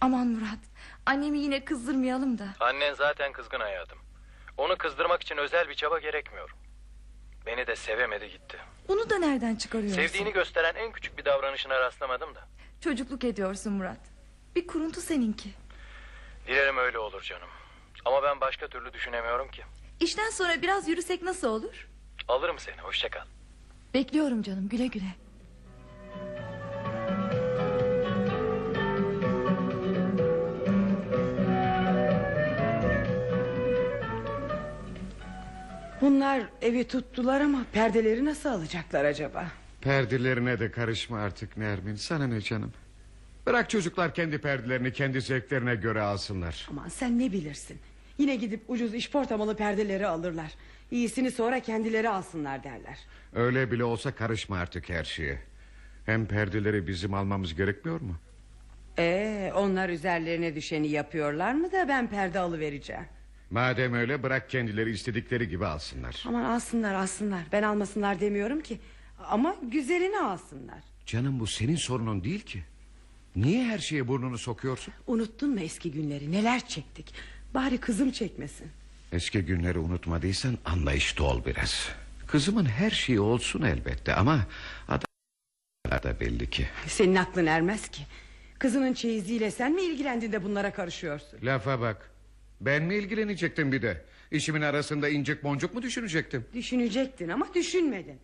Aman 0.00 0.26
Murat, 0.26 0.58
annemi 1.06 1.38
yine 1.38 1.64
kızdırmayalım 1.64 2.38
da. 2.38 2.46
Annen 2.60 2.94
zaten 2.94 3.32
kızgın 3.32 3.60
hayatım. 3.60 3.98
Onu 4.56 4.76
kızdırmak 4.78 5.22
için 5.22 5.36
özel 5.36 5.68
bir 5.68 5.74
çaba 5.74 5.98
gerekmiyor. 5.98 6.54
Beni 7.46 7.66
de 7.66 7.76
sevemedi 7.76 8.30
gitti. 8.30 8.58
Bunu 8.88 9.10
da 9.10 9.18
nereden 9.18 9.56
çıkarıyorsun? 9.56 9.96
Sevdiğini 10.02 10.32
gösteren 10.32 10.74
en 10.74 10.92
küçük 10.92 11.18
bir 11.18 11.24
davranışına 11.24 11.80
rastlamadım 11.80 12.34
da. 12.34 12.48
Çocukluk 12.80 13.24
ediyorsun 13.24 13.72
Murat. 13.72 14.00
Bir 14.56 14.66
kuruntu 14.66 15.00
seninki. 15.00 15.50
Dilerim 16.46 16.76
öyle 16.78 16.98
olur 16.98 17.22
canım. 17.22 17.48
Ama 18.04 18.22
ben 18.22 18.40
başka 18.40 18.68
türlü 18.68 18.92
düşünemiyorum 18.92 19.50
ki. 19.50 19.62
İşten 20.00 20.30
sonra 20.30 20.62
biraz 20.62 20.88
yürüsek 20.88 21.22
nasıl 21.22 21.48
olur? 21.48 21.88
Alırım 22.28 22.58
seni 22.58 22.76
hoşça 22.80 23.08
kal. 23.08 23.24
Bekliyorum 23.94 24.42
canım 24.42 24.68
güle 24.68 24.86
güle. 24.86 25.14
Bunlar 36.00 36.42
evi 36.62 36.84
tuttular 36.88 37.40
ama 37.40 37.64
perdeleri 37.72 38.24
nasıl 38.24 38.48
alacaklar 38.48 39.04
acaba? 39.04 39.46
Perdelerine 39.80 40.60
de 40.60 40.70
karışma 40.70 41.18
artık 41.18 41.56
Nermin. 41.56 41.94
Sana 41.96 42.26
ne 42.26 42.40
canım? 42.40 42.72
Bırak 43.46 43.70
çocuklar 43.70 44.14
kendi 44.14 44.38
perdelerini 44.38 44.92
kendi 44.92 45.20
zevklerine 45.20 45.74
göre 45.74 46.00
alsınlar. 46.00 46.66
Aman 46.70 46.88
sen 46.88 47.18
ne 47.18 47.32
bilirsin? 47.32 47.78
Yine 48.18 48.36
gidip 48.36 48.60
ucuz 48.68 48.94
işportamalı 48.94 49.56
perdeleri 49.56 50.06
alırlar. 50.06 50.52
İyisini 50.90 51.30
sonra 51.30 51.60
kendileri 51.60 52.08
alsınlar 52.08 52.64
derler. 52.64 52.98
Öyle 53.34 53.70
bile 53.70 53.84
olsa 53.84 54.14
karışma 54.14 54.56
artık 54.58 54.88
her 54.88 55.04
şeye. 55.04 55.38
Hem 56.06 56.26
perdeleri 56.26 56.86
bizim 56.86 57.14
almamız 57.14 57.54
gerekmiyor 57.54 58.00
mu? 58.00 58.16
Ee, 58.98 59.52
onlar 59.56 59.88
üzerlerine 59.88 60.54
düşeni 60.54 60.88
yapıyorlar 60.88 61.52
mı 61.54 61.72
da 61.72 61.88
ben 61.88 62.10
perde 62.10 62.38
alıvereceğim. 62.38 63.04
Madem 63.50 63.94
öyle 63.94 64.22
bırak 64.22 64.50
kendileri 64.50 64.90
istedikleri 64.90 65.48
gibi 65.48 65.66
alsınlar. 65.66 66.24
Aman 66.28 66.44
alsınlar 66.44 66.94
alsınlar. 66.94 67.42
Ben 67.52 67.62
almasınlar 67.62 68.20
demiyorum 68.20 68.60
ki. 68.60 68.78
Ama 69.18 69.56
güzelini 69.62 70.18
alsınlar. 70.20 70.78
Canım 71.06 71.40
bu 71.40 71.46
senin 71.46 71.76
sorunun 71.76 72.24
değil 72.24 72.40
ki. 72.40 72.62
Niye 73.36 73.64
her 73.64 73.78
şeye 73.78 74.08
burnunu 74.08 74.38
sokuyorsun? 74.38 74.94
Unuttun 75.06 75.50
mu 75.50 75.60
eski 75.60 75.92
günleri 75.92 76.32
neler 76.32 76.68
çektik? 76.68 77.14
Bari 77.54 77.78
kızım 77.78 78.10
çekmesin. 78.10 78.66
Eski 79.12 79.40
günleri 79.42 79.78
unutmadıysan 79.78 80.58
anlayışlı 80.64 81.24
ol 81.24 81.44
biraz. 81.44 81.88
Kızımın 82.26 82.64
her 82.64 82.90
şeyi 82.90 83.20
olsun 83.20 83.62
elbette 83.62 84.14
ama 84.14 84.46
adam 84.88 85.04
da 86.02 86.20
belli 86.20 86.50
ki. 86.50 86.66
Senin 86.86 87.14
aklın 87.14 87.46
ermez 87.46 87.88
ki. 87.88 88.02
Kızının 88.58 88.92
çeyiziyle 88.94 89.50
sen 89.50 89.72
mi 89.72 89.82
ilgilendin 89.82 90.32
de 90.32 90.44
bunlara 90.44 90.72
karışıyorsun? 90.72 91.38
Lafa 91.42 91.80
bak. 91.80 92.10
Ben 92.60 92.82
mi 92.82 92.94
ilgilenecektim 92.94 93.72
bir 93.72 93.82
de? 93.82 94.04
İşimin 94.30 94.62
arasında 94.62 95.08
incik 95.08 95.44
boncuk 95.44 95.74
mu 95.74 95.82
düşünecektim? 95.82 96.44
Düşünecektin 96.54 97.28
ama 97.28 97.54
düşünmedin. 97.54 98.18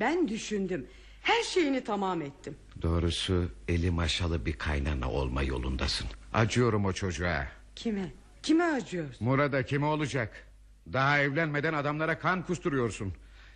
Ben 0.00 0.28
düşündüm. 0.28 0.86
Her 1.22 1.42
şeyini 1.42 1.84
tamam 1.84 2.22
ettim. 2.22 2.56
Doğrusu 2.82 3.50
eli 3.68 3.90
maşalı 3.90 4.46
bir 4.46 4.52
kaynana 4.52 5.10
olma 5.10 5.42
yolundasın. 5.42 6.06
Acıyorum 6.32 6.84
o 6.84 6.92
çocuğa. 6.92 7.46
Kime? 7.76 8.12
Kime 8.44 8.64
acıyorsun? 8.64 9.26
Murat'a 9.26 9.62
kime 9.62 9.86
olacak? 9.86 10.30
Daha 10.92 11.18
evlenmeden 11.20 11.74
adamlara 11.74 12.18
kan 12.18 12.42
kusturuyorsun. 12.46 13.12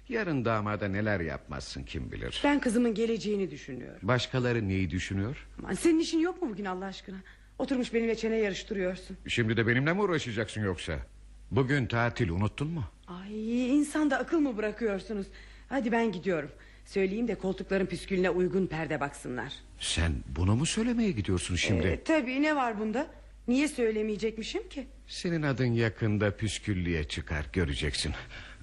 Yarın 0.08 0.44
damada 0.44 0.88
neler 0.88 1.20
yapmazsın 1.20 1.82
kim 1.84 2.12
bilir. 2.12 2.40
Ben 2.44 2.60
kızımın 2.60 2.94
geleceğini 2.94 3.50
düşünüyorum. 3.50 3.98
Başkaları 4.02 4.68
neyi 4.68 4.90
düşünüyor? 4.90 5.46
Aman 5.58 5.74
senin 5.74 5.98
işin 6.00 6.18
yok 6.18 6.42
mu 6.42 6.48
bugün 6.50 6.64
Allah 6.64 6.84
aşkına? 6.84 7.16
Oturmuş 7.58 7.94
benimle 7.94 8.14
çene 8.14 8.36
yarıştırıyorsun. 8.36 9.16
Şimdi 9.26 9.56
de 9.56 9.66
benimle 9.66 9.92
mi 9.92 10.00
uğraşacaksın 10.00 10.64
yoksa? 10.64 10.98
Bugün 11.50 11.86
tatil 11.86 12.28
unuttun 12.28 12.68
mu? 12.70 12.84
Ay 13.08 13.78
insanda 13.78 14.18
akıl 14.18 14.40
mı 14.40 14.56
bırakıyorsunuz? 14.56 15.26
Hadi 15.68 15.92
ben 15.92 16.12
gidiyorum. 16.12 16.50
Söyleyeyim 16.84 17.28
de 17.28 17.34
koltukların 17.34 17.86
püskülüne 17.86 18.30
uygun 18.30 18.66
perde 18.66 19.00
baksınlar. 19.00 19.52
Sen 19.80 20.12
bunu 20.36 20.54
mu 20.56 20.66
söylemeye 20.66 21.10
gidiyorsun 21.10 21.56
şimdi? 21.56 21.86
Ee, 21.86 22.04
tabii 22.04 22.42
ne 22.42 22.56
var 22.56 22.80
bunda? 22.80 23.06
Niye 23.48 23.68
söylemeyecekmişim 23.68 24.68
ki? 24.68 24.86
Senin 25.06 25.42
adın 25.42 25.72
yakında 25.72 26.36
püsküllüye 26.36 27.04
çıkar 27.04 27.46
göreceksin. 27.52 28.12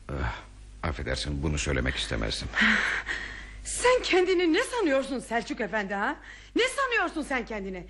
Ah, 0.09 0.35
affedersin 0.83 1.43
bunu 1.43 1.57
söylemek 1.57 1.95
istemezdim. 1.95 2.47
Sen 3.63 4.01
kendini 4.03 4.53
ne 4.53 4.63
sanıyorsun 4.63 5.19
Selçuk 5.19 5.61
Efendi 5.61 5.93
ha? 5.93 6.15
Ne 6.55 6.63
sanıyorsun 6.67 7.21
sen 7.21 7.45
kendini? 7.45 7.85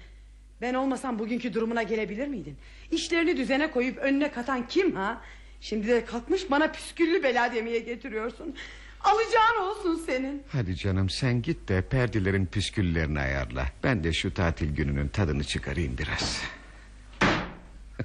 Ben 0.61 0.73
olmasam 0.73 1.19
bugünkü 1.19 1.53
durumuna 1.53 1.83
gelebilir 1.83 2.27
miydin? 2.27 2.57
İşlerini 2.91 3.37
düzene 3.37 3.71
koyup 3.71 3.97
önüne 3.97 4.31
katan 4.31 4.67
kim 4.67 4.95
ha? 4.95 5.21
Şimdi 5.61 5.87
de 5.87 6.05
kalkmış 6.05 6.51
bana 6.51 6.71
püsküllü 6.71 7.23
bela 7.23 7.53
demeye 7.53 7.79
getiriyorsun. 7.79 8.55
Alacağın 9.01 9.61
olsun 9.69 10.03
senin. 10.05 10.43
Hadi 10.47 10.75
canım 10.75 11.09
sen 11.09 11.41
git 11.41 11.69
de 11.69 11.81
perdelerin 11.81 12.45
püsküllerini 12.45 13.19
ayarla. 13.19 13.65
Ben 13.83 14.03
de 14.03 14.13
şu 14.13 14.33
tatil 14.33 14.75
gününün 14.75 15.07
tadını 15.07 15.43
çıkarayım 15.43 15.97
biraz. 15.97 16.41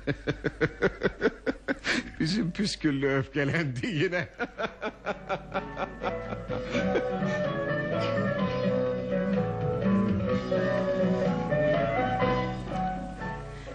Bizim 2.21 2.51
püsküllü 2.51 3.09
öfkelendi 3.09 3.87
yine. 3.87 4.29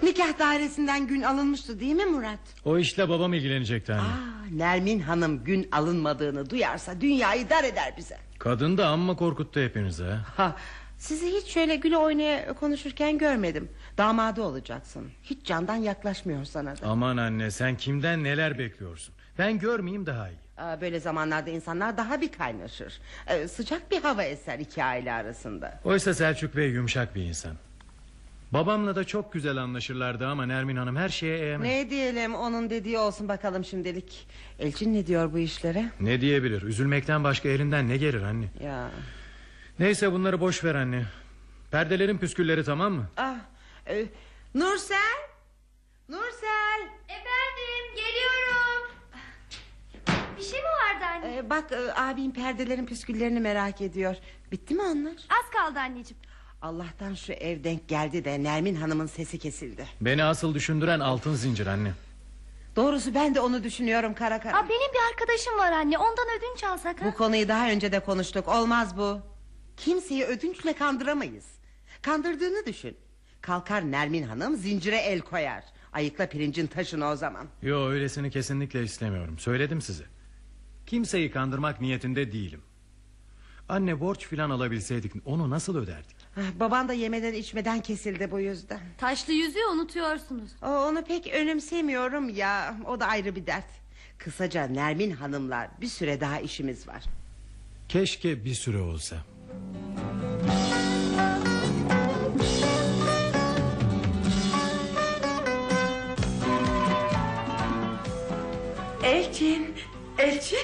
Nikah 0.04 0.40
dairesinden 0.40 1.08
gün 1.08 1.22
alınmıştı 1.22 1.80
değil 1.80 1.96
mi 1.96 2.06
Murat? 2.06 2.40
O 2.66 2.78
işle 2.78 3.10
babam 3.10 3.34
ilgilenecekti 3.34 3.94
anne. 3.94 4.02
Aa, 4.02 4.46
Nermin 4.52 5.00
Hanım 5.00 5.44
gün 5.44 5.68
alınmadığını 5.72 6.50
duyarsa 6.50 7.02
dünyayı 7.02 7.50
dar 7.50 7.64
eder 7.64 7.94
bize. 7.98 8.18
Kadın 8.40 8.78
da 8.78 8.88
amma 8.88 9.16
korkuttu 9.16 9.60
hepinizi 9.60 10.04
ha. 10.38 10.56
Sizi 10.98 11.28
hiç 11.28 11.48
şöyle 11.48 11.76
güle 11.76 11.98
oynaya 11.98 12.54
konuşurken 12.54 13.18
görmedim. 13.18 13.70
Damadı 13.98 14.42
olacaksın. 14.42 15.12
Hiç 15.24 15.46
candan 15.46 15.76
yaklaşmıyor 15.76 16.46
sana 16.46 16.78
da. 16.82 16.88
Aman 16.88 17.18
anne 17.18 17.52
sen 17.52 17.78
kimden 17.78 18.24
neler 18.24 18.60
bekliyorsun? 18.60 19.16
Ben 19.38 19.60
görmeyeyim 19.60 20.06
daha 20.06 20.30
iyi. 20.30 20.38
Aa, 20.58 20.82
böyle 20.82 21.00
zamanlarda 21.00 21.50
insanlar 21.50 21.98
daha 21.98 22.22
bir 22.22 22.32
kaynaşır. 22.32 23.00
Ee, 23.28 23.48
sıcak 23.48 23.92
bir 23.92 24.02
hava 24.02 24.24
eser 24.24 24.60
iki 24.60 24.84
aile 24.84 25.14
arasında. 25.14 25.80
Oysa 25.84 26.14
Selçuk 26.14 26.56
Bey 26.56 26.70
yumuşak 26.70 27.16
bir 27.16 27.22
insan. 27.24 27.52
Babamla 28.52 28.96
da 28.96 29.04
çok 29.04 29.34
güzel 29.34 29.58
anlaşırlardı 29.58 30.28
ama 30.28 30.46
Nermin 30.46 30.76
Hanım 30.76 30.96
her 30.96 31.10
şeye 31.10 31.38
eğemez. 31.40 31.68
Ne 31.70 31.90
diyelim 31.90 32.36
onun 32.36 32.70
dediği 32.70 32.98
olsun 32.98 33.28
bakalım 33.28 33.66
şimdilik. 33.66 34.28
Elçin 34.60 34.94
ne 34.94 35.08
diyor 35.08 35.34
bu 35.34 35.40
işlere? 35.40 35.90
Ne 36.00 36.22
diyebilir? 36.22 36.62
Üzülmekten 36.62 37.24
başka 37.24 37.50
elinden 37.50 37.90
ne 37.90 37.98
gelir 37.98 38.22
anne? 38.22 38.46
Ya. 38.64 38.90
Neyse 39.80 40.12
bunları 40.12 40.40
boş 40.42 40.64
ver 40.64 40.76
anne. 40.76 41.06
Perdelerin 41.72 42.18
püskülleri 42.18 42.64
tamam 42.64 42.94
mı? 42.94 43.06
Ah, 43.18 43.36
e, 43.88 44.06
Nursel? 44.56 44.98
Nursel? 46.10 46.82
Efendim 47.08 47.96
geliyorum. 47.96 48.92
Bir 50.38 50.44
şey 50.44 50.60
mi 50.60 50.66
vardı 50.68 51.06
anne? 51.16 51.38
Ee, 51.38 51.50
bak 51.50 51.72
e, 51.72 51.94
abim 52.02 52.32
perdelerin 52.34 52.86
püsküllerini 52.86 53.40
merak 53.40 53.82
ediyor. 53.82 54.16
Bitti 54.52 54.76
mi 54.76 54.82
onlar? 54.82 55.12
Az 55.14 55.50
kaldı 55.54 55.80
anneciğim. 55.80 56.22
Allah'tan 56.62 57.14
şu 57.14 57.34
ev 57.34 57.64
denk 57.64 57.88
geldi 57.88 58.26
de 58.26 58.44
Nermin 58.44 58.76
Hanım'ın 58.76 59.06
sesi 59.08 59.40
kesildi. 59.40 59.88
Beni 60.02 60.24
asıl 60.24 60.54
düşündüren 60.54 61.00
altın 61.00 61.34
zincir 61.34 61.68
anne. 61.68 61.92
Doğrusu 62.76 63.16
ben 63.16 63.36
de 63.36 63.40
onu 63.40 63.64
düşünüyorum 63.64 64.14
kara 64.14 64.40
kara. 64.40 64.58
Aa, 64.58 64.70
benim 64.70 64.94
bir 64.94 65.12
arkadaşım 65.12 65.58
var 65.58 65.72
anne. 65.72 65.98
Ondan 65.98 66.26
ödünç 66.38 66.64
alsak 66.64 67.02
ha? 67.02 67.06
Bu 67.06 67.14
konuyu 67.14 67.48
daha 67.48 67.70
önce 67.70 67.92
de 67.92 68.00
konuştuk. 68.00 68.48
Olmaz 68.48 68.98
bu. 68.98 69.20
Kimseyi 69.78 70.24
ödünçle 70.26 70.74
kandıramayız. 70.74 71.46
Kandırdığını 72.02 72.66
düşün. 72.66 72.98
Kalkar 73.42 73.92
Nermin 73.92 74.24
Hanım 74.24 74.56
zincire 74.58 74.98
el 74.98 75.22
koyar. 75.22 75.64
Ayıkla 75.94 76.28
pirincin 76.30 76.68
taşını 76.68 77.08
o 77.08 77.16
zaman. 77.16 77.48
Yo 77.62 77.88
öylesini 77.90 78.32
kesinlikle 78.32 78.84
istemiyorum. 78.84 79.40
Söyledim 79.40 79.82
size. 79.82 80.04
Kimseyi 80.86 81.32
kandırmak 81.32 81.82
niyetinde 81.82 82.32
değilim. 82.32 82.62
Anne 83.70 84.00
borç 84.00 84.28
filan 84.28 84.50
alabilseydik 84.50 85.12
onu 85.26 85.50
nasıl 85.50 85.78
öderdik? 85.78 86.16
Ah, 86.38 86.60
Baban 86.60 86.88
da 86.88 86.94
yemeden 86.94 87.34
içmeden 87.34 87.82
kesildi 87.82 88.32
bu 88.32 88.40
yüzden. 88.40 88.80
Taşlı 88.98 89.34
yüzüğü 89.34 89.66
unutuyorsunuz. 89.74 90.52
O, 90.62 90.68
onu 90.68 91.04
pek 91.04 91.28
önemsemiyorum 91.34 92.30
ya. 92.30 92.78
O 92.88 93.00
da 93.00 93.06
ayrı 93.08 93.36
bir 93.36 93.46
dert. 93.48 93.66
Kısaca 94.18 94.68
Nermin 94.68 95.12
Hanımlar 95.12 95.70
bir 95.82 95.88
süre 95.88 96.22
daha 96.22 96.40
işimiz 96.40 96.88
var. 96.88 97.04
Keşke 97.90 98.46
bir 98.46 98.54
süre 98.54 98.78
olsa. 98.78 99.16
Elçin, 109.04 109.68
Elçin. 110.18 110.58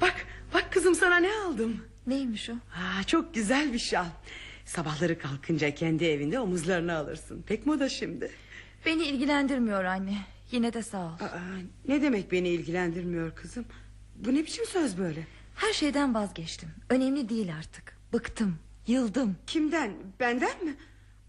Bak, 0.00 0.26
bak 0.54 0.68
kızım 0.72 0.94
sana 0.94 1.16
ne 1.16 1.30
aldım. 1.46 1.84
Neymiş 2.06 2.50
o? 2.50 2.52
Aa, 2.52 3.02
çok 3.06 3.34
güzel 3.34 3.72
bir 3.72 3.78
şal. 3.78 4.06
Sabahları 4.64 5.18
kalkınca 5.18 5.74
kendi 5.74 6.04
evinde 6.04 6.40
omuzlarına 6.40 6.96
alırsın. 6.96 7.42
Pek 7.46 7.66
moda 7.66 7.88
şimdi. 7.88 8.30
Beni 8.86 9.02
ilgilendirmiyor 9.04 9.84
anne. 9.84 10.16
Yine 10.50 10.72
de 10.72 10.82
sağ 10.82 10.98
ol. 11.06 11.10
Aa, 11.20 11.38
ne 11.88 12.02
demek 12.02 12.32
beni 12.32 12.48
ilgilendirmiyor 12.48 13.34
kızım? 13.34 13.64
Bu 14.16 14.34
ne 14.34 14.38
biçim 14.38 14.64
söz 14.66 14.98
böyle? 14.98 15.26
Her 15.56 15.72
şeyden 15.72 16.14
vazgeçtim. 16.14 16.68
Önemli 16.88 17.28
değil 17.28 17.56
artık. 17.58 17.91
Bıktım, 18.12 18.58
yıldım. 18.86 19.36
Kimden? 19.46 19.92
Benden 20.20 20.64
mi? 20.64 20.74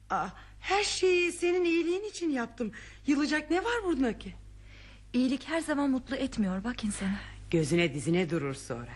Aa, 0.10 0.28
her 0.60 0.84
şeyi 0.84 1.32
senin 1.32 1.66
iyiliğin 1.66 2.04
için 2.10 2.30
yaptım. 2.30 2.72
Yılacak 3.08 3.52
ne 3.52 3.58
var 3.64 3.84
bunda 3.86 4.18
ki? 4.20 4.34
İyilik 5.14 5.48
her 5.50 5.62
zaman 5.62 5.90
mutlu 5.90 6.16
etmiyor 6.16 6.64
bak 6.64 6.84
insanı. 6.84 7.16
Gözüne 7.52 7.94
dizine 7.94 8.30
durur 8.30 8.54
sonra. 8.54 8.92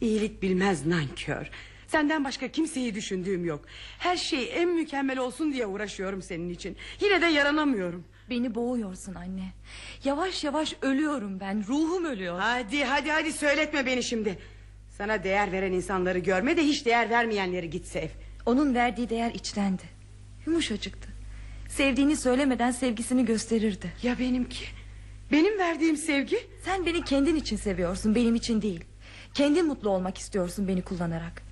İyilik 0.00 0.42
bilmez 0.42 0.86
nankör. 0.86 1.50
Senden 1.86 2.24
başka 2.24 2.48
kimseyi 2.48 2.94
düşündüğüm 2.94 3.44
yok. 3.44 3.64
Her 3.98 4.16
şey 4.16 4.50
en 4.62 4.68
mükemmel 4.68 5.18
olsun 5.18 5.52
diye 5.52 5.66
uğraşıyorum 5.66 6.22
senin 6.22 6.48
için. 6.48 6.76
Yine 7.00 7.20
de 7.20 7.26
yaranamıyorum. 7.26 8.04
Beni 8.30 8.54
boğuyorsun 8.54 9.14
anne. 9.14 9.52
Yavaş 10.04 10.44
yavaş 10.44 10.76
ölüyorum 10.82 11.40
ben. 11.40 11.64
Ruhum 11.68 12.04
ölüyor. 12.04 12.38
Hadi 12.40 12.84
hadi 12.84 13.10
hadi 13.10 13.32
söyletme 13.32 13.86
beni 13.86 14.02
şimdi. 14.02 14.38
Sana 15.00 15.24
değer 15.24 15.52
veren 15.52 15.72
insanları 15.72 16.18
görme 16.18 16.56
de 16.56 16.62
hiç 16.62 16.86
değer 16.86 17.10
vermeyenleri 17.10 17.70
git 17.70 17.86
sev. 17.86 18.08
Onun 18.46 18.74
verdiği 18.74 19.08
değer 19.08 19.30
içtendi. 19.34 19.82
Yumuşacıktı. 20.46 21.08
Sevdiğini 21.68 22.16
söylemeden 22.16 22.70
sevgisini 22.70 23.24
gösterirdi. 23.24 23.92
Ya 24.02 24.18
benimki? 24.18 24.64
Benim 25.32 25.58
verdiğim 25.58 25.96
sevgi? 25.96 26.38
Sen 26.64 26.86
beni 26.86 27.04
kendin 27.04 27.36
için 27.36 27.56
seviyorsun, 27.56 28.14
benim 28.14 28.34
için 28.34 28.62
değil. 28.62 28.84
Kendin 29.34 29.66
mutlu 29.66 29.90
olmak 29.90 30.18
istiyorsun 30.18 30.68
beni 30.68 30.82
kullanarak. 30.82 31.42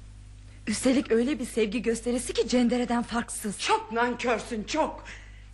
Üstelik 0.67 1.13
öyle 1.13 1.39
bir 1.39 1.47
sevgi 1.47 1.83
gösterisi 1.83 2.33
ki 2.33 2.49
cendereden 2.49 3.03
farksız. 3.03 3.59
Çok 3.59 3.93
nankörsün 3.93 4.65
çok. 4.65 5.05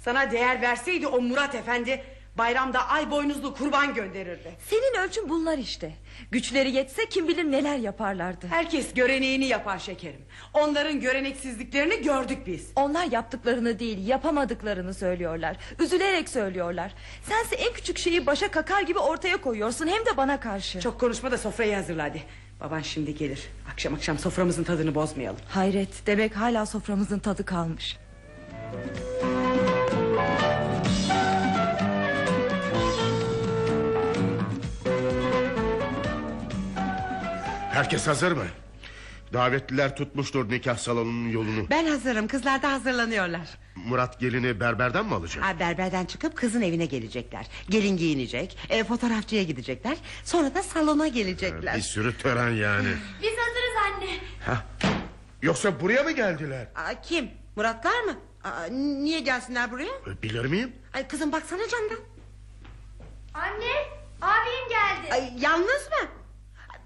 Sana 0.01 0.31
değer 0.31 0.63
verseydi 0.63 1.07
o 1.07 1.21
Murat 1.21 1.55
Efendi 1.55 2.05
bayramda 2.39 2.89
ay 2.89 3.11
boynuzlu 3.11 3.55
kurban 3.55 3.95
gönderirdi. 3.95 4.55
Senin 4.71 5.05
ölçün 5.05 5.29
bunlar 5.29 5.59
işte. 5.59 5.93
Güçleri 6.31 6.71
yetse 6.71 7.09
kim 7.09 7.29
bilir 7.29 7.45
neler 7.45 7.77
yaparlardı. 7.77 8.47
Herkes 8.47 8.95
göreneğini 8.95 9.45
yapar 9.47 9.79
şekerim. 9.79 10.21
Onların 10.55 11.01
göreneksizliklerini 11.01 12.03
gördük 12.03 12.39
biz. 12.47 12.71
Onlar 12.77 13.05
yaptıklarını 13.11 13.79
değil 13.79 14.07
yapamadıklarını 14.09 14.95
söylüyorlar. 14.95 15.57
Üzülerek 15.81 16.29
söylüyorlar. 16.29 16.95
Sense 17.23 17.57
en 17.57 17.73
küçük 17.73 17.99
şeyi 17.99 18.27
başa 18.27 18.51
kakar 18.51 18.83
gibi 18.83 18.99
ortaya 18.99 19.37
koyuyorsun 19.37 19.87
hem 19.87 20.07
de 20.07 20.17
bana 20.17 20.41
karşı. 20.41 20.81
Çok 20.81 21.01
konuşma 21.01 21.31
da 21.31 21.39
sofrayı 21.39 21.75
hazırla 21.75 22.05
hadi. 22.05 22.23
Baban 22.61 22.81
şimdi 22.81 23.15
gelir. 23.15 23.41
Akşam 23.73 23.95
akşam 23.95 24.19
soframızın 24.19 24.65
tadını 24.65 24.95
bozmayalım. 24.95 25.41
Hayret 25.49 26.07
demek 26.07 26.37
hala 26.37 26.67
soframızın 26.67 27.19
tadı 27.19 27.45
kalmış. 27.45 27.97
Herkes 37.75 38.07
hazır 38.07 38.33
mı? 38.33 38.45
Davetliler 39.33 39.97
tutmuştur 39.97 40.51
nikah 40.51 40.77
salonunun 40.77 41.29
yolunu. 41.29 41.71
Ben 41.71 41.87
hazırım 41.87 42.29
kızlar 42.29 42.63
da 42.63 42.73
hazırlanıyorlar. 42.73 43.49
Murat 43.77 44.21
gelini 44.21 44.61
berberden 44.61 45.07
mi 45.07 45.15
alacak? 45.15 45.45
Ha, 45.45 45.59
berberden 45.61 46.05
çıkıp 46.05 46.37
kızın 46.37 46.63
evine 46.63 46.87
gelecekler. 46.87 47.47
Gelin 47.71 47.97
giyinecek, 47.97 48.59
e, 48.71 48.85
fotoğrafçıya 48.85 49.43
gidecekler. 49.43 49.97
Sonra 50.25 50.55
da 50.55 50.63
salona 50.63 51.09
gelecekler. 51.09 51.77
Bir 51.77 51.83
sürü 51.83 52.19
tören 52.19 52.51
yani. 52.51 52.89
Biz 53.23 53.31
hazırız 53.31 53.77
anne. 53.87 54.61
Yoksa 55.43 55.81
buraya 55.81 56.03
mı 56.03 56.11
geldiler? 56.13 56.67
Aa, 56.75 57.01
kim? 57.03 57.31
Muratlar 57.57 58.01
mı? 58.03 58.17
Aa, 58.45 58.65
niye 58.71 59.21
gelsinler 59.21 59.71
buraya? 59.71 59.93
E, 60.07 60.23
Bilir 60.23 60.45
miyim? 60.45 60.73
Ay 60.95 61.09
kızım 61.09 61.33
baksana 61.33 61.63
camdan. 61.69 61.99
Anne, 63.35 63.73
abim 64.23 64.69
geldi. 64.71 65.13
Ay, 65.13 65.33
yalnız 65.41 65.89
mı? 65.91 66.09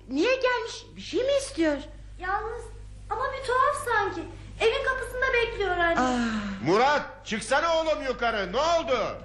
Niye 0.08 0.34
gelmiş? 0.34 0.86
Bir 0.96 1.00
şey 1.00 1.20
mi 1.24 1.32
istiyor? 1.40 1.76
Yalnız 2.18 2.62
ama 3.10 3.24
bir 3.32 3.46
tuhaf 3.46 3.84
sanki. 3.84 4.20
Evin 4.60 4.84
kapısında 4.84 5.32
bekliyor 5.32 5.70
anne. 5.78 6.30
Murat 6.64 7.26
çıksana 7.26 7.76
oğlum 7.76 8.02
yukarı 8.02 8.52
ne 8.52 8.56
oldu? 8.56 9.18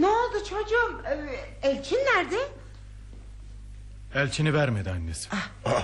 Ne 0.00 0.06
oldu 0.06 0.36
çocuğum? 0.50 1.02
Ee, 1.08 1.68
Elçin 1.68 1.96
nerede? 1.96 2.48
Elçini 4.14 4.54
vermedi 4.54 4.90
annesi. 4.90 5.28
Aa, 5.64 5.80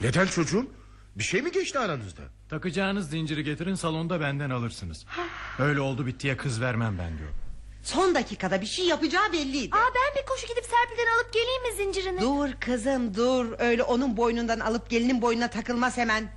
neden 0.00 0.26
çocuğum? 0.26 0.66
Bir 1.16 1.24
şey 1.24 1.42
mi 1.42 1.52
geçti 1.52 1.78
aranızda? 1.78 2.22
Takacağınız 2.50 3.10
zinciri 3.10 3.44
getirin 3.44 3.74
salonda 3.74 4.20
benden 4.20 4.50
alırsınız. 4.50 5.06
Öyle 5.58 5.80
oldu 5.80 6.06
bittiye 6.06 6.36
kız 6.36 6.60
vermem 6.60 6.98
ben 6.98 7.18
diyor. 7.18 7.30
Son 7.82 8.14
dakikada 8.14 8.60
bir 8.60 8.66
şey 8.66 8.86
yapacağı 8.86 9.32
belliydi. 9.32 9.76
Aa 9.76 9.78
ben 9.94 10.22
bir 10.22 10.26
koşu 10.26 10.46
gidip 10.46 10.64
Serpil'den 10.64 11.16
alıp 11.16 11.32
geleyim 11.32 11.62
mi 11.62 11.72
zincirini? 11.76 12.20
Dur 12.20 12.52
kızım 12.60 13.14
dur 13.14 13.46
Öyle 13.58 13.82
onun 13.82 14.16
boynundan 14.16 14.60
alıp 14.60 14.90
gelinin 14.90 15.22
boynuna 15.22 15.50
takılmaz 15.50 15.96
hemen 15.96 16.28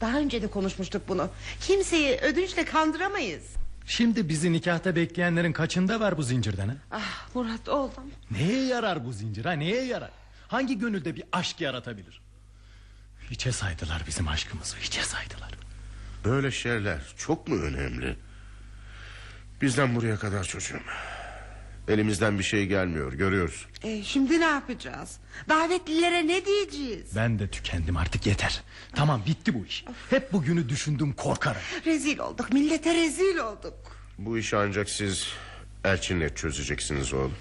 Daha 0.00 0.18
önce 0.18 0.42
de 0.42 0.46
konuşmuştuk 0.46 1.02
bunu 1.08 1.28
Kimseyi 1.60 2.16
ödünçle 2.16 2.64
kandıramayız 2.64 3.42
Şimdi 3.86 4.28
bizi 4.28 4.52
nikahta 4.52 4.96
bekleyenlerin 4.96 5.52
kaçında 5.52 6.00
var 6.00 6.18
bu 6.18 6.22
zincirden 6.22 6.68
ha? 6.68 6.74
Ah 6.90 7.34
Murat 7.34 7.68
oğlum 7.68 8.10
Neye 8.30 8.64
yarar 8.66 9.06
bu 9.06 9.12
zincir 9.12 9.44
ha 9.44 9.52
neye 9.52 9.84
yarar? 9.84 10.10
Hangi 10.48 10.78
gönülde 10.78 11.16
bir 11.16 11.24
aşk 11.32 11.60
yaratabilir? 11.60 12.21
Hiçe 13.30 13.52
saydılar 13.52 14.02
bizim 14.06 14.28
aşkımızı 14.28 14.76
hiçe 14.76 15.02
saydılar. 15.02 15.50
Böyle 16.24 16.50
şeyler 16.50 17.00
çok 17.16 17.48
mu 17.48 17.56
önemli? 17.62 18.16
Bizden 19.62 19.94
buraya 19.94 20.16
kadar 20.16 20.44
çocuğum. 20.44 20.80
Elimizden 21.88 22.38
bir 22.38 22.44
şey 22.44 22.66
gelmiyor 22.66 23.12
görüyoruz. 23.12 23.66
e, 23.82 24.02
Şimdi 24.02 24.40
ne 24.40 24.44
yapacağız 24.44 25.16
Davetlilere 25.48 26.26
ne 26.26 26.44
diyeceğiz 26.46 27.16
Ben 27.16 27.38
de 27.38 27.48
tükendim 27.50 27.96
artık 27.96 28.26
yeter. 28.26 28.62
Tamam 28.94 29.22
bitti 29.26 29.54
bu 29.54 29.66
iş. 29.66 29.84
Hep 30.10 30.32
bugünü 30.32 30.68
düşündüm 30.68 31.12
korkarak. 31.12 31.62
Rezil 31.86 32.18
olduk 32.18 32.52
millete 32.52 32.94
rezil 32.94 33.36
olduk 33.36 33.74
Bu 34.18 34.38
işi 34.38 34.56
ancak 34.56 34.90
siz 34.90 35.26
Elçin'le 35.84 36.28
çözeceksiniz 36.34 37.12
oğlum. 37.12 37.34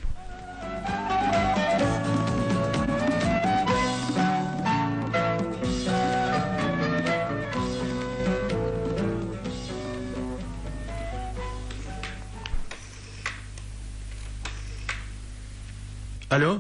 Alo. 16.32 16.60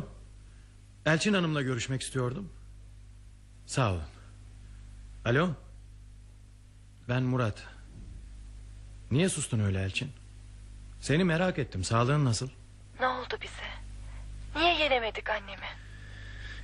Elçin 1.05 1.33
Hanım'la 1.33 1.61
görüşmek 1.61 2.01
istiyordum. 2.01 2.49
Sağ 3.65 3.91
olun. 3.91 4.03
Alo. 5.25 5.49
Ben 7.09 7.23
Murat. 7.23 7.63
Niye 9.11 9.29
sustun 9.29 9.59
öyle 9.59 9.83
Elçin? 9.83 10.11
Seni 10.99 11.23
merak 11.23 11.59
ettim. 11.59 11.83
Sağlığın 11.83 12.25
nasıl? 12.25 12.49
Ne 12.99 13.07
oldu 13.07 13.37
bize? 13.41 13.71
Niye 14.55 14.73
yenemedik 14.79 15.29
annemi? 15.29 15.67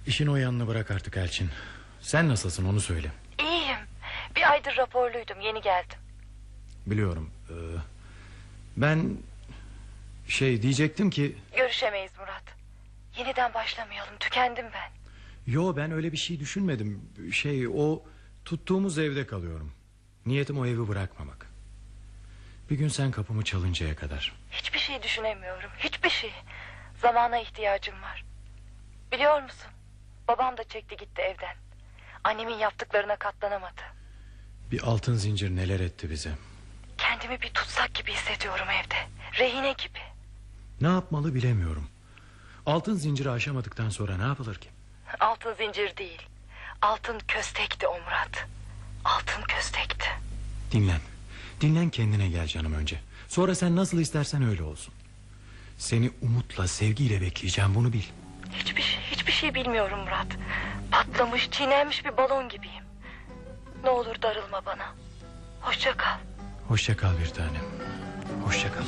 İşin 0.08 0.28
o 0.28 0.36
yanını 0.36 0.68
bırak 0.68 0.92
artık 0.92 1.18
Elçin. 1.18 1.50
Sen 2.02 2.30
nasılsın 2.30 2.66
onu 2.66 2.82
söyle. 2.82 3.12
İyiyim. 3.40 3.78
Bir 4.36 4.52
aydır 4.52 4.78
raporluydum 4.78 5.42
yeni 5.42 5.62
geldim. 5.62 6.00
Biliyorum. 6.86 7.32
Ee, 7.50 7.54
ben 8.78 9.18
şey 10.28 10.62
diyecektim 10.62 11.10
ki... 11.10 11.38
Görüşemeyiz 11.58 12.12
Murat. 12.20 12.57
Yeniden 13.18 13.54
başlamayalım 13.54 14.18
tükendim 14.20 14.66
ben. 14.74 14.92
Yo 15.54 15.76
ben 15.78 15.92
öyle 15.92 16.12
bir 16.12 16.18
şey 16.18 16.40
düşünmedim. 16.40 17.10
Şey 17.32 17.68
o 17.68 18.04
tuttuğumuz 18.46 18.98
evde 19.00 19.28
kalıyorum. 19.28 19.72
Niyetim 20.26 20.60
o 20.60 20.66
evi 20.66 20.88
bırakmamak. 20.88 21.48
Bir 22.70 22.76
gün 22.78 22.88
sen 22.88 23.12
kapımı 23.12 23.44
çalıncaya 23.44 23.96
kadar. 23.96 24.36
Hiçbir 24.52 24.80
şey 24.80 25.04
düşünemiyorum 25.04 25.70
hiçbir 25.78 26.10
şey. 26.10 26.32
Zamana 27.02 27.40
ihtiyacım 27.40 28.02
var. 28.02 28.26
Biliyor 29.12 29.44
musun? 29.44 29.72
Babam 30.28 30.58
da 30.58 30.64
çekti 30.64 30.98
gitti 30.98 31.22
evden. 31.22 31.56
Annemin 32.24 32.54
yaptıklarına 32.58 33.16
katlanamadı. 33.16 33.82
Bir 34.72 34.82
altın 34.82 35.16
zincir 35.16 35.56
neler 35.56 35.80
etti 35.80 36.10
bize. 36.10 36.32
Kendimi 36.98 37.42
bir 37.42 37.50
tutsak 37.50 37.94
gibi 37.94 38.12
hissediyorum 38.12 38.68
evde. 38.70 38.96
Rehine 39.40 39.72
gibi. 39.72 40.00
Ne 40.82 40.88
yapmalı 40.88 41.36
bilemiyorum. 41.36 41.88
Altın 42.68 42.96
zinciri 42.96 43.30
aşamadıktan 43.30 43.90
sonra 43.90 44.18
ne 44.18 44.24
yapılır 44.24 44.56
ki? 44.56 44.70
Altın 45.20 45.54
zincir 45.54 45.98
değil. 45.98 46.22
Altın 46.82 47.20
köstekti 47.28 47.88
o 47.88 47.94
Murat. 48.00 48.48
Altın 49.06 49.42
köstekti. 49.48 50.06
Dinlen. 50.72 51.00
Dinlen 51.62 51.90
kendine 51.90 52.28
gel 52.28 52.48
canım 52.48 52.74
önce. 52.74 53.00
Sonra 53.28 53.56
sen 53.56 53.76
nasıl 53.76 54.00
istersen 54.00 54.44
öyle 54.44 54.64
olsun. 54.64 54.94
Seni 55.78 56.12
umutla, 56.22 56.68
sevgiyle 56.68 57.22
bekleyeceğim 57.22 57.76
bunu 57.76 57.94
bil. 57.94 58.04
Hiçbir 58.54 58.82
şey, 58.82 59.00
hiçbir 59.12 59.32
şey 59.32 59.56
bilmiyorum 59.56 60.00
Murat. 60.00 60.28
Patlamış, 60.92 61.52
çiğnenmiş 61.52 62.06
bir 62.06 62.18
balon 62.18 62.50
gibiyim. 62.50 62.84
Ne 63.84 63.90
olur 63.90 64.22
darılma 64.22 64.66
bana. 64.66 64.96
Hoşça 65.62 65.98
kal. 65.98 66.18
Hoşça 66.68 66.98
kal 66.98 67.20
bir 67.20 67.30
tanem. 67.30 67.66
Hoşça 68.46 68.68
kal. 68.74 68.84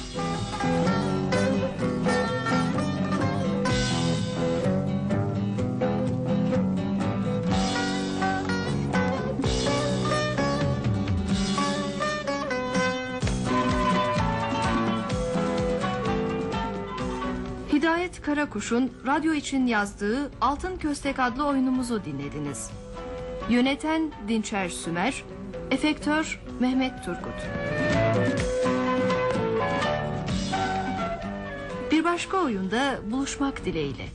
Hidayet 17.90 18.22
Karakuş'un 18.22 18.92
radyo 19.06 19.34
için 19.34 19.68
yazdığı 19.68 20.32
Altın 20.42 20.78
Köstek 20.78 21.20
adlı 21.20 21.48
oyunumuzu 21.48 22.06
dinlediniz. 22.06 22.70
Yöneten 23.50 24.12
Dinçer 24.28 24.70
Sümer, 24.70 25.24
efektör 25.72 26.42
Mehmet 26.60 27.04
Turgut. 27.06 27.48
Bir 31.92 32.04
başka 32.04 32.38
oyunda 32.38 33.00
buluşmak 33.12 33.66
dileğiyle. 33.66 34.06